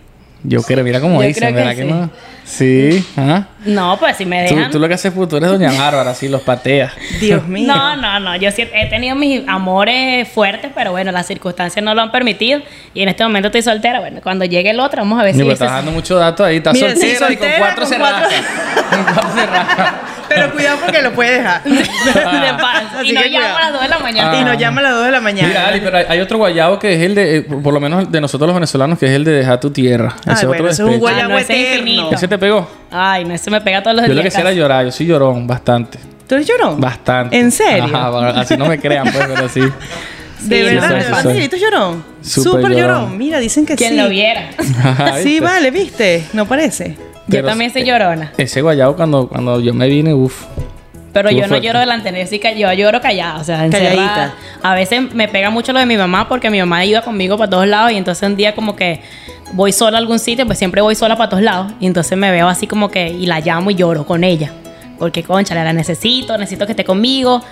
Yo 0.45 0.63
creo, 0.63 0.85
mira 0.85 1.01
cómo 1.01 1.21
Yo 1.21 1.27
dicen, 1.27 1.43
creo 1.43 1.51
que 1.51 1.57
¿verdad 1.57 1.75
que, 1.77 1.83
sí. 1.83 1.89
no? 1.89 2.11
Sí, 2.45 3.05
ajá. 3.17 3.49
No, 3.65 3.97
pues 3.99 4.17
si 4.17 4.25
me 4.25 4.43
dejan. 4.43 4.71
tú 4.71 4.79
lo 4.79 4.87
que 4.87 4.95
haces, 4.95 5.13
pues, 5.13 5.29
tú 5.29 5.37
eres 5.37 5.49
doña 5.51 5.73
Bárbara, 5.73 6.11
así 6.13 6.29
los 6.29 6.43
pateas. 6.43 6.93
Dios 7.21 7.47
mío. 7.47 7.67
No, 7.67 7.97
no, 7.97 8.21
no. 8.21 8.37
Yo 8.37 8.51
sí 8.53 8.67
he 8.73 8.87
tenido 8.87 9.17
mis 9.17 9.43
amores 9.49 10.29
fuertes, 10.29 10.71
pero 10.75 10.93
bueno, 10.93 11.11
las 11.11 11.27
circunstancias 11.27 11.85
no 11.85 11.93
lo 11.95 12.03
han 12.03 12.13
permitido. 12.13 12.61
Y 12.95 13.03
en 13.03 13.09
este 13.09 13.25
momento 13.25 13.49
estoy 13.49 13.63
soltera. 13.63 13.99
Bueno, 14.01 14.21
cuando 14.23 14.45
llegue 14.45 14.71
el 14.71 14.79
otro, 14.81 15.03
vamos 15.03 15.19
a 15.21 15.25
ver 15.25 15.35
si. 15.35 15.39
pues 15.43 15.55
ese- 15.55 15.65
estás 15.65 15.77
dando 15.79 15.91
mucho 15.91 16.17
dato 16.17 16.45
ahí. 16.45 16.59
Estás 16.59 16.75
Mira, 16.75 16.95
sí, 16.95 17.17
soltera, 17.17 17.33
y 17.33 17.37
con 17.37 17.47
soltera, 17.49 17.59
cuatro 17.59 17.83
con 17.83 17.93
cerradas. 17.93 18.29
cuatro- 18.29 18.89
Con 18.91 19.05
cuatro 19.15 19.31
cerradas. 19.35 19.95
Pero 20.29 20.53
cuidado 20.53 20.79
porque 20.85 21.01
lo 21.01 21.13
puede 21.15 21.39
dejar. 21.39 21.65
de 21.65 21.73
paso. 22.61 22.99
Así 22.99 23.09
Y 23.09 23.13
no 23.13 23.23
cuidado. 23.23 23.57
a 23.57 23.61
las 23.61 23.73
2 23.73 23.83
de 23.83 23.89
la 23.89 23.99
mañana. 23.99 24.31
Ah. 24.33 24.41
Y 24.41 24.45
nos 24.45 24.59
llama 24.59 24.81
a 24.81 24.85
las 24.85 24.93
2 24.93 25.05
de 25.07 25.11
la 25.11 25.21
mañana. 25.23 25.49
Mira, 25.49 25.67
Ali, 25.69 25.81
pero 25.81 25.97
hay, 26.07 26.21
otro 26.21 26.37
guayabo 26.37 26.79
que 26.79 26.95
es 26.95 27.03
el 27.03 27.15
de, 27.15 27.37
eh, 27.39 27.43
por 27.43 27.73
lo 27.73 27.81
menos 27.81 28.13
de 28.13 28.21
nosotros 28.21 28.47
los 28.47 28.55
venezolanos, 28.55 28.99
que 28.99 29.07
es 29.07 29.13
el 29.13 29.25
de 29.25 29.33
dejar 29.33 29.59
tu 29.59 29.71
tierra. 29.71 30.15
Ese 30.21 30.31
Ay, 30.31 30.47
bueno, 30.47 30.51
otro 30.65 30.69
ese 30.71 30.83
es 30.83 30.89
un 30.89 30.99
guayabo 30.99 31.25
Ah, 31.25 31.29
no, 31.29 31.39
ese 31.39 31.53
eterno. 31.61 31.79
infinito. 31.91 32.15
¿Ese 32.15 32.29
te 32.29 32.37
pegó? 32.39 32.71
Ay, 32.91 33.25
no, 33.25 33.35
ese 33.35 33.51
me 33.51 33.58
pega 33.63 33.83
todos 33.83 33.97
los 33.97 34.03
Yo 34.07 34.13
días. 34.13 34.17
lo 34.17 34.23
que 34.23 34.29
hacía 34.29 34.41
era 34.41 34.53
llorar. 34.53 34.85
Yo 34.87 34.93
soy 34.93 35.07
llorón, 35.07 35.47
bastante. 35.47 35.99
¿Tú 36.27 36.35
eres 36.35 36.47
llorón? 36.47 36.81
Bastante. 36.81 37.39
¿En 37.39 37.51
serio? 37.51 37.85
Ajá, 37.85 38.11
bueno, 38.11 38.29
así 38.29 38.57
no 38.57 38.67
me 38.67 38.79
crean, 38.79 39.11
pues, 39.11 39.27
pero 39.35 39.49
sí. 39.49 39.61
De 40.41 40.57
Sí, 40.69 40.75
verdad, 40.77 41.23
sí. 41.23 41.29
Miguelito 41.29 41.57
es 41.57 41.63
llorón. 41.63 42.05
Súper 42.23 42.43
Súper 42.45 42.63
llorón. 42.77 42.77
llorón. 43.03 43.19
Mira, 43.19 43.39
dicen 43.41 43.67
que 43.67 43.75
Quien 43.75 43.91
sí. 43.91 43.97
lo 43.97 44.09
viera. 44.09 44.51
Ajá, 44.85 45.17
Sí, 45.19 45.25
¿viste? 45.31 45.41
vale, 45.45 45.71
¿viste? 45.73 46.25
No 46.33 46.47
parece. 46.47 46.97
Yo 47.27 47.45
también 47.45 47.73
soy 47.73 47.85
llorona. 47.85 48.33
Ese 48.39 48.63
guayabo 48.63 48.95
cuando, 48.97 49.29
cuando 49.29 49.61
yo 49.61 49.75
me 49.75 49.89
vine, 49.89 50.15
uff. 50.15 50.45
Pero 51.13 51.31
yo 51.31 51.47
no 51.47 51.57
lloro 51.57 51.79
delante 51.81 52.13
de 52.13 52.27
sí 52.27 52.41
yo 52.57 52.73
lloro 52.73 53.01
callada, 53.01 53.41
o 53.41 53.45
sea, 53.45 53.65
encerrada. 53.65 54.35
A 54.63 54.75
veces 54.75 55.15
me 55.15 55.27
pega 55.29 55.51
mucho 55.51 55.73
lo 55.73 55.79
de 55.79 55.87
mi 55.87 55.97
mamá 55.97 56.29
porque 56.29 56.51
mi 56.51 56.59
mamá 56.59 56.85
iba 56.85 57.01
conmigo 57.01 57.37
para 57.39 57.51
todos 57.51 57.67
lados 57.67 57.93
y 57.93 57.97
entonces 57.97 58.29
un 58.29 58.37
día 58.37 58.55
como 58.55 58.77
que 58.77 59.01
voy 59.53 59.73
sola 59.73 59.97
a 59.97 60.01
algún 60.01 60.19
sitio, 60.19 60.47
pues 60.47 60.59
siempre 60.59 60.81
voy 60.83 60.95
sola 60.95 61.17
para 61.17 61.31
todos 61.31 61.43
lados 61.43 61.73
y 61.81 61.87
entonces 61.87 62.17
me 62.17 62.31
veo 62.31 62.49
así 62.49 62.67
como 62.67 62.91
que 62.91 63.09
y 63.09 63.27
la 63.27 63.41
llamo 63.41 63.71
y 63.71 63.75
lloro 63.75 64.07
con 64.07 64.23
ella. 64.23 64.53
Porque, 64.99 65.23
concha, 65.23 65.55
la 65.55 65.73
necesito, 65.73 66.37
necesito 66.37 66.67
que 66.67 66.73
esté 66.73 66.85
conmigo. 66.85 67.43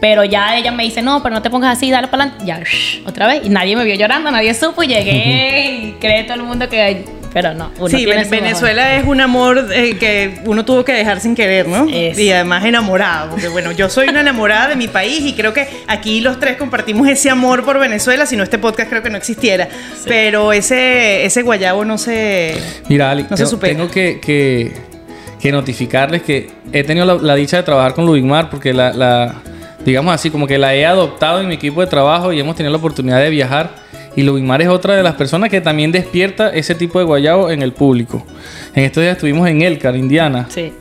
Pero 0.00 0.24
ya 0.24 0.56
ella 0.56 0.72
me 0.72 0.82
dice, 0.82 1.02
no, 1.02 1.22
pero 1.22 1.34
no 1.34 1.42
te 1.42 1.50
pongas 1.50 1.76
así, 1.76 1.90
dale 1.90 2.08
para 2.08 2.24
adelante. 2.24 2.46
Ya, 2.46 2.60
shh, 2.60 3.06
otra 3.06 3.26
vez. 3.26 3.44
Y 3.44 3.48
nadie 3.50 3.76
me 3.76 3.84
vio 3.84 3.94
llorando, 3.94 4.30
nadie 4.30 4.54
supo. 4.54 4.82
Y 4.82 4.88
llegué 4.88 5.70
y 5.70 5.92
cree 6.00 6.24
todo 6.24 6.34
el 6.34 6.42
mundo 6.42 6.68
que. 6.68 7.04
Pero 7.32 7.54
no. 7.54 7.70
Uno 7.78 7.88
Sí, 7.88 8.04
tiene 8.04 8.24
Venezuela 8.24 8.96
es 8.96 9.06
un 9.06 9.20
amor 9.20 9.68
eh, 9.72 9.96
que 9.98 10.40
uno 10.46 10.64
tuvo 10.64 10.84
que 10.84 10.92
dejar 10.92 11.20
sin 11.20 11.36
querer, 11.36 11.68
¿no? 11.68 11.86
Eso. 11.88 12.20
Y 12.20 12.30
además 12.32 12.64
enamorado. 12.64 13.30
Porque 13.30 13.46
bueno, 13.46 13.70
yo 13.70 13.88
soy 13.88 14.08
una 14.08 14.20
enamorada 14.22 14.66
de 14.68 14.74
mi 14.76 14.88
país 14.88 15.20
y 15.20 15.34
creo 15.34 15.52
que 15.54 15.68
aquí 15.86 16.20
los 16.20 16.40
tres 16.40 16.56
compartimos 16.56 17.08
ese 17.08 17.30
amor 17.30 17.64
por 17.64 17.78
Venezuela. 17.78 18.26
Si 18.26 18.36
no, 18.36 18.42
este 18.42 18.58
podcast 18.58 18.88
creo 18.90 19.02
que 19.02 19.10
no 19.10 19.16
existiera. 19.16 19.68
Pero 20.06 20.52
ese, 20.52 21.24
ese 21.24 21.42
guayabo 21.42 21.84
no 21.84 21.98
se. 21.98 22.56
Mira, 22.88 23.10
Ali, 23.12 23.22
No 23.22 23.28
se 23.36 23.36
tengo, 23.44 23.50
supera. 23.50 23.72
tengo 23.74 23.90
que, 23.90 24.18
que- 24.20 24.72
que 25.40 25.52
notificarles 25.52 26.20
que 26.22 26.50
he 26.72 26.84
tenido 26.84 27.06
la, 27.06 27.14
la 27.14 27.34
dicha 27.34 27.56
de 27.56 27.62
trabajar 27.62 27.94
con 27.94 28.04
Lubigmar 28.04 28.50
porque 28.50 28.74
la, 28.74 28.92
la- 28.92 29.34
digamos 29.84 30.12
así, 30.14 30.30
como 30.30 30.46
que 30.46 30.58
la 30.58 30.74
he 30.74 30.84
adoptado 30.84 31.40
en 31.40 31.48
mi 31.48 31.54
equipo 31.54 31.80
de 31.80 31.86
trabajo 31.86 32.32
y 32.32 32.40
hemos 32.40 32.56
tenido 32.56 32.72
la 32.72 32.76
oportunidad 32.78 33.20
de 33.20 33.30
viajar. 33.30 33.70
Y 34.16 34.22
Lubigmar 34.22 34.60
es 34.62 34.68
otra 34.68 34.96
de 34.96 35.02
las 35.02 35.14
personas 35.14 35.50
que 35.50 35.60
también 35.60 35.92
despierta 35.92 36.50
ese 36.50 36.74
tipo 36.74 36.98
de 36.98 37.04
guayabo 37.04 37.50
en 37.50 37.62
el 37.62 37.72
público. 37.72 38.24
En 38.74 38.84
estos 38.84 39.02
días 39.02 39.14
estuvimos 39.16 39.48
en 39.48 39.62
Elcar, 39.62 39.94
Indiana. 39.96 40.46
Sí. 40.48 40.72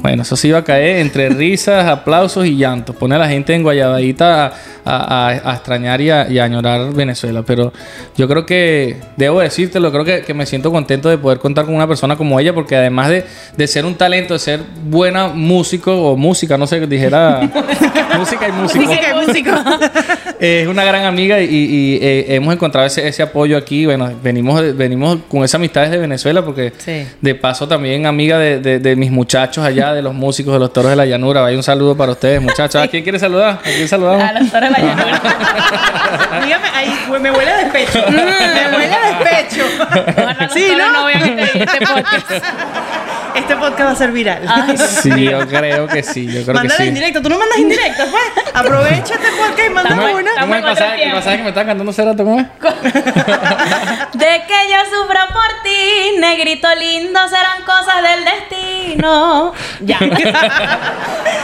Bueno, 0.00 0.22
eso 0.22 0.36
se 0.36 0.46
iba 0.46 0.58
a 0.58 0.62
caer 0.64 0.98
entre 0.98 1.28
risas, 1.30 1.86
aplausos 1.88 2.46
y 2.46 2.56
llantos. 2.56 2.94
Pone 2.94 3.16
a 3.16 3.18
la 3.18 3.28
gente 3.28 3.52
en 3.52 3.64
guayabadita 3.64 4.46
a, 4.46 4.52
a- 4.84 5.28
a- 5.28 5.50
a 5.50 5.54
extrañar 5.54 6.00
y 6.00 6.08
a, 6.10 6.30
y 6.30 6.38
añorar 6.38 6.92
Venezuela. 6.94 7.42
Pero 7.44 7.72
yo 8.16 8.28
creo 8.28 8.46
que, 8.46 8.96
debo 9.16 9.40
decírtelo, 9.40 9.90
creo 9.90 10.04
que, 10.04 10.22
que 10.22 10.34
me 10.34 10.46
siento 10.46 10.70
contento 10.70 11.08
de 11.08 11.18
poder 11.18 11.40
contar 11.40 11.64
con 11.64 11.74
una 11.74 11.88
persona 11.88 12.14
como 12.16 12.38
ella, 12.38 12.52
porque 12.54 12.76
además 12.76 13.08
de, 13.08 13.24
de 13.56 13.66
ser 13.66 13.84
un 13.84 13.96
talento, 13.96 14.34
de 14.34 14.38
ser 14.38 14.60
buena 14.84 15.28
músico 15.28 15.92
o 16.12 16.16
música, 16.16 16.56
no 16.56 16.68
sé, 16.68 16.86
dijera 16.86 17.40
música 18.18 18.48
y 18.48 18.52
músico. 18.52 18.84
Música 18.84 19.10
y 19.10 19.26
músico. 19.26 19.50
Es 20.40 20.66
una 20.68 20.84
gran 20.84 21.04
amiga 21.04 21.40
y, 21.40 21.46
y, 21.46 21.98
eh, 22.02 22.26
hemos 22.34 22.54
encontrado 22.54 22.86
ese, 22.86 23.06
ese 23.08 23.22
apoyo 23.22 23.56
aquí. 23.56 23.86
Bueno, 23.86 24.10
venimos, 24.22 24.76
venimos 24.76 25.18
con 25.28 25.44
esa 25.44 25.56
amistad 25.56 25.82
desde 25.82 25.98
Venezuela 25.98 26.42
porque 26.44 26.72
Sí. 26.78 27.06
de 27.20 27.34
paso 27.34 27.66
también 27.68 28.06
amiga 28.06 28.38
de, 28.38 28.60
de- 28.60 28.78
de 28.78 28.96
mis 28.96 29.10
muchachos 29.10 29.64
allá, 29.64 29.92
de 29.94 30.02
los 30.02 30.14
músicos 30.14 30.52
de 30.54 30.60
los 30.60 30.72
toros 30.72 30.90
de 30.90 30.96
la 30.96 31.06
llanura. 31.06 31.40
Vaya 31.40 31.56
un 31.56 31.62
saludo 31.62 31.96
para 31.96 32.12
ustedes, 32.12 32.40
muchachos. 32.40 32.76
¿A 32.82 32.88
quién 32.88 33.02
quiere 33.02 33.18
saludar? 33.18 33.54
¿A 33.54 33.62
quién 33.62 33.88
saludamos? 33.88 34.22
A 34.22 34.32
los 34.38 34.50
toros 34.50 34.68
de 34.70 34.78
la 34.78 34.78
llanura. 34.78 35.22
Dígame, 36.44 36.68
ahí 36.74 36.88
hue- 37.10 37.18
me 37.20 37.30
huele 37.30 37.50
a 37.50 37.56
despecho. 37.58 38.04
me 38.10 38.76
huele 38.76 38.94
a 38.94 39.18
despecho. 39.18 39.64
Sí, 40.54 40.72
¿no? 40.76 40.92
no 40.92 41.06
vean 41.06 41.38
este, 41.38 41.58
este 41.64 41.78
podcast. 41.86 42.44
Este 43.38 43.56
podcast 43.56 43.88
va 43.88 43.90
a 43.92 43.96
ser 43.96 44.12
viral. 44.12 44.42
Ay, 44.46 44.76
Sí, 44.78 45.10
yo 45.24 45.46
creo 45.46 45.86
que 45.86 46.02
sí, 46.02 46.26
yo 46.26 46.42
creo 46.42 46.54
Mándala 46.54 46.76
que 46.76 46.82
sí. 46.82 46.88
en 46.88 46.94
directo. 46.94 47.22
Tú 47.22 47.28
no 47.28 47.38
mandas 47.38 47.58
indirecta, 47.58 48.06
pues. 48.10 48.46
Aprovecha 48.54 49.14
este 49.14 49.28
podcast 49.38 49.70
y 49.70 49.72
manda 49.72 49.94
una. 50.14 50.30
¿Cómo 50.40 50.54
el 50.54 50.62
pasaje, 50.62 51.04
el 51.04 51.12
pasaje 51.12 51.36
que 51.38 51.42
me 51.42 51.48
estaba 51.50 51.66
cantando 51.66 51.92
Cerato? 51.92 52.24
¿Cómo 52.24 52.40
es? 52.40 52.46
De 54.18 54.42
que 54.46 54.70
yo 54.70 54.78
sufra 55.02 55.28
por 55.28 55.62
ti, 55.62 56.18
negrito 56.18 56.68
lindo, 56.78 57.20
serán 57.28 57.62
cosas 57.64 58.02
del 58.02 58.24
destino. 58.24 59.52
Ya. 59.80 59.98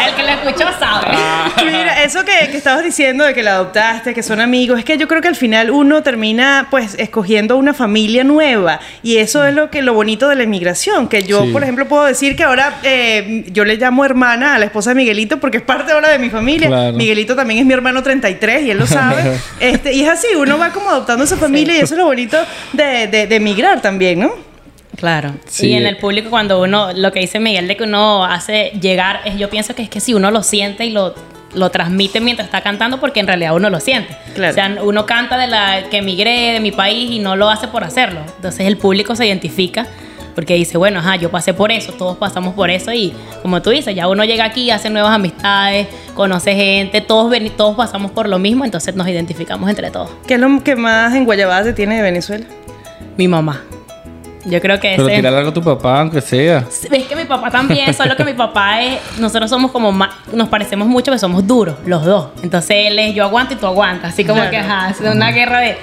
El 0.06 0.14
que 0.16 0.22
lo 0.22 0.28
escuchó 0.30 0.68
sabe. 0.78 1.16
Mira, 1.64 2.02
eso 2.02 2.24
que, 2.24 2.50
que 2.50 2.56
estabas 2.56 2.82
diciendo 2.84 3.24
de 3.24 3.32
que 3.34 3.42
la 3.42 3.52
adoptaste, 3.52 4.12
que 4.12 4.22
son 4.22 4.40
amigos, 4.40 4.78
es 4.78 4.84
que 4.84 4.98
yo 4.98 5.08
creo 5.08 5.20
que 5.22 5.28
al 5.28 5.36
final 5.36 5.70
uno 5.70 6.02
termina 6.02 6.66
pues 6.70 6.94
escogiendo 6.98 7.56
una 7.56 7.72
familia 7.74 8.24
nueva 8.24 8.80
y 9.02 9.18
eso 9.18 9.44
es 9.46 9.54
lo 9.54 9.70
que 9.70 9.82
lo 9.82 9.94
bonito 9.94 10.28
de 10.28 10.34
la 10.36 10.42
inmigración, 10.42 11.08
que 11.08 11.22
yo 11.22 11.42
Sí. 11.44 11.52
por 11.52 11.62
ejemplo 11.62 11.83
puedo 11.84 12.04
decir 12.04 12.36
que 12.36 12.44
ahora 12.44 12.80
eh, 12.82 13.44
yo 13.48 13.64
le 13.64 13.76
llamo 13.76 14.04
hermana 14.04 14.54
a 14.54 14.58
la 14.58 14.66
esposa 14.66 14.90
de 14.90 14.96
Miguelito 14.96 15.40
porque 15.40 15.58
es 15.58 15.62
parte 15.62 15.92
ahora 15.92 16.08
de 16.08 16.18
mi 16.18 16.30
familia. 16.30 16.68
Claro. 16.68 16.96
Miguelito 16.96 17.34
también 17.36 17.60
es 17.60 17.66
mi 17.66 17.74
hermano 17.74 18.02
33 18.02 18.62
y 18.62 18.70
él 18.70 18.78
lo 18.78 18.86
sabe. 18.86 19.38
este, 19.60 19.92
y 19.92 20.02
es 20.02 20.08
así, 20.08 20.28
uno 20.36 20.58
va 20.58 20.70
como 20.70 20.90
adoptando 20.90 21.24
esa 21.24 21.36
familia 21.36 21.76
y 21.76 21.80
eso 21.80 21.94
es 21.94 21.98
lo 21.98 22.06
bonito 22.06 22.38
de, 22.72 23.06
de, 23.08 23.26
de 23.26 23.36
emigrar 23.36 23.80
también, 23.80 24.20
¿no? 24.20 24.32
Claro. 24.96 25.34
Sí. 25.46 25.68
Y 25.68 25.74
en 25.74 25.86
el 25.86 25.96
público 25.96 26.30
cuando 26.30 26.62
uno, 26.62 26.92
lo 26.92 27.12
que 27.12 27.20
dice 27.20 27.40
Miguel 27.40 27.68
de 27.68 27.76
que 27.76 27.84
uno 27.84 28.24
hace 28.24 28.72
llegar, 28.80 29.20
es, 29.24 29.36
yo 29.36 29.50
pienso 29.50 29.74
que 29.74 29.82
es 29.82 29.88
que 29.88 30.00
si 30.00 30.14
uno 30.14 30.30
lo 30.30 30.42
siente 30.42 30.84
y 30.84 30.90
lo, 30.90 31.14
lo 31.54 31.70
transmite 31.70 32.20
mientras 32.20 32.46
está 32.46 32.60
cantando, 32.62 33.00
porque 33.00 33.20
en 33.20 33.26
realidad 33.26 33.54
uno 33.54 33.70
lo 33.70 33.80
siente. 33.80 34.16
Claro. 34.34 34.52
O 34.52 34.54
sea, 34.54 34.76
uno 34.82 35.06
canta 35.06 35.36
de 35.36 35.46
la 35.46 35.88
que 35.90 35.98
emigré 35.98 36.52
de 36.52 36.60
mi 36.60 36.72
país 36.72 37.10
y 37.10 37.18
no 37.18 37.36
lo 37.36 37.48
hace 37.48 37.68
por 37.68 37.84
hacerlo. 37.84 38.20
Entonces 38.36 38.66
el 38.66 38.76
público 38.76 39.16
se 39.16 39.26
identifica 39.26 39.86
porque 40.34 40.54
dice, 40.54 40.76
bueno, 40.78 40.98
ajá, 41.00 41.16
yo 41.16 41.30
pasé 41.30 41.54
por 41.54 41.70
eso, 41.72 41.92
todos 41.92 42.16
pasamos 42.16 42.54
por 42.54 42.70
eso 42.70 42.92
y 42.92 43.14
como 43.42 43.62
tú 43.62 43.70
dices, 43.70 43.94
ya 43.94 44.08
uno 44.08 44.24
llega 44.24 44.44
aquí, 44.44 44.70
hace 44.70 44.90
nuevas 44.90 45.12
amistades, 45.12 45.86
conoce 46.14 46.54
gente, 46.54 47.00
todos, 47.00 47.30
ven, 47.30 47.50
todos 47.56 47.76
pasamos 47.76 48.10
por 48.10 48.28
lo 48.28 48.38
mismo, 48.38 48.64
entonces 48.64 48.94
nos 48.96 49.06
identificamos 49.08 49.68
entre 49.70 49.90
todos. 49.90 50.10
¿Qué 50.26 50.34
es 50.34 50.40
lo 50.40 50.62
que 50.62 50.76
más 50.76 51.14
en 51.14 51.24
Guayabada 51.24 51.64
te 51.64 51.72
tiene 51.72 51.96
de 51.96 52.02
Venezuela? 52.02 52.46
Mi 53.16 53.28
mamá. 53.28 53.62
Yo 54.46 54.60
creo 54.60 54.78
que 54.78 54.92
Pero 54.96 55.08
ese... 55.08 55.16
tirar 55.16 55.32
algo 55.34 55.50
a 55.50 55.54
tu 55.54 55.62
papá, 55.62 56.00
aunque 56.00 56.20
sea. 56.20 56.66
Es 56.68 57.04
que 57.06 57.16
mi 57.16 57.24
papá 57.24 57.50
también, 57.50 57.94
solo 57.94 58.14
que 58.14 58.24
mi 58.24 58.34
papá 58.34 58.82
es, 58.82 58.98
nosotros 59.18 59.48
somos 59.48 59.70
como 59.70 59.90
más, 59.90 60.10
nos 60.34 60.48
parecemos 60.48 60.86
mucho 60.86 61.10
que 61.10 61.18
somos 61.18 61.46
duros, 61.46 61.76
los 61.86 62.04
dos. 62.04 62.28
Entonces 62.42 62.76
él 62.88 62.98
es 62.98 63.14
yo 63.14 63.24
aguanto 63.24 63.54
y 63.54 63.56
tú 63.56 63.66
aguantas, 63.66 64.12
así 64.12 64.22
como 64.22 64.34
Claro. 64.42 64.50
que 64.50 64.56
ajá, 64.58 64.90
es 64.90 65.00
una 65.00 65.30
guerra 65.30 65.60
de 65.60 65.78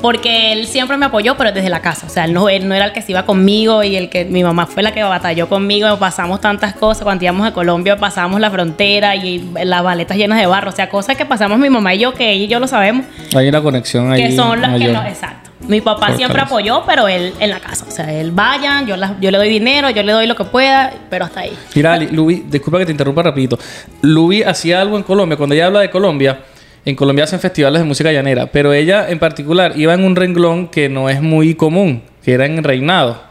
porque 0.00 0.52
él 0.52 0.66
siempre 0.66 0.96
me 0.96 1.06
apoyó, 1.06 1.36
pero 1.36 1.52
desde 1.52 1.68
la 1.68 1.80
casa. 1.80 2.06
O 2.06 2.10
sea, 2.10 2.24
él 2.24 2.32
no, 2.32 2.48
él 2.48 2.66
no 2.68 2.74
era 2.74 2.86
el 2.86 2.92
que 2.92 3.02
se 3.02 3.12
iba 3.12 3.24
conmigo 3.24 3.82
y 3.82 3.96
el 3.96 4.08
que 4.08 4.24
mi 4.24 4.42
mamá 4.42 4.66
fue 4.66 4.82
la 4.82 4.92
que 4.92 5.02
batalló 5.02 5.48
conmigo. 5.48 5.98
Pasamos 5.98 6.40
tantas 6.40 6.74
cosas. 6.74 7.02
Cuando 7.04 7.24
íbamos 7.24 7.46
a 7.46 7.52
Colombia, 7.52 7.96
pasamos 7.96 8.40
la 8.40 8.50
frontera 8.50 9.16
y 9.16 9.44
las 9.64 9.82
maletas 9.84 10.16
llenas 10.16 10.38
de 10.40 10.46
barro. 10.46 10.70
O 10.70 10.72
sea, 10.72 10.88
cosas 10.88 11.16
que 11.16 11.26
pasamos 11.26 11.58
mi 11.58 11.70
mamá 11.70 11.94
y 11.94 11.98
yo, 11.98 12.14
que 12.14 12.30
ella 12.32 12.44
y 12.44 12.48
yo 12.48 12.58
lo 12.60 12.66
sabemos, 12.66 13.04
Hay 13.34 13.48
una 13.48 13.60
conexión 13.62 14.10
ahí. 14.12 14.22
que 14.28 14.36
son 14.36 14.60
las 14.60 14.78
que 14.78 14.88
no. 14.88 15.04
Exacto. 15.04 15.50
Mi 15.68 15.82
papá 15.82 16.16
siempre 16.16 16.40
apoyó, 16.40 16.82
pero 16.86 17.06
él 17.06 17.34
en 17.38 17.50
la 17.50 17.60
casa. 17.60 17.84
O 17.86 17.90
sea, 17.90 18.10
él 18.12 18.30
vaya, 18.32 18.82
yo, 18.86 18.96
la- 18.96 19.14
yo 19.20 19.30
le 19.30 19.36
doy 19.36 19.50
dinero, 19.50 19.90
yo 19.90 20.02
le 20.02 20.10
doy 20.12 20.26
lo 20.26 20.34
que 20.34 20.44
pueda, 20.44 20.90
pero 21.10 21.26
hasta 21.26 21.40
ahí. 21.40 21.52
Mira, 21.74 21.98
Lubi, 21.98 22.44
disculpa 22.48 22.78
que 22.78 22.86
te 22.86 22.92
interrumpa 22.92 23.22
rapidito. 23.22 23.58
Lubi 24.00 24.42
hacía 24.42 24.80
algo 24.80 24.96
en 24.96 25.02
Colombia. 25.02 25.36
Cuando 25.36 25.54
ella 25.54 25.66
habla 25.66 25.80
de 25.80 25.90
Colombia, 25.90 26.38
en 26.84 26.94
Colombia 26.96 27.24
hacen 27.24 27.40
festivales 27.40 27.80
de 27.80 27.86
música 27.86 28.10
llanera, 28.12 28.46
pero 28.46 28.72
ella 28.72 29.08
en 29.10 29.18
particular 29.18 29.72
iba 29.76 29.92
en 29.94 30.02
un 30.04 30.16
renglón 30.16 30.68
que 30.68 30.88
no 30.88 31.08
es 31.10 31.20
muy 31.20 31.54
común, 31.54 32.02
que 32.24 32.32
era 32.32 32.46
en 32.46 32.62
Reinado. 32.64 33.22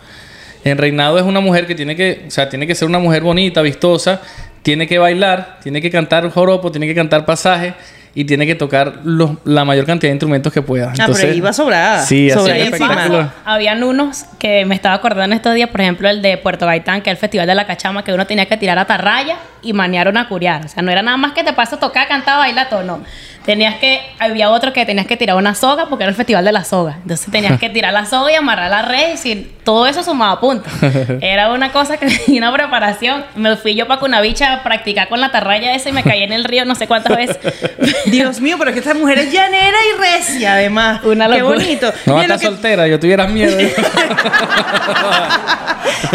En 0.63 0.77
Reinado 0.77 1.17
es 1.17 1.23
una 1.23 1.39
mujer 1.39 1.65
que 1.65 1.73
tiene 1.75 1.95
que, 1.95 2.25
o 2.27 2.31
sea, 2.31 2.49
tiene 2.49 2.67
que 2.67 2.75
ser 2.75 2.87
una 2.87 2.99
mujer 2.99 3.23
bonita, 3.23 3.61
vistosa, 3.61 4.21
tiene 4.61 4.87
que 4.87 4.97
bailar, 4.97 5.57
tiene 5.63 5.81
que 5.81 5.89
cantar 5.89 6.29
joropo, 6.29 6.69
tiene 6.71 6.85
que 6.85 6.93
cantar 6.93 7.25
pasaje 7.25 7.73
y 8.13 8.25
tiene 8.25 8.45
que 8.45 8.55
tocar 8.55 8.99
los- 9.03 9.31
la 9.45 9.63
mayor 9.63 9.85
cantidad 9.85 10.09
de 10.09 10.15
instrumentos 10.15 10.51
que 10.51 10.61
pueda. 10.61 10.91
Ah, 10.99 11.07
pero 11.13 11.31
iba 11.31 11.53
sobrada. 11.53 12.01
Sí, 12.01 12.29
así 12.29 12.49
encima. 12.49 13.33
Habían 13.45 13.83
unos 13.83 14.25
que 14.37 14.65
me 14.65 14.75
estaba 14.75 14.95
acordando 14.95 15.35
estos 15.35 15.53
días, 15.55 15.69
por 15.69 15.79
ejemplo, 15.79 16.09
el 16.09 16.21
de 16.21 16.37
Puerto 16.37 16.65
Gaitán, 16.65 17.01
que 17.01 17.09
es 17.11 17.13
el 17.15 17.19
Festival 17.19 17.47
de 17.47 17.55
la 17.55 17.65
Cachama, 17.65 18.03
que 18.03 18.11
uno 18.11 18.25
tenía 18.27 18.47
que 18.47 18.57
tirar 18.57 18.77
atarraya 18.79 19.37
y 19.61 19.71
manear 19.73 20.07
una 20.09 20.27
curiar. 20.27 20.65
O 20.65 20.67
sea, 20.67 20.83
no 20.83 20.91
era 20.91 21.01
nada 21.03 21.17
más 21.17 21.31
que 21.33 21.43
te 21.43 21.53
paso 21.53 21.75
a 21.77 21.79
tocar, 21.79 22.07
cantar, 22.07 22.39
bailar, 22.39 22.67
todo, 22.67 22.83
no. 22.83 23.01
Tenías 23.49 23.77
que, 23.79 23.99
había 24.19 24.51
otro 24.51 24.73
que 24.73 24.85
tenías 24.85 25.07
que 25.07 25.17
tirar 25.17 25.35
una 25.35 25.55
soga 25.55 25.87
porque 25.89 26.03
era 26.03 26.11
el 26.11 26.15
Festival 26.15 26.45
de 26.45 26.51
la 26.51 26.63
Soga. 26.63 26.97
Entonces 27.01 27.31
tenías 27.31 27.59
que 27.59 27.67
tirar 27.71 27.91
la 27.91 28.05
soga 28.05 28.31
y 28.31 28.35
amarrar 28.35 28.69
la 28.69 28.83
red 28.83 29.15
y 29.15 29.17
si- 29.17 29.51
todo 29.63 29.87
eso 29.87 30.03
sumaba 30.03 30.39
puntos. 30.39 30.71
Era 31.21 31.51
una 31.51 31.71
cosa 31.71 31.97
que 31.97 32.05
tenía 32.25 32.41
una 32.41 32.53
preparación. 32.53 33.25
Me 33.35 33.55
fui 33.57 33.73
yo 33.73 33.87
para 33.87 33.99
Cunavicha 33.99 34.53
a 34.53 34.61
practicar 34.63 35.09
con 35.09 35.19
la 35.19 35.27
atarraya 35.27 35.73
esa 35.73 35.89
y 35.89 35.93
me 35.93 36.03
caí 36.03 36.21
en 36.21 36.31
el 36.31 36.43
río 36.43 36.63
no 36.65 36.75
sé 36.75 36.85
cuántas 36.85 37.17
veces. 37.17 37.39
Dios 38.05 38.39
mío, 38.39 38.55
pero 38.59 38.69
es 38.69 38.75
que 38.75 38.81
esta 38.81 38.93
mujer 38.93 39.17
es 39.17 39.33
llanera 39.33 39.77
y 39.95 39.99
recia, 39.99 40.53
además. 40.53 41.03
Una 41.03 41.27
Qué 41.27 41.39
locura. 41.39 41.57
bonito. 41.57 41.91
No, 42.05 42.17
Mira, 42.19 42.35
está 42.35 42.37
que- 42.37 42.45
soltera, 42.53 42.87
yo 42.87 42.99
tuviera 42.99 43.25
miedo. 43.25 43.57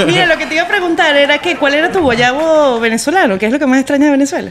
Mira, 0.07 0.27
lo 0.27 0.37
que 0.39 0.47
te 0.47 0.55
iba 0.55 0.63
a 0.65 0.69
preguntar 0.69 1.17
era 1.17 1.39
que 1.39 1.57
cuál 1.57 1.75
era 1.75 1.91
tu 1.91 2.01
guayabo 2.01 2.79
venezolano, 2.81 3.39
¿qué 3.39 3.47
es 3.47 3.53
lo 3.53 3.59
que 3.59 3.67
más 3.67 3.79
extrañas 3.81 4.07
de 4.07 4.11
Venezuela? 4.13 4.51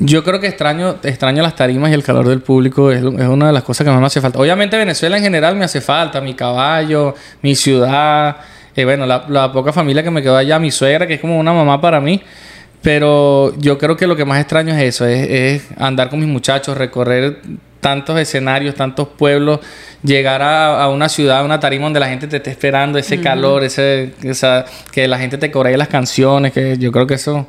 Yo 0.00 0.22
creo 0.22 0.38
que 0.38 0.46
extraño, 0.46 0.96
extraño 1.02 1.42
las 1.42 1.56
tarimas 1.56 1.90
y 1.90 1.94
el 1.94 2.04
calor 2.04 2.28
del 2.28 2.40
público. 2.40 2.92
Es, 2.92 2.98
es 2.98 3.04
una 3.28 3.48
de 3.48 3.52
las 3.52 3.64
cosas 3.64 3.84
que 3.84 3.90
más 3.90 4.00
me 4.00 4.06
hace 4.06 4.20
falta. 4.20 4.38
Obviamente 4.38 4.76
Venezuela 4.76 5.16
en 5.16 5.22
general 5.24 5.56
me 5.56 5.64
hace 5.64 5.80
falta. 5.80 6.20
Mi 6.20 6.34
caballo, 6.34 7.14
mi 7.42 7.56
ciudad. 7.56 8.36
eh, 8.76 8.84
bueno, 8.84 9.06
la, 9.06 9.24
la 9.28 9.52
poca 9.52 9.72
familia 9.72 10.02
que 10.02 10.10
me 10.10 10.22
quedó 10.22 10.36
allá. 10.36 10.58
Mi 10.60 10.70
suegra, 10.70 11.06
que 11.06 11.14
es 11.14 11.20
como 11.20 11.38
una 11.38 11.52
mamá 11.52 11.80
para 11.80 12.00
mí. 12.00 12.22
Pero 12.80 13.52
yo 13.58 13.76
creo 13.76 13.96
que 13.96 14.06
lo 14.06 14.14
que 14.14 14.24
más 14.24 14.38
extraño 14.40 14.72
es 14.74 14.82
eso. 14.82 15.04
Es, 15.04 15.28
es 15.28 15.68
andar 15.76 16.10
con 16.10 16.20
mis 16.20 16.28
muchachos, 16.28 16.78
recorrer 16.78 17.40
tantos 17.80 18.18
escenarios, 18.18 18.74
tantos 18.74 19.08
pueblos. 19.08 19.60
Llegar 20.02 20.42
a, 20.42 20.82
a 20.82 20.88
una 20.88 21.08
ciudad, 21.08 21.38
a 21.38 21.44
una 21.44 21.58
tarima 21.60 21.84
donde 21.84 22.00
la 22.00 22.08
gente 22.08 22.26
te 22.26 22.36
esté 22.36 22.50
esperando. 22.50 22.98
Ese 22.98 23.20
calor, 23.20 23.64
ese, 23.64 24.14
esa, 24.22 24.64
que 24.92 25.08
la 25.08 25.18
gente 25.18 25.38
te 25.38 25.50
coree 25.50 25.76
las 25.76 25.88
canciones. 25.88 26.52
Que 26.52 26.78
yo 26.78 26.92
creo 26.92 27.06
que 27.06 27.14
eso... 27.14 27.46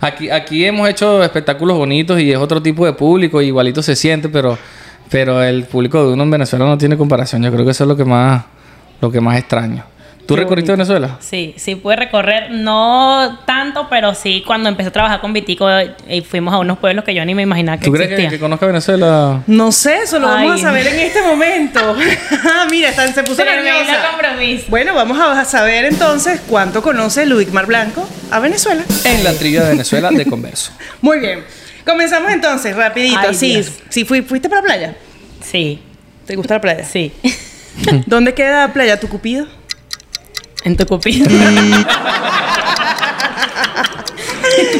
Aquí, 0.00 0.30
aquí 0.30 0.64
hemos 0.64 0.88
hecho 0.88 1.22
espectáculos 1.22 1.76
bonitos 1.76 2.18
y 2.20 2.32
es 2.32 2.38
otro 2.38 2.62
tipo 2.62 2.86
de 2.86 2.94
público, 2.94 3.42
igualito 3.42 3.82
se 3.82 3.94
siente, 3.94 4.30
pero, 4.30 4.56
pero 5.10 5.42
el 5.42 5.64
público 5.64 6.06
de 6.06 6.14
uno 6.14 6.22
en 6.22 6.30
Venezuela 6.30 6.64
no 6.64 6.78
tiene 6.78 6.96
comparación. 6.96 7.42
Yo 7.42 7.52
creo 7.52 7.66
que 7.66 7.72
eso 7.72 7.84
es 7.84 7.88
lo 7.88 7.96
que 7.96 8.06
más, 8.06 8.44
lo 9.02 9.10
que 9.10 9.20
más 9.20 9.38
extraño. 9.38 9.84
¿Tú 10.30 10.36
Qué 10.36 10.42
recorriste 10.42 10.70
bonito. 10.70 10.92
Venezuela? 10.94 11.16
Sí, 11.18 11.54
sí 11.56 11.74
pude 11.74 11.96
recorrer, 11.96 12.52
no 12.52 13.40
tanto, 13.46 13.88
pero 13.90 14.14
sí 14.14 14.44
cuando 14.46 14.68
empecé 14.68 14.90
a 14.90 14.92
trabajar 14.92 15.20
con 15.20 15.32
Vitico 15.32 15.66
y 16.08 16.20
fuimos 16.20 16.54
a 16.54 16.58
unos 16.58 16.78
pueblos 16.78 17.04
que 17.04 17.12
yo 17.12 17.24
ni 17.24 17.34
me 17.34 17.42
imaginaba 17.42 17.78
que 17.78 17.86
¿Tú 17.86 17.90
crees 17.92 18.30
que, 18.30 18.38
conozca 18.38 18.64
Venezuela? 18.66 19.42
No 19.48 19.72
sé, 19.72 19.96
eso 20.04 20.20
lo 20.20 20.28
vamos 20.28 20.54
a 20.54 20.58
saber 20.58 20.86
en 20.86 21.00
este 21.00 21.20
momento. 21.22 21.96
Ah, 22.44 22.66
Mira, 22.70 22.92
se 22.92 23.24
puso 23.24 23.44
nerviosa. 23.44 24.08
compromiso. 24.08 24.66
Bueno, 24.68 24.94
vamos 24.94 25.18
a 25.18 25.44
saber 25.44 25.84
entonces 25.86 26.40
cuánto 26.46 26.80
conoce 26.80 27.26
Luis 27.26 27.52
Mar 27.52 27.66
Blanco 27.66 28.08
a 28.30 28.38
Venezuela. 28.38 28.84
En 29.04 29.24
la 29.24 29.32
trilla 29.32 29.64
de 29.64 29.70
Venezuela 29.70 30.10
de 30.10 30.26
Converso. 30.26 30.70
Muy 31.00 31.18
bien. 31.18 31.42
Comenzamos 31.84 32.30
entonces, 32.30 32.76
rapidito. 32.76 33.18
Ay, 33.20 33.34
sí, 33.34 33.64
sí 33.88 34.04
fui- 34.04 34.22
¿fuiste 34.22 34.48
para 34.48 34.60
la 34.62 34.66
playa? 34.68 34.94
Sí, 35.42 35.80
¿Te 36.24 36.36
gusta 36.36 36.54
la 36.54 36.60
playa? 36.60 36.84
sí. 36.84 37.10
¿Dónde 38.06 38.34
queda 38.34 38.72
Playa 38.72 39.00
Tucupido? 39.00 39.46
En 40.64 40.76
tu 40.76 40.86
cupido. 40.86 41.26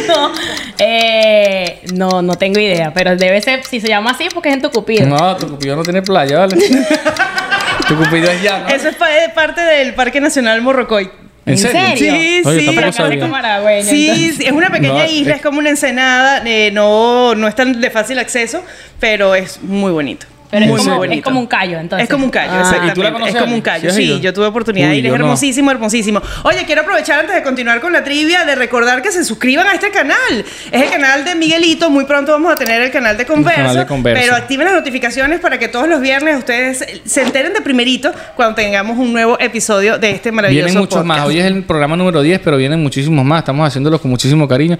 no, 0.09 0.33
eh, 0.79 1.81
no, 1.95 2.23
no 2.23 2.35
tengo 2.37 2.59
idea, 2.61 2.93
pero 2.93 3.17
debe 3.17 3.41
ser, 3.41 3.65
si 3.65 3.81
se 3.81 3.89
llama 3.89 4.11
así, 4.11 4.29
porque 4.33 4.49
es 4.51 4.57
en 4.57 4.63
tu 4.63 4.71
cupido. 4.71 5.07
No, 5.07 5.37
tu 5.37 5.49
cupido 5.49 5.77
no 5.77 5.83
tiene 5.83 6.03
playa, 6.03 6.39
¿vale? 6.41 6.57
tu 7.89 7.97
cupido 7.97 8.31
es 8.31 8.43
llano. 8.43 8.69
Eso 8.69 8.89
es 8.89 8.97
pa- 8.97 9.09
parte 9.35 9.61
del 9.63 9.95
Parque 9.95 10.21
Nacional 10.21 10.61
Morrocoy. 10.63 11.11
¿En 11.47 11.57
serio? 11.57 11.81
Sí, 11.97 12.43
Oye, 12.45 12.61
sí. 12.61 12.79
acá 12.79 12.89
es 12.89 12.97
como 13.21 13.35
Aragüeño, 13.35 13.89
Sí, 13.89 14.35
sí, 14.37 14.45
es 14.45 14.53
una 14.53 14.69
pequeña 14.71 15.05
No, 15.07 15.11
isla, 15.11 15.31
es- 15.33 15.37
es 15.39 15.43
como 15.43 15.59
una 15.59 15.71
ensenada, 15.71 16.43
eh, 16.45 16.71
no, 16.73 17.35
no 17.35 17.49
es 17.49 17.55
tan 17.55 17.81
de 17.81 17.91
fácil 17.91 18.19
acceso, 18.19 18.63
pero 19.01 19.35
es 19.35 19.61
muy 19.63 19.91
bonito. 19.91 20.27
Pero 20.51 20.67
muy, 20.67 20.81
es, 20.81 20.87
muy 20.87 20.93
como, 20.97 21.05
es 21.05 21.23
como 21.23 21.41
un 21.41 21.47
callo, 21.47 21.79
entonces. 21.79 22.05
Es 22.09 22.11
como 22.13 22.25
un 22.25 22.31
callo, 22.31 22.51
Ah. 22.53 22.61
exactamente. 22.61 22.91
¿Y 22.93 22.95
tú 22.95 23.03
la 23.03 23.13
conoces, 23.13 23.35
es 23.37 23.41
como 23.41 23.55
un 23.55 23.61
callo, 23.61 23.91
¿Sí? 23.93 24.21
Yo 24.21 24.33
tuve 24.35 24.47
oportunidad 24.47 24.87
de 24.89 24.93
Uy, 24.95 24.99
ir, 24.99 25.07
es 25.07 25.11
no. 25.13 25.17
hermosísimo, 25.17 25.71
hermosísimo. 25.71 26.21
Oye, 26.43 26.65
quiero 26.67 26.83
aprovechar 26.83 27.21
antes 27.21 27.37
de 27.37 27.43
continuar 27.45 27.81
con 27.81 27.93
la 27.93 28.03
trivia 28.03 28.45
de 28.45 28.55
recordar 28.57 29.01
que 29.01 29.13
se 29.13 29.25
suscriban 29.25 29.67
a 29.69 29.75
este 29.75 29.91
canal. 29.91 30.45
Es 30.73 30.83
el 30.83 30.91
canal 30.91 31.25
de 31.25 31.35
Miguelito. 31.37 31.89
Muy 31.91 32.05
pronto 32.05 32.33
vamos 32.33 32.53
a 32.53 32.57
tener 32.57 32.83
el 32.83 32.91
canal 32.91 33.17
de 33.17 33.25
Converso. 33.27 33.61
canal 33.61 33.77
de 33.77 33.87
Converso. 33.87 34.21
Pero 34.23 34.35
activen 34.37 34.67
las 34.67 34.75
notificaciones 34.75 35.39
para 35.41 35.59
que 35.59 35.69
todos 35.69 35.89
los 35.89 36.01
viernes 36.01 36.37
ustedes 36.39 36.85
se 37.05 37.23
enteren 37.23 37.53
de 37.53 37.61
primerito 37.61 38.13
cuando 38.35 38.57
tengamos 38.57 38.99
un 38.99 39.13
nuevo 39.13 39.39
episodio 39.39 39.99
de 39.99 40.11
este 40.11 40.33
maravilloso 40.33 40.65
Vienen 40.67 40.81
muchos 40.81 40.99
podcast. 41.03 41.07
más. 41.21 41.27
Hoy 41.29 41.39
es 41.39 41.45
el 41.45 41.63
programa 41.63 41.97
número 41.97 42.23
10, 42.23 42.41
pero 42.43 42.57
vienen 42.57 42.83
muchísimos 42.83 43.25
más. 43.25 43.39
Estamos 43.41 43.69
haciéndolos 43.69 44.01
con 44.01 44.11
muchísimo 44.11 44.49
cariño. 44.49 44.79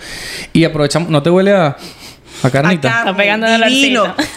Y 0.53 0.65
aprovechamos. 0.65 1.11
¿No 1.11 1.23
te 1.23 1.31
huele 1.31 1.53
a, 1.55 1.77
a 2.43 2.51
carnita? 2.51 2.89
A 2.89 2.93
carne, 3.05 3.11
Está 3.11 3.17
pegando 3.17 3.47
divino. 3.69 4.01
dolorcito. 4.03 4.31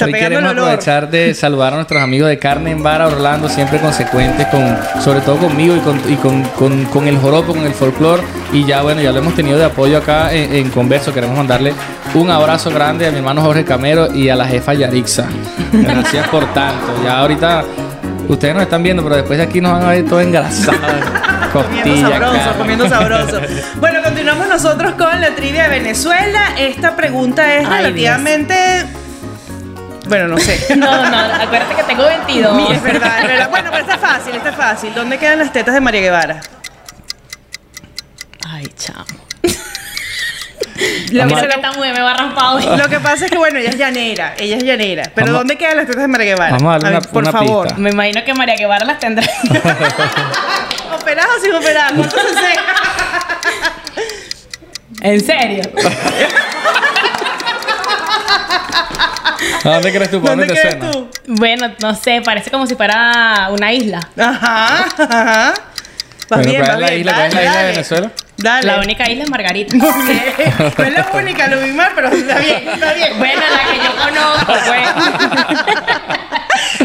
Está 0.00 0.06
Hoy 0.06 0.12
queremos 0.12 0.50
olor. 0.50 0.64
aprovechar 0.64 1.10
de 1.10 1.34
saludar 1.34 1.72
a 1.72 1.76
nuestros 1.76 2.02
amigos 2.02 2.28
de 2.28 2.38
Carne 2.38 2.70
en 2.70 2.82
Vara 2.82 3.06
Orlando, 3.08 3.48
siempre 3.48 3.78
consecuentes, 3.78 4.46
con, 4.48 4.76
sobre 5.02 5.20
todo 5.20 5.36
conmigo 5.36 5.76
y, 5.76 5.80
con, 5.80 6.00
y 6.12 6.16
con, 6.16 6.42
con- 6.58 6.84
con 6.86 7.06
el 7.08 7.18
joropo, 7.18 7.54
con 7.54 7.64
el 7.64 7.74
folclore. 7.74 8.22
Y 8.52 8.64
ya, 8.66 8.82
bueno, 8.82 9.00
ya 9.00 9.12
lo 9.12 9.18
hemos 9.18 9.34
tenido 9.34 9.58
de 9.58 9.64
apoyo 9.64 9.98
acá 9.98 10.32
en, 10.32 10.52
en 10.54 10.70
Converso. 10.70 11.12
Queremos 11.14 11.36
mandarle 11.36 11.72
un 12.14 12.30
abrazo 12.30 12.70
grande 12.70 13.06
a 13.06 13.10
mi 13.10 13.18
hermano 13.18 13.42
Jorge 13.42 13.64
Camero 13.64 14.12
y 14.14 14.28
a 14.28 14.36
la 14.36 14.46
jefa 14.46 14.74
Yarixa. 14.74 15.26
Gracias 15.72 16.26
por 16.28 16.44
tanto. 16.54 17.00
Ya 17.04 17.18
ahorita, 17.18 17.62
ustedes 18.28 18.54
nos 18.54 18.62
están 18.64 18.82
viendo, 18.82 19.02
pero 19.02 19.16
después 19.16 19.38
de 19.38 19.44
aquí 19.44 19.60
nos 19.60 19.72
van 19.72 19.82
a 19.84 19.88
ver 19.90 20.04
todo 20.06 20.20
engrasado. 20.20 20.78
Comiendo 21.52 22.08
sabroso, 22.08 22.52
comiendo 22.58 22.88
sabroso. 22.88 23.40
Bueno, 23.80 23.98
continuamos 24.04 24.46
nosotros 24.46 24.92
con 24.92 25.20
la 25.20 25.34
trivia 25.34 25.64
de 25.64 25.80
Venezuela. 25.80 26.40
Esta 26.56 26.94
pregunta 26.94 27.56
es 27.56 27.66
Ay, 27.68 27.82
relativamente. 27.86 28.54
Bueno, 30.10 30.28
no 30.28 30.36
sé. 30.38 30.58
No, 30.76 31.10
no, 31.10 31.18
acuérdate 31.18 31.74
que 31.76 31.82
tengo 31.84 32.04
22. 32.04 32.54
Mi- 32.56 32.74
Es 32.74 32.82
verdad, 32.82 33.20
es 33.22 33.26
verdad. 33.28 33.48
Bueno, 33.50 33.70
pero 33.72 33.82
está 33.84 33.96
fácil, 33.96 34.34
está 34.34 34.52
fácil. 34.52 34.92
¿Dónde 34.94 35.16
quedan 35.18 35.38
las 35.38 35.52
tetas 35.52 35.72
de 35.72 35.80
María 35.80 36.00
Guevara? 36.02 36.40
Ay, 38.46 38.66
chamo. 38.76 39.04
Lo 41.12 41.26
que, 41.28 41.34
se 41.34 41.46
lo- 41.46 41.78
me 41.80 42.00
va 42.02 42.10
a 42.12 42.16
raspar 42.16 42.54
hoy. 42.54 42.64
lo 42.78 42.88
que 42.88 43.00
pasa 43.00 43.24
es 43.26 43.30
que, 43.30 43.36
bueno, 43.38 43.58
ella 43.58 43.70
es 43.70 43.76
llanera. 43.76 44.34
Ella 44.38 44.56
es 44.56 44.62
llanera. 44.64 45.02
Pero 45.14 45.26
Vamos- 45.26 45.40
¿dónde 45.40 45.56
quedan 45.58 45.76
las 45.76 45.86
tetas 45.86 46.02
de 46.02 46.08
María 46.08 46.26
Guevara? 46.34 46.52
Vamos 46.52 46.68
a 46.70 46.72
darle 46.78 46.88
ver, 46.90 46.98
una- 47.00 47.08
por 47.12 47.22
una 47.22 47.32
favor. 47.32 47.66
pista. 47.66 47.80
Me 47.80 47.90
imagino 47.90 48.24
que 48.24 48.34
María 48.34 48.56
Guevara 48.56 48.84
las 48.84 48.98
tendrá. 48.98 49.26
¿Operadas 50.94 51.30
o 51.38 51.40
sin 51.40 51.54
operar? 51.54 51.94
¿Cuánto 51.94 52.16
se 52.18 52.28
sé? 52.34 52.58
¿En 55.02 55.20
serio? 55.24 55.62
¿A 59.64 59.68
dónde 59.74 59.92
crees 59.92 60.10
tú? 60.10 60.22
¿Para 60.22 60.36
¿Dónde 60.36 60.56
suena? 60.56 60.90
tú? 60.90 61.10
Bueno, 61.26 61.72
no 61.80 61.94
sé, 61.94 62.20
parece 62.24 62.50
como 62.50 62.66
si 62.66 62.74
fuera 62.74 63.48
una 63.50 63.72
isla. 63.72 64.00
Ajá, 64.18 64.86
ajá. 64.98 65.54
Vas 66.28 66.46
bien, 66.46 66.64
¿cuál 66.64 66.68
vas 66.68 66.74
es 66.76 66.80
la 66.80 66.86
bien. 66.88 67.00
isla? 67.00 67.12
¿Cuál 67.14 67.26
es 67.26 67.34
la 67.34 67.40
Dale, 67.40 67.46
isla 67.50 67.60
de. 67.62 67.66
Venezuela? 67.72 68.10
Dale. 68.36 68.66
La 68.66 68.78
única 68.78 69.10
isla 69.10 69.24
es 69.24 69.30
Margarita. 69.30 69.74
Bien. 69.76 70.54
No 70.78 70.84
es 70.84 70.92
la 70.94 71.08
única, 71.12 71.46
lo 71.48 71.60
vi 71.60 71.72
mal, 71.72 71.92
pero 71.94 72.08
está 72.08 72.38
bien, 72.38 72.68
está 72.68 72.92
bien. 72.94 73.18
Bueno, 73.18 73.42
la 73.52 73.70
que 73.70 73.76
yo 73.84 73.96
conozco, 74.02 74.52
pues. 74.66 74.88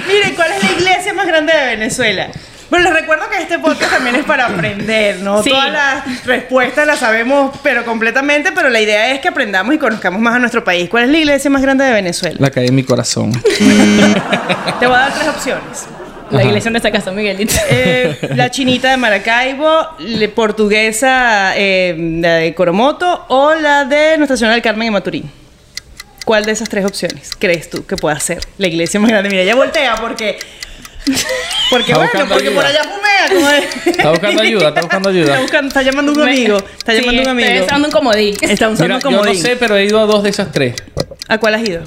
Miren, 0.08 0.36
¿cuál 0.36 0.52
es 0.52 0.64
la 0.64 0.72
iglesia 0.72 1.14
más 1.14 1.28
grande 1.28 1.54
de 1.54 1.66
Venezuela? 1.68 2.28
Bueno, 2.70 2.86
les 2.86 3.02
recuerdo 3.02 3.30
que 3.30 3.38
este 3.38 3.60
podcast 3.60 3.92
también 3.92 4.16
es 4.16 4.26
para 4.26 4.48
aprender, 4.48 5.20
¿no? 5.22 5.44
Sí. 5.44 5.52
Todas 5.52 5.72
las 5.72 6.26
respuestas 6.26 6.88
las 6.88 7.00
sabemos, 7.00 7.56
pero 7.62 7.86
completamente, 7.86 8.52
pero 8.52 8.70
la 8.70 8.82
idea 8.82 9.12
es 9.12 9.20
que 9.20 9.28
aprendamos 9.28 9.76
y 9.76 9.78
conozcamos 9.78 10.20
más 10.20 10.36
a 10.36 10.40
nuestro 10.40 10.64
país. 10.64 10.90
¿Cuál 10.90 11.04
es 11.04 11.10
la 11.10 11.18
iglesia 11.18 11.50
más 11.52 11.62
grande 11.62 11.84
de 11.84 11.94
Venezuela? 11.94 12.36
La 12.40 12.50
calle 12.50 12.68
en 12.68 12.76
mi 12.76 12.84
corazón. 12.84 13.32
Te 14.80 14.88
voy 14.88 14.96
a 14.96 15.00
dar 15.00 15.14
tres 15.14 15.28
opciones. 15.28 15.86
La 16.32 16.44
iglesia 16.44 16.72
donde 16.72 16.80
se 16.80 16.92
casó 16.92 17.12
Miguelito. 17.12 17.54
Eh, 17.70 18.18
la 18.36 18.50
chinita 18.50 18.90
de 18.90 18.98
Maracaibo, 18.98 19.90
la 20.00 20.28
portuguesa, 20.30 21.54
eh, 21.56 21.96
la 22.22 22.36
de 22.36 22.56
Coromoto 22.56 23.26
o 23.30 23.54
la 23.54 23.86
de 23.86 24.18
Nuestra 24.18 24.36
Señora 24.36 24.54
del 24.56 24.64
Carmen 24.64 24.88
en 24.88 24.94
Maturín. 24.94 25.32
¿Cuál 26.26 26.44
de 26.44 26.52
esas 26.52 26.68
tres 26.68 26.84
opciones 26.84 27.32
crees 27.38 27.70
tú 27.70 27.86
que 27.86 27.96
pueda 27.96 28.20
ser 28.20 28.40
la 28.58 28.66
iglesia 28.68 29.00
más 29.00 29.12
grande? 29.12 29.30
Mira, 29.30 29.44
ella 29.44 29.56
voltea 29.56 29.96
porque... 29.98 30.40
Porque 31.70 31.92
Está 31.92 31.98
bueno, 32.06 32.30
porque 32.30 32.52
por 32.52 32.64
allá 32.66 32.82
fumea. 32.84 33.28
Como 33.30 33.50
es. 33.50 33.88
Está 33.88 34.10
buscando 34.12 34.42
ayuda, 34.44 34.68
está 34.70 34.82
buscando 34.82 35.10
ayuda. 35.10 35.26
Está, 35.26 35.42
buscando- 35.42 35.68
está 35.70 35.82
llamando 35.82 36.12
a 36.12 36.16
un 36.16 36.22
amigo. 36.22 36.58
Está 36.78 36.94
llamando 36.94 37.22
a 37.22 37.24
un 37.24 37.30
amigo. 37.32 37.66
usando 37.66 37.88
un 37.88 37.92
comodín. 37.92 38.36
Está 38.42 38.70
usando 38.70 38.84
Mira, 38.84 38.96
un 38.98 39.02
yo 39.02 39.10
no 39.12 39.18
comodín. 39.18 39.42
sé, 39.42 39.56
pero 39.56 39.76
he 39.78 39.86
ido 39.86 40.00
a 40.00 40.06
dos 40.06 40.22
de 40.24 40.30
esas 40.30 40.52
tres. 40.52 40.76
¿A 41.28 41.38
cuál 41.40 41.56
has 41.56 41.68
ido? 41.68 41.84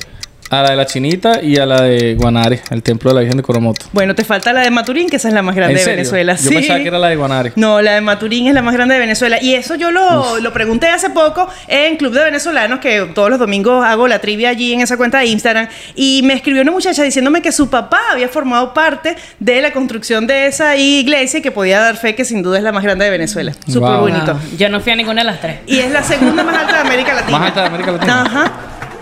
A 0.51 0.63
la 0.63 0.71
de 0.71 0.77
la 0.77 0.87
Chinita 0.87 1.43
y 1.43 1.59
a 1.59 1.67
la 1.67 1.83
de 1.83 2.15
Guanare, 2.15 2.63
el 2.71 2.83
templo 2.83 3.11
de 3.11 3.15
la 3.17 3.21
Virgen 3.21 3.37
de 3.37 3.43
Coromoto. 3.43 3.85
Bueno, 3.93 4.15
te 4.15 4.25
falta 4.25 4.51
la 4.55 4.63
de 4.63 4.71
Maturín, 4.71 5.11
que 5.11 5.17
esa 5.17 5.29
es 5.29 5.35
la 5.35 5.43
más 5.43 5.55
grande 5.55 5.79
¿En 5.79 5.85
de? 5.85 5.91
Venezuela. 5.93 6.37
Yo 6.37 6.49
sí. 6.49 6.55
pensaba 6.55 6.79
que 6.81 6.89
era 6.89 6.99
la 6.99 7.09
de 7.09 7.17
Guanare. 7.17 7.53
No, 7.57 7.83
la 7.83 7.93
de 7.95 8.01
Maturín 8.01 8.47
es 8.49 8.55
la 8.55 8.63
más 8.63 8.73
grande 8.73 8.95
de 8.95 9.01
Venezuela. 9.01 9.37
Y 9.43 9.53
eso 9.55 9.75
yo 9.75 9.91
lo, 9.91 10.41
lo 10.41 10.53
pregunté 10.55 10.89
hace 10.89 11.11
poco 11.11 11.47
en 11.67 11.97
Club 11.99 12.15
de 12.15 12.25
Venezolanos, 12.25 12.81
que 12.81 13.11
todos 13.15 13.29
los 13.29 13.39
domingos 13.39 13.85
hago 13.85 14.09
la 14.09 14.21
trivia 14.21 14.49
allí 14.49 14.73
en 14.73 14.81
esa 14.81 14.97
cuenta 14.97 15.19
de 15.19 15.27
Instagram. 15.27 15.69
Y 15.95 16.23
me 16.25 16.33
escribió 16.33 16.63
una 16.63 16.73
muchacha 16.73 17.03
diciéndome 17.03 17.43
que 17.43 17.53
su 17.53 17.69
papá 17.69 18.01
había 18.13 18.29
formado 18.29 18.73
parte 18.73 19.17
de 19.39 19.61
la 19.61 19.71
construcción 19.73 20.27
de 20.27 20.47
esa 20.47 20.77
iglesia 20.77 21.41
y 21.41 21.43
que 21.43 21.51
podía 21.51 21.79
dar 21.81 21.97
fe 21.99 22.15
que 22.15 22.25
sin 22.25 22.43
duda 22.43 22.57
es 22.57 22.65
la 22.65 22.73
más 22.73 22.83
grande 22.85 23.05
de 23.05 23.11
Venezuela. 23.11 23.53
Súper 23.67 23.91
Wow. 23.91 24.01
bonito. 24.01 24.39
Yo 24.57 24.71
no 24.71 24.81
fui 24.81 24.93
a 24.93 24.97
ninguna 24.97 25.21
de 25.21 25.27
las 25.27 25.41
tres. 25.43 25.59
Y 25.67 25.79
es 25.81 25.91
la 25.91 26.03
segunda 26.03 26.43
más 26.43 26.57
alta 26.57 26.73
de 26.73 26.81
América 26.89 27.13
Latina. 27.13 27.39
Más 27.39 27.49
alta 27.49 27.61
de 27.61 27.67
América 27.67 27.93
Latina. 27.93 28.23
Ajá. 28.23 28.53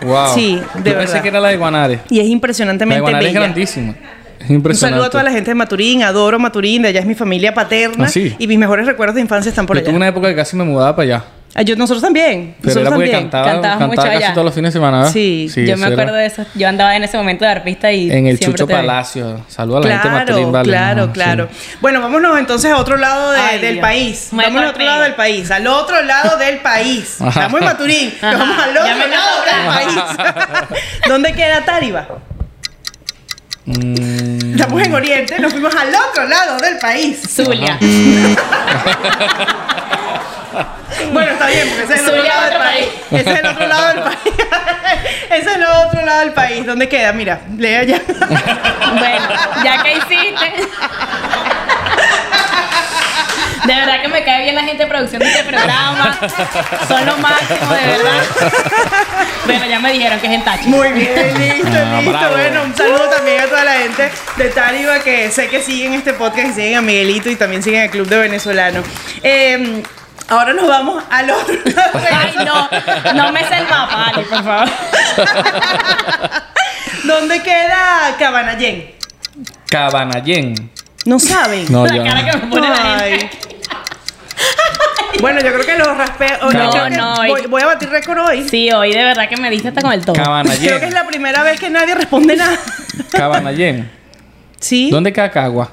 Wow. 0.06 0.34
Sí, 0.34 0.56
de 0.56 0.60
Yo 0.90 0.96
pensé 0.96 0.96
verdad. 1.14 1.22
que 1.22 1.28
era 1.28 1.40
la 1.40 1.48
de 1.48 1.56
Guanare. 1.56 1.94
Y 2.10 2.14
es 2.18 2.18
La 2.18 2.22
de 2.24 2.28
impresionantemente 2.30 3.00
Guanare 3.00 3.28
es 3.28 3.34
grandísima. 3.34 3.94
Es 4.38 4.50
Un 4.50 4.74
saludo 4.74 5.04
a 5.04 5.10
toda 5.10 5.24
la 5.24 5.32
gente 5.32 5.50
de 5.50 5.54
Maturín, 5.54 6.02
adoro 6.02 6.38
Maturín, 6.38 6.82
de 6.82 6.88
allá 6.88 7.00
es 7.00 7.06
mi 7.06 7.14
familia 7.14 7.52
paterna 7.54 8.04
¿Ah, 8.04 8.08
sí? 8.08 8.34
y 8.38 8.46
mis 8.46 8.58
mejores 8.58 8.86
recuerdos 8.86 9.16
de 9.16 9.22
infancia 9.22 9.48
están 9.48 9.66
por 9.66 9.76
Yo 9.76 9.80
allá. 9.80 9.86
tuve 9.88 9.96
una 9.96 10.08
época 10.08 10.28
que 10.28 10.36
casi 10.36 10.56
me 10.56 10.64
mudaba 10.64 10.94
para 10.94 11.04
allá. 11.04 11.24
Ah, 11.54 11.62
yo- 11.62 11.74
nosotros 11.76 12.02
también. 12.02 12.54
Pero 12.60 12.74
nosotros 12.74 12.86
era 12.86 12.90
porque 12.96 13.10
también. 13.10 13.30
cantaba, 13.30 13.44
Cantabas 13.46 13.70
cantaba 13.70 13.86
mucho 13.88 14.02
casi 14.02 14.16
allá. 14.24 14.32
todos 14.34 14.44
los 14.44 14.54
fines 14.54 14.74
de 14.74 14.78
semana, 14.78 14.96
¿verdad? 14.98 15.12
Sí, 15.12 15.48
yo 15.54 15.76
me 15.78 15.86
era 15.86 15.94
acuerdo 15.94 16.12
de 16.14 16.26
eso. 16.26 16.44
Yo 16.54 16.68
andaba 16.68 16.94
en 16.96 17.04
ese 17.04 17.16
momento 17.16 17.46
de 17.46 17.50
arpista 17.50 17.90
y. 17.92 18.10
En 18.10 18.26
el 18.26 18.38
Chucho. 18.38 18.66
Palacio. 18.66 19.40
Saludos 19.48 19.86
a 19.86 19.88
la 19.88 19.94
gente 20.00 20.08
de 20.08 20.14
Maturín, 20.14 20.52
vale. 20.52 20.68
claro, 20.68 21.12
claro. 21.12 21.48
sí. 21.50 21.76
Bueno, 21.80 22.02
vámonos 22.02 22.38
entonces 22.38 22.70
a 22.70 22.76
otro 22.76 22.98
lado 22.98 23.32
de- 23.32 23.40
Ay, 23.40 23.58
del 23.58 23.74
Dios. 23.76 23.82
país. 23.82 24.28
Me 24.32 24.42
Vámonos 24.44 24.66
a 24.66 24.70
otro 24.72 24.84
lado 24.84 25.02
del 25.02 25.14
país. 25.14 25.50
Al 25.50 25.66
otro 25.66 26.02
lado 26.02 26.36
del 26.36 26.58
país. 26.58 27.16
Estamos 27.26 27.58
en 27.60 27.64
Maturín. 27.66 28.12
Nos 28.20 28.38
vamos 28.38 28.58
al 28.62 28.76
otro 28.76 29.06
lado 29.08 29.44
del 29.46 29.66
país. 29.66 29.94
¿Dónde 31.08 31.32
queda 31.32 31.64
Táriba? 31.64 32.06
Mm, 33.64 34.52
Estamos 34.54 34.82
en 34.82 34.94
Oriente, 34.94 35.38
nos 35.40 35.52
fuimos 35.52 35.74
al 35.74 35.88
otro 35.88 36.28
lado 36.28 36.58
del 36.58 36.78
país. 36.78 37.18
Zulia. 37.34 37.78
Está 41.46 41.64
bien, 41.64 41.68
porque 41.68 41.84
ese 41.84 41.94
es 41.94 42.00
el 42.00 42.08
otro 42.08 42.22
lado 42.24 42.44
del 42.50 42.58
país. 42.58 42.86
país. 43.10 43.20
Ese 43.20 43.30
es 43.32 43.38
el 43.38 43.46
otro 43.46 43.66
lado 43.66 43.86
del 43.88 44.02
país. 44.02 44.18
ese 45.30 45.50
es 45.50 45.56
el 45.56 45.64
otro 45.64 46.02
lado 46.06 46.20
del 46.20 46.32
país. 46.32 46.66
¿Dónde 46.66 46.88
queda? 46.88 47.12
Mira, 47.12 47.40
lee 47.56 47.74
allá. 47.74 48.02
bueno, 48.08 49.28
ya 49.64 49.82
que 49.82 49.92
hiciste. 49.92 50.52
De 53.64 53.74
verdad 53.74 54.00
que 54.00 54.06
me 54.08 54.22
cae 54.22 54.42
bien 54.44 54.54
la 54.54 54.62
gente 54.62 54.84
de 54.84 54.88
producción 54.88 55.20
de 55.20 55.28
este 55.28 55.42
programa. 55.42 56.16
Son 56.86 57.04
lo 57.04 57.16
máximo, 57.18 57.74
de 57.74 57.86
verdad. 57.86 58.22
Bueno, 59.44 59.66
ya 59.66 59.80
me 59.80 59.92
dijeron 59.92 60.20
que 60.20 60.26
es 60.28 60.32
en 60.34 60.44
Tachi. 60.44 60.68
Muy 60.68 60.92
bien, 60.92 61.34
listo, 61.36 61.68
Ah, 61.74 61.96
listo. 61.96 62.10
bravo. 62.12 62.32
Bueno, 62.36 62.62
un 62.62 62.76
saludo 62.76 63.08
también 63.10 63.40
a 63.40 63.46
toda 63.46 63.64
la 63.64 63.72
gente 63.72 64.10
de 64.36 64.48
Tariba 64.50 65.00
que 65.00 65.32
sé 65.32 65.48
que 65.48 65.62
siguen 65.62 65.94
este 65.94 66.12
podcast 66.12 66.50
y 66.50 66.52
siguen 66.52 66.76
a 66.76 66.82
Miguelito 66.82 67.28
y 67.28 67.34
también 67.34 67.60
siguen 67.62 67.82
el 67.82 67.90
Club 67.90 68.06
de 68.06 68.18
Venezolanos. 68.18 68.84
Eh, 69.24 69.82
ahora 70.28 70.52
nos 70.52 70.66
vamos 70.66 71.02
al 71.10 71.30
otro. 71.30 71.54
Ay, 72.12 72.34
no, 72.44 73.14
no 73.14 73.32
me 73.32 73.44
sé 73.44 73.58
el 73.58 73.68
mapa, 73.68 74.12
por 74.14 74.44
favor. 74.44 74.68
¿Dónde 77.04 77.42
queda 77.42 78.16
Cabanallén? 78.18 78.94
Cabanallén. 79.68 80.70
No 81.04 81.18
saben. 81.18 81.66
No, 81.70 81.86
la 81.86 81.96
yo 81.96 82.04
cara 82.04 82.22
no. 82.22 82.30
que 82.30 82.36
me 82.38 82.46
pone 82.50 82.68
la 82.68 82.98
Ay. 82.98 83.18
gente. 83.20 83.38
Bueno, 85.20 85.40
yo 85.40 85.52
creo 85.52 85.64
que 85.64 85.78
los 85.78 85.96
raspeos. 85.96 86.52
No, 86.52 86.74
yo 86.74 86.90
no, 86.90 87.16
voy, 87.48 87.62
a 87.62 87.66
batir 87.66 87.88
récord 87.88 88.18
hoy. 88.18 88.46
Sí, 88.48 88.70
hoy 88.70 88.92
de 88.92 89.02
verdad 89.02 89.28
que 89.28 89.36
me 89.36 89.48
diste 89.50 89.68
hasta 89.68 89.80
con 89.80 89.92
el 89.92 90.04
todo. 90.04 90.14
Creo 90.14 90.26
que 90.26 90.30
es 90.30 90.54
Cabanallén. 90.58 90.94
la 90.94 91.06
primera 91.06 91.42
vez 91.42 91.58
que 91.58 91.70
nadie 91.70 91.94
responde 91.94 92.36
nada. 92.36 92.58
Cabanallén. 93.12 93.90
¿Sí? 94.60 94.90
¿Dónde 94.90 95.12
queda 95.12 95.30
Cagua? 95.30 95.70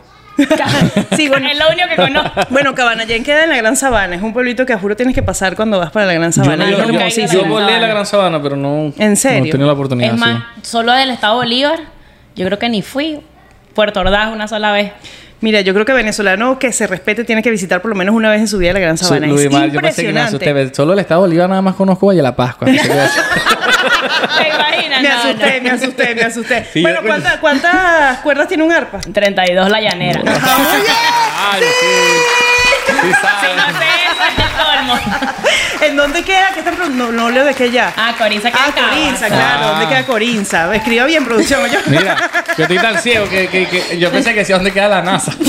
Sí, 1.15 1.27
bueno. 1.27 1.47
Es 1.49 1.57
lo 1.57 1.65
único 1.69 1.87
que 1.89 1.95
conozco. 1.95 2.41
Bueno, 2.49 2.73
Cabanallén 2.75 3.23
queda 3.23 3.43
en 3.43 3.49
la 3.49 3.57
Gran 3.57 3.75
Sabana. 3.75 4.15
Es 4.15 4.21
un 4.21 4.33
pueblito 4.33 4.65
que 4.65 4.73
a 4.73 4.77
juro 4.79 4.95
tienes 4.95 5.13
que 5.15 5.23
pasar 5.23 5.55
cuando 5.55 5.79
vas 5.79 5.91
para 5.91 6.05
la 6.05 6.13
Gran 6.13 6.33
Sabana. 6.33 6.65
yo- 6.71 6.77
yo- 6.93 6.93
yo- 6.93 6.99
Yo 7.33 7.45
volé 7.49 7.79
la 7.79 7.87
Gran 7.87 8.05
Sabana, 8.05 8.41
pero 8.41 8.55
no. 8.55 8.93
¿En 8.97 9.15
serio? 9.15 9.39
No 9.41 9.45
he 9.45 9.51
tenido 9.51 9.67
la 9.67 9.73
oportunidad. 9.73 10.13
Es 10.13 10.19
más, 10.19 10.43
sí. 10.55 10.61
solo 10.63 10.93
del 10.93 11.09
estado 11.11 11.35
Bolívar, 11.35 11.79
yo 12.35 12.45
creo 12.45 12.59
que 12.59 12.69
ni 12.69 12.81
fui. 12.81 13.19
Puerto 13.75 13.99
Ordaz 14.01 14.31
una 14.31 14.47
sola 14.47 14.71
vez. 14.71 14.91
Mira, 15.43 15.59
yo 15.59 15.73
creo 15.73 15.85
que 15.85 15.91
venezolano 15.91 16.57
que 16.57 16.71
se 16.71 16.87
respete 16.87 17.25
tiene 17.25 17.43
que 17.43 17.51
visitar 17.51 17.81
por 17.81 17.89
lo 17.89 17.95
menos 17.95 18.15
una 18.15 18.31
vez 18.31 18.39
en 18.39 18.47
su 18.47 18.57
vida 18.57 18.71
la 18.71 18.79
Gran 18.79 18.97
Sabana. 18.97 19.27
Luis 19.27 19.41
es 19.45 19.51
Mar, 19.51 19.69
yo 19.69 19.81
pensé 19.81 20.03
que 20.03 20.13
me 20.13 20.19
impresionante. 20.21 20.49
asusté. 20.49 20.73
Solo 20.75 20.93
el 20.93 20.99
estado 20.99 21.21
de 21.23 21.27
Bolívar 21.27 21.49
nada 21.49 21.61
más 21.61 21.75
conozco 21.75 22.07
Valle 22.07 22.17
de 22.17 22.23
la 22.23 22.33
Pascua. 22.35 22.65
Me 25.01 25.09
No, 25.09 25.09
asusté, 25.15 25.57
no. 25.57 25.63
me 25.63 25.69
asusté, 25.71 26.15
me 26.15 26.21
asusté. 26.21 26.65
Sí, 26.71 26.81
bueno, 26.81 26.99
¿cuántas, 27.05 27.37
¿cuántas 27.37 28.19
cuerdas 28.19 28.47
tiene 28.47 28.63
un 28.63 28.71
arpa? 28.71 28.99
32 29.01 29.69
la 29.69 29.81
llanera. 29.81 30.21
Ah, 30.25 30.57
muy 30.59 30.81
bien. 30.81 30.95
Ay, 31.51 31.61
sí. 31.79 31.87
Sí, 32.85 32.93
Si 33.01 33.11
sabes. 33.13 34.42
Colmo. 34.75 34.99
¿En 35.81 35.95
dónde 35.95 36.23
queda? 36.23 36.49
¿Qué 36.53 36.59
están 36.59 36.97
no, 36.97 37.11
no 37.11 37.29
leo 37.29 37.45
de 37.45 37.53
qué 37.53 37.71
ya. 37.71 37.93
Ah, 37.95 38.13
Corinza 38.17 38.51
que 38.51 38.57
Ah, 38.57 38.71
Corinza, 38.73 39.27
claro. 39.27 39.59
Ah. 39.65 39.67
¿Dónde 39.71 39.87
queda 39.87 40.05
Corinza? 40.05 40.73
Escriba 40.75 41.05
bien, 41.05 41.25
producción. 41.25 41.69
Yo. 41.69 41.79
Mira, 41.87 42.15
yo 42.57 42.63
estoy 42.63 42.77
tan 42.79 42.97
ciego 42.99 43.27
que, 43.29 43.47
que- 43.47 43.67
que 43.67 43.97
yo 43.99 44.11
pensé 44.11 44.33
que 44.33 44.39
decía 44.39 44.55
dónde 44.55 44.71
queda 44.71 44.87
la 44.87 45.01
NASA. 45.01 45.33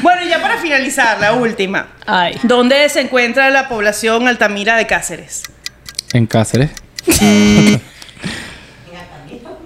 Bueno, 0.00 0.22
y 0.22 0.28
ya 0.28 0.40
para 0.40 0.58
finalizar, 0.58 1.18
la 1.18 1.32
última. 1.32 1.86
Ay. 2.06 2.38
¿Dónde 2.42 2.88
se 2.88 3.00
encuentra 3.00 3.48
la 3.50 3.68
población 3.68 4.28
Altamira 4.28 4.76
de 4.76 4.86
Cáceres? 4.86 5.42
En 6.12 6.26
Cáceres. 6.26 6.70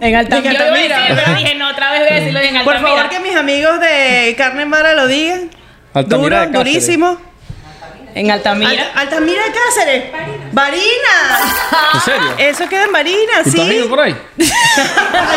En 0.01 0.15
Altamira. 0.15 0.39
En 0.41 0.43
Yo 0.45 0.51
iba 0.51 0.63
a 0.65 0.71
decir, 0.71 0.93
Altamira. 0.93 1.25
pero 1.25 1.37
dije, 1.39 1.55
no, 1.57 1.69
otra 1.71 1.91
vez 1.91 2.01
voy 2.01 2.09
a 2.11 2.15
decirlo 2.21 2.41
en 2.41 2.65
Por 2.65 2.81
favor, 2.81 3.09
que 3.09 3.21
mis 3.21 3.35
amigos 3.35 3.81
de 3.81 4.35
Carne 4.39 4.65
Mara 4.67 4.95
lo 4.95 5.07
digan. 5.09 5.51
Altamira 5.95 6.47
Duro, 6.47 6.59
durísimo. 6.59 7.17
En 8.15 8.31
Altamira. 8.31 8.71
Al- 8.71 8.93
Altamira 9.03 9.43
de 9.45 9.53
Cáceres. 9.53 10.05
Barina. 10.53 10.83
¿En 11.95 12.01
serio? 12.01 12.35
Eso 12.39 12.69
queda 12.69 12.85
en 12.85 12.93
Barina, 12.93 13.43
¿Tú 13.45 13.51
sí. 13.51 13.61
has 13.61 13.69
ido 13.69 13.89
por 13.89 14.01
ahí? 14.01 14.17
Ay, 14.39 14.47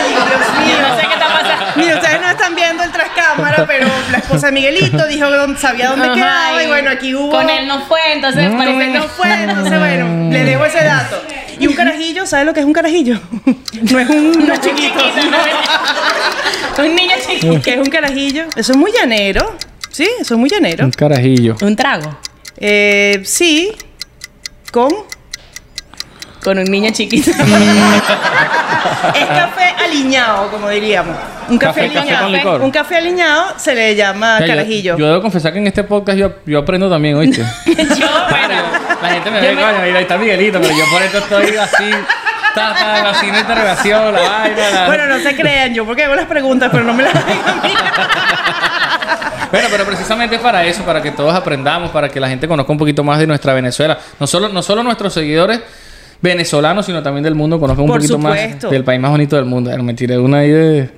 Dios 0.10 0.66
mío. 0.68 0.76
Yo 0.78 0.82
no 0.88 0.96
sé 0.96 1.02
qué 1.08 1.14
está 1.14 1.28
pasando. 1.28 1.66
Mira, 1.76 1.96
ustedes 1.96 2.22
no 2.22 2.30
están 2.30 2.56
viendo 2.56 2.84
el 2.84 2.92
tras 2.92 3.10
cámara, 3.10 3.66
pero 3.68 3.88
la 4.10 4.18
esposa 4.18 4.48
de 4.48 4.54
Miguelito 4.54 5.06
dijo 5.08 5.30
que 5.30 5.36
dónde- 5.36 5.60
sabía 5.60 5.90
dónde 5.90 6.06
Ajá, 6.08 6.16
quedaba 6.16 6.64
y 6.64 6.68
bueno, 6.68 6.90
aquí 6.90 7.14
hubo. 7.14 7.30
Con 7.30 7.50
él 7.50 7.68
no 7.68 7.86
fue, 7.86 8.00
entonces 8.14 8.50
Mm. 8.50 8.58
parece 8.58 8.74
Con 8.74 8.82
él 8.82 8.92
que 8.94 9.00
no 9.00 9.08
fue, 9.10 9.34
entonces 9.34 9.80
bueno, 9.80 10.32
le 10.32 10.44
dejo 10.44 10.66
ese 10.66 10.84
dato. 10.84 11.22
Y 11.60 11.68
un 11.68 11.74
carajillo, 11.76 12.26
¿sabes 12.26 12.46
lo 12.48 12.54
que 12.54 12.62
es 12.62 12.66
un 12.66 12.74
carajillo? 12.74 13.20
No 13.92 14.00
es 14.00 14.10
un 14.10 14.48
no 14.48 14.54
es 14.54 14.62
chiquito. 14.62 15.00
Un 16.78 16.96
niño 16.96 17.16
chiquito. 17.28 17.62
¿Qué 17.64 17.72
es 17.74 17.78
un 17.80 17.90
carajillo? 17.90 18.46
Eso 18.56 18.72
es 18.74 18.78
muy 18.78 18.92
llanero. 18.92 19.56
Sí, 19.92 20.08
eso 20.20 20.34
es 20.36 20.40
muy 20.40 20.50
llanero. 20.50 20.86
Un 20.86 20.92
carajillo. 20.92 21.56
Un 21.62 21.76
trago. 21.76 22.18
Eh, 22.58 23.22
sí. 23.26 23.72
¿Con? 24.72 24.90
Con 26.44 26.58
un 26.58 26.66
niño 26.66 26.90
chiquito. 26.92 27.32
Es 29.16 29.26
café 29.26 29.76
aliñado, 29.84 30.50
como 30.50 30.70
diríamos. 30.70 31.16
Un 31.50 31.58
café, 31.58 31.82
Café- 31.88 31.94
café 31.94 32.00
aliñado. 32.00 32.24
con 32.24 32.32
licor. 32.32 32.62
Un 32.62 32.72
café 32.72 32.96
aliñado 32.98 33.54
se 33.60 33.76
le 33.76 33.96
llama 33.96 34.40
Ya, 34.40 34.48
carajillo. 34.48 34.98
Yo, 34.98 35.08
debo 35.08 35.22
confesar 35.22 35.54
que 35.54 35.60
en 35.60 35.68
este 35.68 35.84
podcast 35.84 36.18
yo, 36.18 36.34
yo 36.46 36.60
aprendo 36.60 36.90
también, 36.90 37.16
¿oíste? 37.16 37.42
Yo, 37.66 38.08
bueno. 38.30 38.62
La 39.02 39.10
gente 39.10 39.32
me 39.32 39.38
Yo 39.42 39.48
ve, 39.50 39.56
me- 39.56 39.62
coño, 39.62 39.82
mira, 39.84 39.98
ahí 39.98 40.02
está 40.04 40.18
Miguelito, 40.18 40.62
pero 40.62 40.74
yo 40.76 40.84
por 40.92 41.02
esto 41.02 41.18
estoy 41.20 41.56
así, 41.58 41.90
la 43.32 43.40
interrogación, 43.40 44.14
la 44.14 44.22
vaina, 44.22 44.70
la... 44.72 44.86
Bueno, 44.86 45.08
no 45.08 45.20
se 45.20 45.36
crean, 45.36 45.74
yo 45.74 45.86
porque 45.86 46.04
hago 46.06 46.16
las 46.16 46.26
preguntas, 46.26 46.70
pero 46.72 46.84
no 46.84 46.94
me 46.94 47.04
las 47.04 47.16
hagan 47.16 47.38
a 47.60 47.64
mí. 47.64 47.74
Bueno, 49.52 49.68
pero 49.70 49.86
precisamente 49.86 50.40
para 50.40 50.66
eso, 50.66 50.84
para 50.84 51.02
que 51.02 51.12
todos 51.12 51.34
aprendamos, 51.34 51.92
para 51.92 52.08
que 52.10 52.20
la 52.20 52.30
gente 52.30 52.48
conozca 52.48 52.72
un 52.72 52.78
poquito 52.78 53.04
más 53.04 53.20
de 53.20 53.28
nuestra 53.28 53.54
Venezuela. 53.54 53.98
No 54.20 54.28
solo, 54.28 54.48
no 54.50 54.62
solo 54.64 54.82
nuestros 54.84 55.14
seguidores 55.14 55.60
venezolanos, 56.22 56.86
sino 56.86 57.02
también 57.04 57.24
del 57.24 57.36
mundo, 57.36 57.60
conozcan 57.60 57.84
un 57.84 57.88
Por 57.90 57.98
poquito 57.98 58.16
supuesto. 58.16 58.68
más 58.68 58.72
del 58.72 58.84
país 58.84 59.00
más 59.02 59.12
bonito 59.12 59.36
del 59.36 59.46
mundo. 59.46 59.70
Bueno, 59.70 59.84
me 59.84 59.94
tiré 59.94 60.18
una 60.18 60.38
ahí 60.40 60.52
de... 60.52 60.90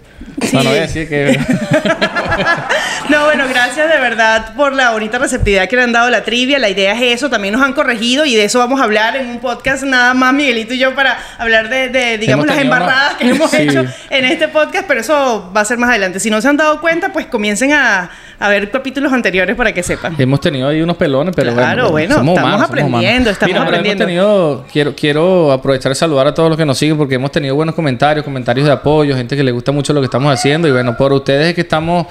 Sí. 0.42 0.56
No, 0.56 0.64
no 0.64 0.70
voy 0.70 0.80
a 0.80 0.82
decir 0.82 1.10
que... 1.10 1.40
No, 3.10 3.26
bueno, 3.26 3.46
gracias 3.50 3.90
de 3.92 4.00
verdad 4.00 4.54
por 4.56 4.74
la 4.74 4.92
bonita 4.92 5.18
receptividad 5.18 5.68
que 5.68 5.76
le 5.76 5.82
han 5.84 5.92
dado 5.92 6.08
a 6.08 6.12
la 6.12 6.24
trivia. 6.24 6.58
La 6.60 6.70
idea 6.70 6.94
es 6.94 7.02
eso, 7.16 7.30
también 7.30 7.54
nos 7.54 7.62
han 7.62 7.74
corregido 7.74 8.26
y 8.26 8.36
de 8.36 8.46
eso 8.46 8.60
vamos 8.60 8.80
a 8.80 8.86
hablar 8.86 9.16
en 9.18 9.28
un 9.28 9.40
podcast 9.40 9.84
nada 9.84 10.14
más 10.14 10.34
Miguelito 10.34 10.74
y 10.74 10.78
yo 10.80 10.96
para 10.96 11.18
hablar 11.38 11.70
de, 11.70 11.90
de, 11.90 12.18
digamos, 12.18 12.46
Hemos 12.46 12.56
las 12.56 12.64
embarradas 12.64 13.10
una- 13.12 13.18
que 13.20 13.30
hemos 13.30 13.52
Sí. 13.54 13.58
hecho 13.64 13.86
en 14.10 14.26
este 14.26 14.48
podcast, 14.48 14.86
pero 14.88 15.02
eso 15.02 15.52
va 15.56 15.62
a 15.62 15.66
ser 15.66 15.78
más 15.78 15.90
adelante. 15.90 16.20
Si 16.20 16.30
no 16.30 16.40
se 16.42 16.48
han 16.48 16.58
dado 16.58 16.80
cuenta, 16.80 17.12
pues 17.12 17.26
comiencen 17.26 17.74
a, 17.74 18.10
a 18.40 18.50
ver 18.50 18.72
capítulos 18.72 19.12
anteriores 19.12 19.56
para 19.56 19.74
que 19.74 19.84
sepan. 19.84 20.16
Hemos 20.18 20.40
tenido 20.40 20.70
ahí 20.70 20.82
unos 20.82 20.96
pelones, 20.98 21.36
pero 21.36 21.54
Claro, 21.54 21.92
bueno, 21.92 22.16
somos 22.16 22.36
estamos 22.38 22.40
humanos, 22.40 22.52
somos 22.54 22.70
aprendiendo, 22.70 22.98
humanos. 23.00 23.28
estamos 23.34 23.54
Mira, 23.54 23.64
aprendiendo. 23.66 24.04
hemos 24.04 24.08
tenido, 24.08 24.66
quiero, 24.72 24.96
quiero 24.96 25.52
aprovechar 25.52 25.92
y 25.92 25.96
saludar 25.96 26.28
a 26.28 26.34
todos 26.34 26.50
los 26.50 26.58
que 26.58 26.66
nos 26.66 26.78
siguen 26.78 26.98
porque 26.98 27.16
hemos 27.16 27.32
tenido 27.32 27.54
buenos 27.56 27.76
comentarios, 27.76 28.24
comentarios 28.24 28.66
de 28.66 28.72
apoyo, 28.74 29.16
gente 29.16 29.36
que 29.36 29.44
le 29.44 29.52
gusta 29.52 29.72
mucho 29.74 29.92
lo 29.94 30.00
que 30.00 30.06
estamos 30.06 30.34
haciendo 30.34 30.68
y 30.68 30.72
bueno, 30.72 30.96
por 30.98 31.12
ustedes 31.14 31.48
es 31.50 31.54
que 31.56 31.62
estamos 31.62 32.08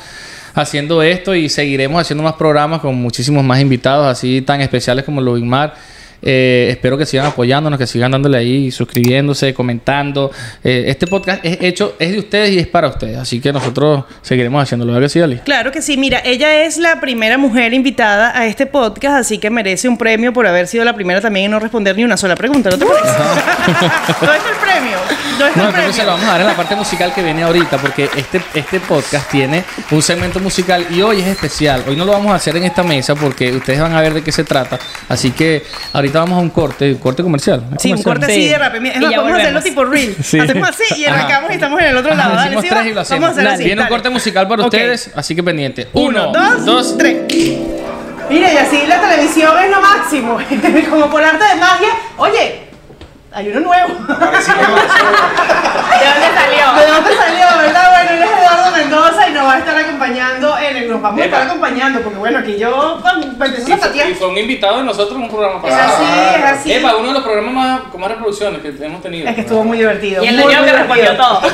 haciendo 0.54 1.02
esto 1.02 1.34
y 1.34 1.48
seguiremos 1.48 2.00
haciendo 2.00 2.22
más 2.22 2.34
programas 2.34 2.80
con 2.80 2.94
muchísimos 2.94 3.44
más 3.44 3.60
invitados 3.60 4.06
así 4.06 4.42
tan 4.42 4.60
especiales 4.60 5.04
como 5.04 5.20
lo 5.20 5.36
Mar. 5.36 5.74
Eh, 6.22 6.68
espero 6.70 6.96
que 6.96 7.04
sigan 7.04 7.26
apoyándonos, 7.26 7.78
que 7.78 7.86
sigan 7.86 8.12
dándole 8.12 8.38
ahí, 8.38 8.70
suscribiéndose, 8.70 9.52
comentando. 9.52 10.30
Eh, 10.62 10.84
este 10.86 11.06
podcast 11.06 11.44
es 11.44 11.58
hecho, 11.60 11.96
es 11.98 12.12
de 12.12 12.18
ustedes 12.20 12.50
y 12.50 12.58
es 12.58 12.66
para 12.68 12.88
ustedes. 12.88 13.18
Así 13.18 13.40
que 13.40 13.52
nosotros 13.52 14.04
seguiremos 14.22 14.62
haciéndolo. 14.62 14.92
¿Verdad 14.92 15.06
que 15.06 15.10
sí, 15.10 15.20
Ali? 15.20 15.38
Claro 15.38 15.72
que 15.72 15.82
sí, 15.82 15.96
mira, 15.96 16.20
ella 16.24 16.62
es 16.64 16.78
la 16.78 17.00
primera 17.00 17.38
mujer 17.38 17.74
invitada 17.74 18.38
a 18.38 18.46
este 18.46 18.66
podcast, 18.66 19.16
así 19.16 19.38
que 19.38 19.50
merece 19.50 19.88
un 19.88 19.98
premio 19.98 20.32
por 20.32 20.46
haber 20.46 20.68
sido 20.68 20.84
la 20.84 20.94
primera 20.94 21.20
también 21.20 21.46
en 21.46 21.50
no 21.50 21.58
responder 21.60 21.96
ni 21.96 22.04
una 22.04 22.16
sola 22.16 22.36
pregunta, 22.36 22.70
¿no 22.70 22.78
te 22.78 22.86
parece? 22.86 23.08
¿Dónde 24.20 24.36
está 24.38 24.50
el 24.50 24.56
premio? 24.60 24.98
¿Dónde 25.38 25.46
está 25.48 25.56
No, 25.56 25.68
el 25.68 25.74
entonces 25.74 25.96
se 25.96 26.02
lo 26.04 26.08
premio? 26.08 26.12
vamos 26.12 26.24
a 26.24 26.32
dar 26.32 26.40
en 26.40 26.46
la 26.46 26.56
parte 26.56 26.76
musical 26.76 27.12
que 27.14 27.22
viene 27.22 27.42
ahorita, 27.42 27.78
porque 27.78 28.08
este, 28.16 28.40
este 28.54 28.80
podcast 28.80 29.30
tiene 29.30 29.64
un 29.90 30.02
segmento 30.02 30.38
musical 30.40 30.86
y 30.90 31.02
hoy 31.02 31.20
es 31.20 31.26
especial. 31.26 31.82
Hoy 31.88 31.96
no 31.96 32.04
lo 32.04 32.12
vamos 32.12 32.32
a 32.32 32.36
hacer 32.36 32.56
en 32.56 32.64
esta 32.64 32.82
mesa 32.82 33.14
porque 33.14 33.50
ustedes 33.52 33.80
van 33.80 33.94
a 33.94 34.00
ver 34.00 34.14
de 34.14 34.22
qué 34.22 34.30
se 34.32 34.44
trata. 34.44 34.78
Así 35.08 35.32
que 35.32 35.64
ahorita 35.92 36.11
vamos 36.18 36.38
a 36.38 36.42
un 36.42 36.50
corte, 36.50 36.92
un 36.92 36.98
corte 36.98 37.22
comercial. 37.22 37.64
¿Es 37.76 37.82
Sí, 37.82 37.92
un 37.92 38.02
corte 38.02 38.26
así 38.26 38.34
Sí. 38.34 38.48
de 38.48 38.58
rápido. 38.58 38.84
Es 38.92 39.00
más, 39.00 39.10
vamos 39.16 39.32
a 39.32 39.36
hacerlo 39.36 39.62
tipo 39.62 39.84
reel. 39.84 40.16
Sí. 40.22 40.38
Hacemos 40.38 40.68
así 40.68 40.84
y 40.96 41.04
Ajá. 41.04 41.14
arrancamos 41.18 41.50
y 41.50 41.54
estamos 41.54 41.80
en 41.80 41.86
el 41.86 41.96
otro 41.96 42.14
lado. 42.14 42.34
Ajá, 42.34 42.44
Dale, 42.44 42.50
decimos 42.56 42.64
¿sí 42.64 42.70
tres 42.70 42.86
y 42.86 42.94
lo 42.94 43.00
hacemos. 43.00 43.20
Vamos 43.22 43.38
a 43.38 43.40
hacer 43.40 43.52
así. 43.54 43.64
Viene 43.64 43.82
un 43.82 43.88
corte 43.88 44.10
musical 44.10 44.48
para 44.48 44.64
ustedes, 44.64 45.10
así 45.14 45.34
que 45.36 45.42
pendiente. 45.42 45.88
Uno, 45.92 46.30
Uno, 46.30 46.40
dos, 46.40 46.64
dos, 46.64 46.98
tres. 46.98 47.16
Mira, 48.30 48.52
y 48.52 48.56
así 48.56 48.86
la 48.86 49.00
televisión 49.00 49.52
es 49.62 49.70
lo 49.70 49.80
máximo. 49.80 50.38
Como 50.90 51.10
por 51.10 51.22
arte 51.22 51.44
de 51.44 51.54
magia. 51.56 51.88
Oye, 52.16 52.60
hay 53.32 53.48
uno 53.48 53.60
nuevo. 53.60 53.88
¿De 53.88 53.94
dónde 54.06 54.40
salió? 56.34 56.72
¿De 56.80 56.86
dónde 56.92 57.16
salió, 57.16 57.46
verdad? 57.58 57.90
Bueno, 57.90 58.10
él 58.12 58.22
es 58.22 58.30
Eduardo 58.30 58.70
Mendoza 58.76 59.28
y 59.28 59.32
nos 59.32 59.44
va 59.46 59.54
a 59.54 59.58
estar 59.58 59.76
acompañando 59.76 60.56
Nos 60.92 61.00
vamos 61.00 61.22
a 61.22 61.24
estar 61.24 61.42
acompañando 61.42 62.00
porque 62.02 62.18
bueno, 62.18 62.38
aquí 62.40 62.58
yo 62.58 63.02
Y 63.66 63.72
a 63.72 64.08
y 64.10 64.14
fue 64.14 64.28
un 64.28 64.36
invitado 64.36 64.78
de 64.78 64.84
nosotros 64.84 65.16
en 65.16 65.22
un 65.22 65.30
programa 65.30 65.56
Es 65.56 65.72
pasado. 65.72 66.04
así, 66.04 66.36
es 66.36 66.44
así. 66.44 66.72
Epa, 66.72 66.96
uno 66.96 67.08
de 67.08 67.14
los 67.14 67.22
programas 67.22 67.54
más, 67.54 67.80
con 67.90 68.00
más 68.00 68.10
reproducciones 68.10 68.60
que 68.60 68.84
hemos 68.84 69.02
tenido. 69.02 69.26
Es 69.26 69.34
que 69.34 69.40
estuvo 69.40 69.64
muy 69.64 69.78
divertido. 69.78 70.22
Y 70.22 70.28
el 70.28 70.36
muy 70.36 70.54
que 70.54 70.72
respondió 70.72 71.16
todo. 71.16 71.42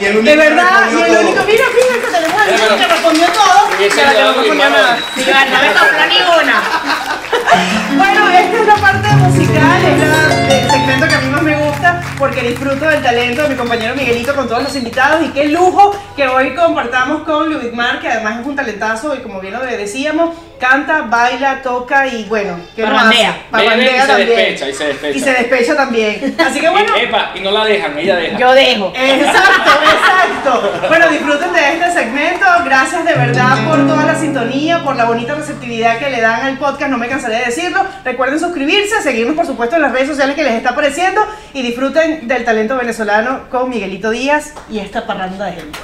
Y 0.00 0.04
el 0.06 0.16
único 0.16 0.30
De 0.30 0.42
que 0.42 0.48
verdad, 0.48 0.90
y 0.90 0.94
el 0.94 1.18
único, 1.18 1.42
mira, 1.44 1.64
fíjate, 1.64 2.12
tenemos 2.12 2.40
al 2.40 2.50
niño 2.50 2.76
que 2.76 2.92
respondió 2.92 3.26
todo 3.26 3.80
Y 3.80 3.84
ese 3.84 4.00
que 4.00 4.22
no 4.22 4.32
respondió 4.32 4.70
nada. 4.70 4.98
Sí, 5.14 5.24
no 5.26 5.58
me 5.62 5.72
sopló 5.74 6.06
ninguna. 6.08 6.62
Bueno, 7.96 8.30
esta 8.30 8.58
es 8.58 8.66
la 8.66 8.76
parte 8.76 9.08
musical, 9.16 9.84
es 9.84 9.98
la 9.98 10.41
segmento 10.72 11.06
que 11.06 11.14
a 11.14 11.20
mí 11.20 11.28
más 11.28 11.42
me 11.42 11.54
gusta 11.54 12.02
porque 12.18 12.40
disfruto 12.40 12.86
del 12.86 13.02
talento 13.02 13.42
de 13.42 13.50
mi 13.50 13.56
compañero 13.56 13.94
Miguelito 13.94 14.34
con 14.34 14.48
todos 14.48 14.62
los 14.62 14.74
invitados 14.74 15.22
y 15.22 15.28
qué 15.28 15.48
lujo 15.48 15.94
que 16.16 16.26
hoy 16.26 16.54
compartamos 16.54 17.24
con 17.24 17.52
Ludwig 17.52 17.74
Mar, 17.74 18.00
que 18.00 18.08
además 18.08 18.40
es 18.40 18.46
un 18.46 18.56
talentazo 18.56 19.14
y 19.14 19.18
como 19.18 19.38
bien 19.40 19.52
lo 19.52 19.60
decíamos, 19.60 20.34
canta, 20.62 21.02
baila, 21.02 21.60
toca 21.60 22.06
y 22.06 22.24
bueno, 22.26 22.56
que 22.76 22.84
parrandea. 22.84 23.46
Parrandea 23.50 23.96
y 23.96 24.06
se 24.06 24.14
despecha, 24.14 24.68
y 24.68 24.74
se 24.74 24.84
despecha. 24.84 25.18
Y 25.18 25.20
se 25.20 25.32
despecha 25.32 25.76
también. 25.76 26.36
Así 26.38 26.60
que 26.60 26.68
bueno. 26.76 26.92
Y, 26.96 27.00
epa, 27.00 27.32
y 27.34 27.40
no 27.40 27.50
la 27.50 27.64
dejan, 27.64 27.98
ella 27.98 28.14
deja. 28.14 28.38
Yo 28.38 28.52
dejo. 28.52 28.92
Exacto, 28.94 29.70
exacto. 29.82 30.72
Bueno, 30.86 31.08
disfruten 31.08 31.52
de 31.52 31.72
este 31.72 31.92
segmento. 31.92 32.46
Gracias 32.64 33.04
de 33.04 33.12
verdad 33.12 33.66
por 33.66 33.84
toda 33.88 34.06
la 34.06 34.14
sintonía, 34.14 34.84
por 34.84 34.94
la 34.94 35.04
bonita 35.06 35.34
receptividad 35.34 35.98
que 35.98 36.10
le 36.10 36.20
dan 36.20 36.42
al 36.42 36.58
podcast, 36.58 36.92
no 36.92 36.98
me 36.98 37.08
cansaré 37.08 37.38
de 37.38 37.46
decirlo. 37.46 37.84
Recuerden 38.04 38.38
suscribirse, 38.38 39.02
seguirnos 39.02 39.34
por 39.34 39.46
supuesto 39.46 39.74
en 39.74 39.82
las 39.82 39.90
redes 39.90 40.06
sociales 40.06 40.36
que 40.36 40.44
les 40.44 40.54
está 40.54 40.70
apareciendo 40.70 41.26
y 41.54 41.62
disfruten 41.62 42.28
del 42.28 42.44
talento 42.44 42.76
venezolano 42.76 43.48
con 43.50 43.68
Miguelito 43.68 44.10
Díaz 44.10 44.54
y 44.70 44.78
esta 44.78 45.04
parranda 45.08 45.46
de 45.46 45.52
gente. 45.54 45.78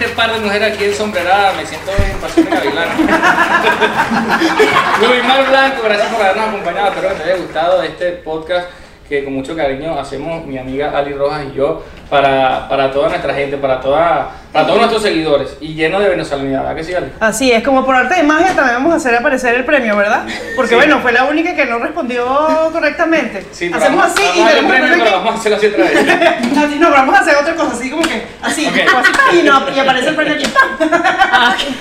este 0.01 0.15
par 0.15 0.33
de 0.33 0.39
mujeres 0.39 0.73
aquí 0.73 0.85
en 0.85 0.95
sombrerada 0.95 1.53
me 1.53 1.63
siento 1.63 1.91
en 1.91 2.17
pasión 2.17 2.45
de 2.45 2.51
gavilán. 2.51 2.89
Luis 4.99 5.23
Mar 5.23 5.47
Blanco, 5.47 5.83
gracias 5.83 6.11
por 6.11 6.23
habernos 6.23 6.49
acompañado. 6.49 6.87
Espero 6.87 7.09
que 7.09 7.15
te 7.15 7.23
haya 7.23 7.35
gustado 7.35 7.83
este 7.83 8.11
podcast 8.13 8.69
que 9.07 9.23
con 9.23 9.33
mucho 9.33 9.55
cariño 9.55 9.99
hacemos 9.99 10.43
mi 10.47 10.57
amiga 10.57 10.97
Ali 10.97 11.13
Rojas 11.13 11.43
y 11.51 11.55
yo 11.55 11.83
para, 12.09 12.67
para 12.67 12.91
toda 12.91 13.09
nuestra 13.09 13.35
gente, 13.35 13.57
para, 13.57 13.79
toda, 13.79 14.31
para 14.51 14.65
todos 14.65 14.79
nuestros 14.79 15.01
seguidores 15.01 15.55
y 15.61 15.73
lleno 15.75 15.99
de 15.99 16.09
venezolanidad. 16.09 16.59
¿Verdad 16.61 16.75
que 16.75 16.83
sí, 16.83 16.93
Ali? 16.93 17.07
Así 17.19 17.51
es, 17.51 17.63
como 17.63 17.85
por 17.85 17.95
arte 17.95 18.15
de 18.15 18.23
magia 18.23 18.47
también 18.55 18.75
vamos 18.75 18.93
a 18.93 18.95
hacer 18.97 19.15
aparecer 19.15 19.55
el 19.55 19.63
premio, 19.65 19.95
¿verdad? 19.95 20.25
Porque 20.55 20.71
Sí. 20.71 20.75
bueno, 20.75 20.99
fue 20.99 21.11
la 21.13 21.23
única 21.23 21.55
que 21.55 21.65
no 21.65 21.79
respondió 21.79 22.25
correctamente. 22.73 23.45
Sí, 23.51 23.71
Hacemos 23.73 23.97
vamos- 23.97 24.05
así 24.13 24.21
y 24.23 24.25
vamos 24.27 24.41
a 24.41 24.43
darle 24.43 24.55
tenemos 24.55 24.75
el 24.75 24.81
premio, 24.89 25.03
pero 25.05 25.17
vamos 25.17 25.35
a 25.35 25.37
hacerlo 25.39 25.57
así 25.57 25.67
otra 25.67 25.83
vez. 25.85 25.97
aquí. 25.97 26.49
Así, 26.61 26.75
no, 26.79 26.87
pero 26.89 27.01
vamos 27.01 27.15
a 27.15 27.19
hacer 27.21 27.35
otra 27.37 27.55
cosa, 27.55 27.71
así 27.73 27.89
como 27.89 28.03
que, 28.03 28.23
así, 28.43 28.67
Ok. 28.67 28.73
como 28.85 28.99
así, 28.99 29.39
y, 29.39 29.43
no, 29.43 29.69
y 29.75 29.79
aparece 29.79 30.09
el 30.09 30.15
premio 30.15 30.33
aquí. 30.35 30.43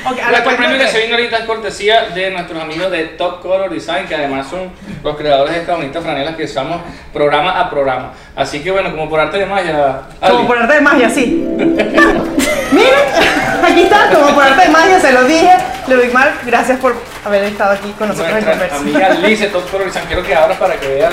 Ok, 0.03 0.19
a 0.19 0.23
la 0.23 0.31
Nuestro 0.31 0.45
cuenta 0.45 0.57
premio 0.63 0.79
que 0.79 0.89
se 0.89 1.01
vino 1.03 1.15
ahorita 1.17 1.37
es 1.39 1.45
cortesía 1.45 2.03
de 2.15 2.31
nuestros 2.31 2.61
amigos 2.63 2.91
de 2.91 3.05
Top 3.05 3.41
Color 3.43 3.71
Design, 3.71 4.07
que 4.07 4.15
además 4.15 4.47
son 4.49 4.71
los 5.05 5.17
creadores 5.17 5.53
de 5.55 5.61
estas 5.61 5.77
bonitas 5.77 6.03
franelas 6.03 6.37
que 6.37 6.45
usamos 6.45 6.81
programa 7.13 7.61
a 7.61 7.69
programa. 7.69 8.13
Así 8.37 8.61
que 8.63 8.71
bueno, 8.71 8.91
como 8.93 9.09
por 9.11 9.21
arte 9.21 9.39
de 9.39 9.47
magia, 9.47 10.01
Como 10.21 10.47
por 10.47 10.59
arte 10.59 10.75
de 10.75 10.81
magia, 10.81 11.11
sí. 11.11 11.45
Miren, 12.73 12.93
aquí 13.65 13.83
está, 13.83 14.11
como 14.11 14.35
por 14.35 14.45
arte 14.45 14.63
de 14.63 14.69
magia, 14.69 15.01
se 15.01 15.13
lo 15.13 15.25
dije. 15.25 15.53
Ludwig 15.89 16.13
Mar, 16.13 16.33
gracias 16.45 16.79
por 16.79 16.95
haber 17.25 17.45
estado 17.45 17.73
aquí 17.73 17.93
con 17.99 18.09
nosotros 18.09 18.29
en 18.39 18.45
nuestra 18.45 18.69
Conversa. 18.69 18.77
amiga 18.77 19.09
Liz 19.29 19.41
de 19.41 19.47
Top 19.49 19.65
quiero 20.07 20.23
que 20.23 20.35
abras 20.35 20.59
para 20.59 20.77
que 20.77 20.89
vean. 20.89 21.13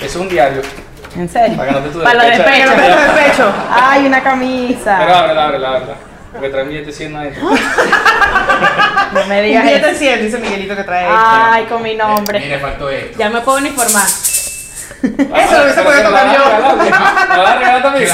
Es 0.00 0.16
un 0.16 0.28
diario. 0.28 0.62
¿En 1.16 1.28
serio? 1.28 1.56
Para 1.56 1.68
que 1.68 1.74
no 1.74 1.84
te 1.84 1.90
tu 1.90 2.02
Para 2.02 2.14
lo 2.14 2.22
de 2.22 2.30
despecha. 2.30 2.52
pecho. 2.52 2.72
Pero 2.76 2.96
beso 2.96 3.12
de 3.12 3.22
pecho. 3.22 3.52
Ay, 3.70 4.06
una 4.06 4.22
camisa. 4.22 4.96
Pero 5.00 5.14
ábrela, 5.14 5.44
ábrela, 5.46 5.68
ábrela. 5.68 5.94
Porque 6.32 6.48
trae 6.48 6.62
un 6.62 6.68
billete 6.68 6.92
100 6.92 7.16
adentro. 7.16 7.42
no 9.12 9.24
me 9.26 9.40
Un 9.40 9.44
digas 9.46 9.64
billete 9.64 9.90
eso. 9.90 9.98
100, 9.98 10.22
dice 10.22 10.38
Miguelito 10.38 10.76
que 10.76 10.84
trae. 10.84 11.06
Ay, 11.10 11.64
con 11.64 11.82
mi 11.82 11.96
nombre. 11.96 12.38
Mire, 12.38 12.58
faltó 12.60 12.88
esto. 12.88 13.18
Ya 13.18 13.28
me 13.30 13.40
puedo 13.40 13.58
uniformar. 13.58 14.06
Eso 15.02 15.56
lo 15.56 15.62
hubiese 15.62 15.82
podido 15.82 16.02
tocar 16.04 16.26
yo. 16.36 16.76
¿Me 16.76 16.90
la 16.90 17.54
regalar 17.56 17.82
también? 17.82 18.08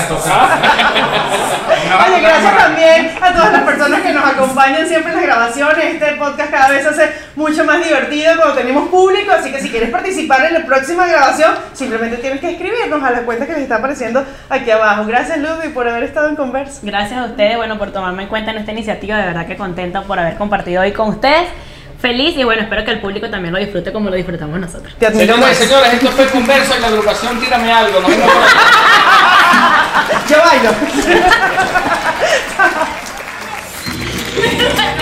Oye, 2.06 2.20
gracias 2.20 2.56
también 2.56 3.10
a 3.20 3.32
todas 3.32 3.52
las 3.52 3.62
personas 3.62 4.00
que 4.00 4.12
nos 4.12 4.24
acompañan 4.24 4.86
siempre 4.86 5.12
en 5.12 5.16
las 5.16 5.26
grabaciones. 5.26 5.84
Este 5.84 6.12
podcast 6.12 6.50
cada 6.50 6.68
vez 6.70 6.82
se 6.82 6.88
hace 6.88 7.12
mucho 7.34 7.64
más 7.64 7.82
divertido 7.82 8.36
cuando 8.36 8.54
tenemos 8.54 8.88
público, 8.88 9.32
así 9.32 9.52
que 9.52 9.60
si 9.60 9.70
quieres 9.70 9.90
participar 9.90 10.44
en 10.46 10.54
la 10.54 10.64
próxima 10.64 11.06
grabación, 11.06 11.52
simplemente 11.72 12.18
tienes 12.18 12.40
que 12.40 12.50
escribirnos 12.50 13.02
a 13.02 13.10
la 13.10 13.20
cuenta 13.22 13.46
que 13.46 13.52
les 13.52 13.62
está 13.62 13.76
apareciendo 13.76 14.24
aquí 14.48 14.70
abajo. 14.70 15.04
Gracias 15.06 15.38
Ludwig 15.38 15.74
por 15.74 15.88
haber 15.88 16.04
estado 16.04 16.28
en 16.28 16.36
conversa. 16.36 16.80
Gracias 16.82 17.18
a 17.18 17.24
ustedes, 17.24 17.56
bueno, 17.56 17.78
por 17.78 17.92
tomarme 17.92 18.24
en 18.24 18.28
cuenta 18.28 18.52
en 18.52 18.58
esta 18.58 18.72
iniciativa. 18.72 19.16
De 19.16 19.26
verdad 19.26 19.46
que 19.46 19.56
contenta 19.56 20.02
por 20.02 20.18
haber 20.18 20.36
compartido 20.36 20.82
hoy 20.82 20.92
con 20.92 21.08
ustedes 21.08 21.48
feliz 22.00 22.36
y 22.36 22.44
bueno, 22.44 22.62
espero 22.62 22.84
que 22.84 22.92
el 22.92 23.00
público 23.00 23.28
también 23.28 23.52
lo 23.52 23.58
disfrute 23.58 23.92
como 23.92 24.08
lo 24.10 24.16
disfrutamos 24.16 24.58
nosotros. 24.58 24.94
Te 24.98 25.06
y 25.06 25.54
señores, 25.54 25.94
esto 25.94 26.10
fue 26.12 26.26
Converso 26.26 26.74
en 26.74 26.82
la 26.82 26.88
agrupación 26.88 27.40
Tírame 27.40 27.72
Algo. 27.72 28.00
Nos. 28.00 28.10
Yo 30.28 30.36
bailo. 30.38 30.74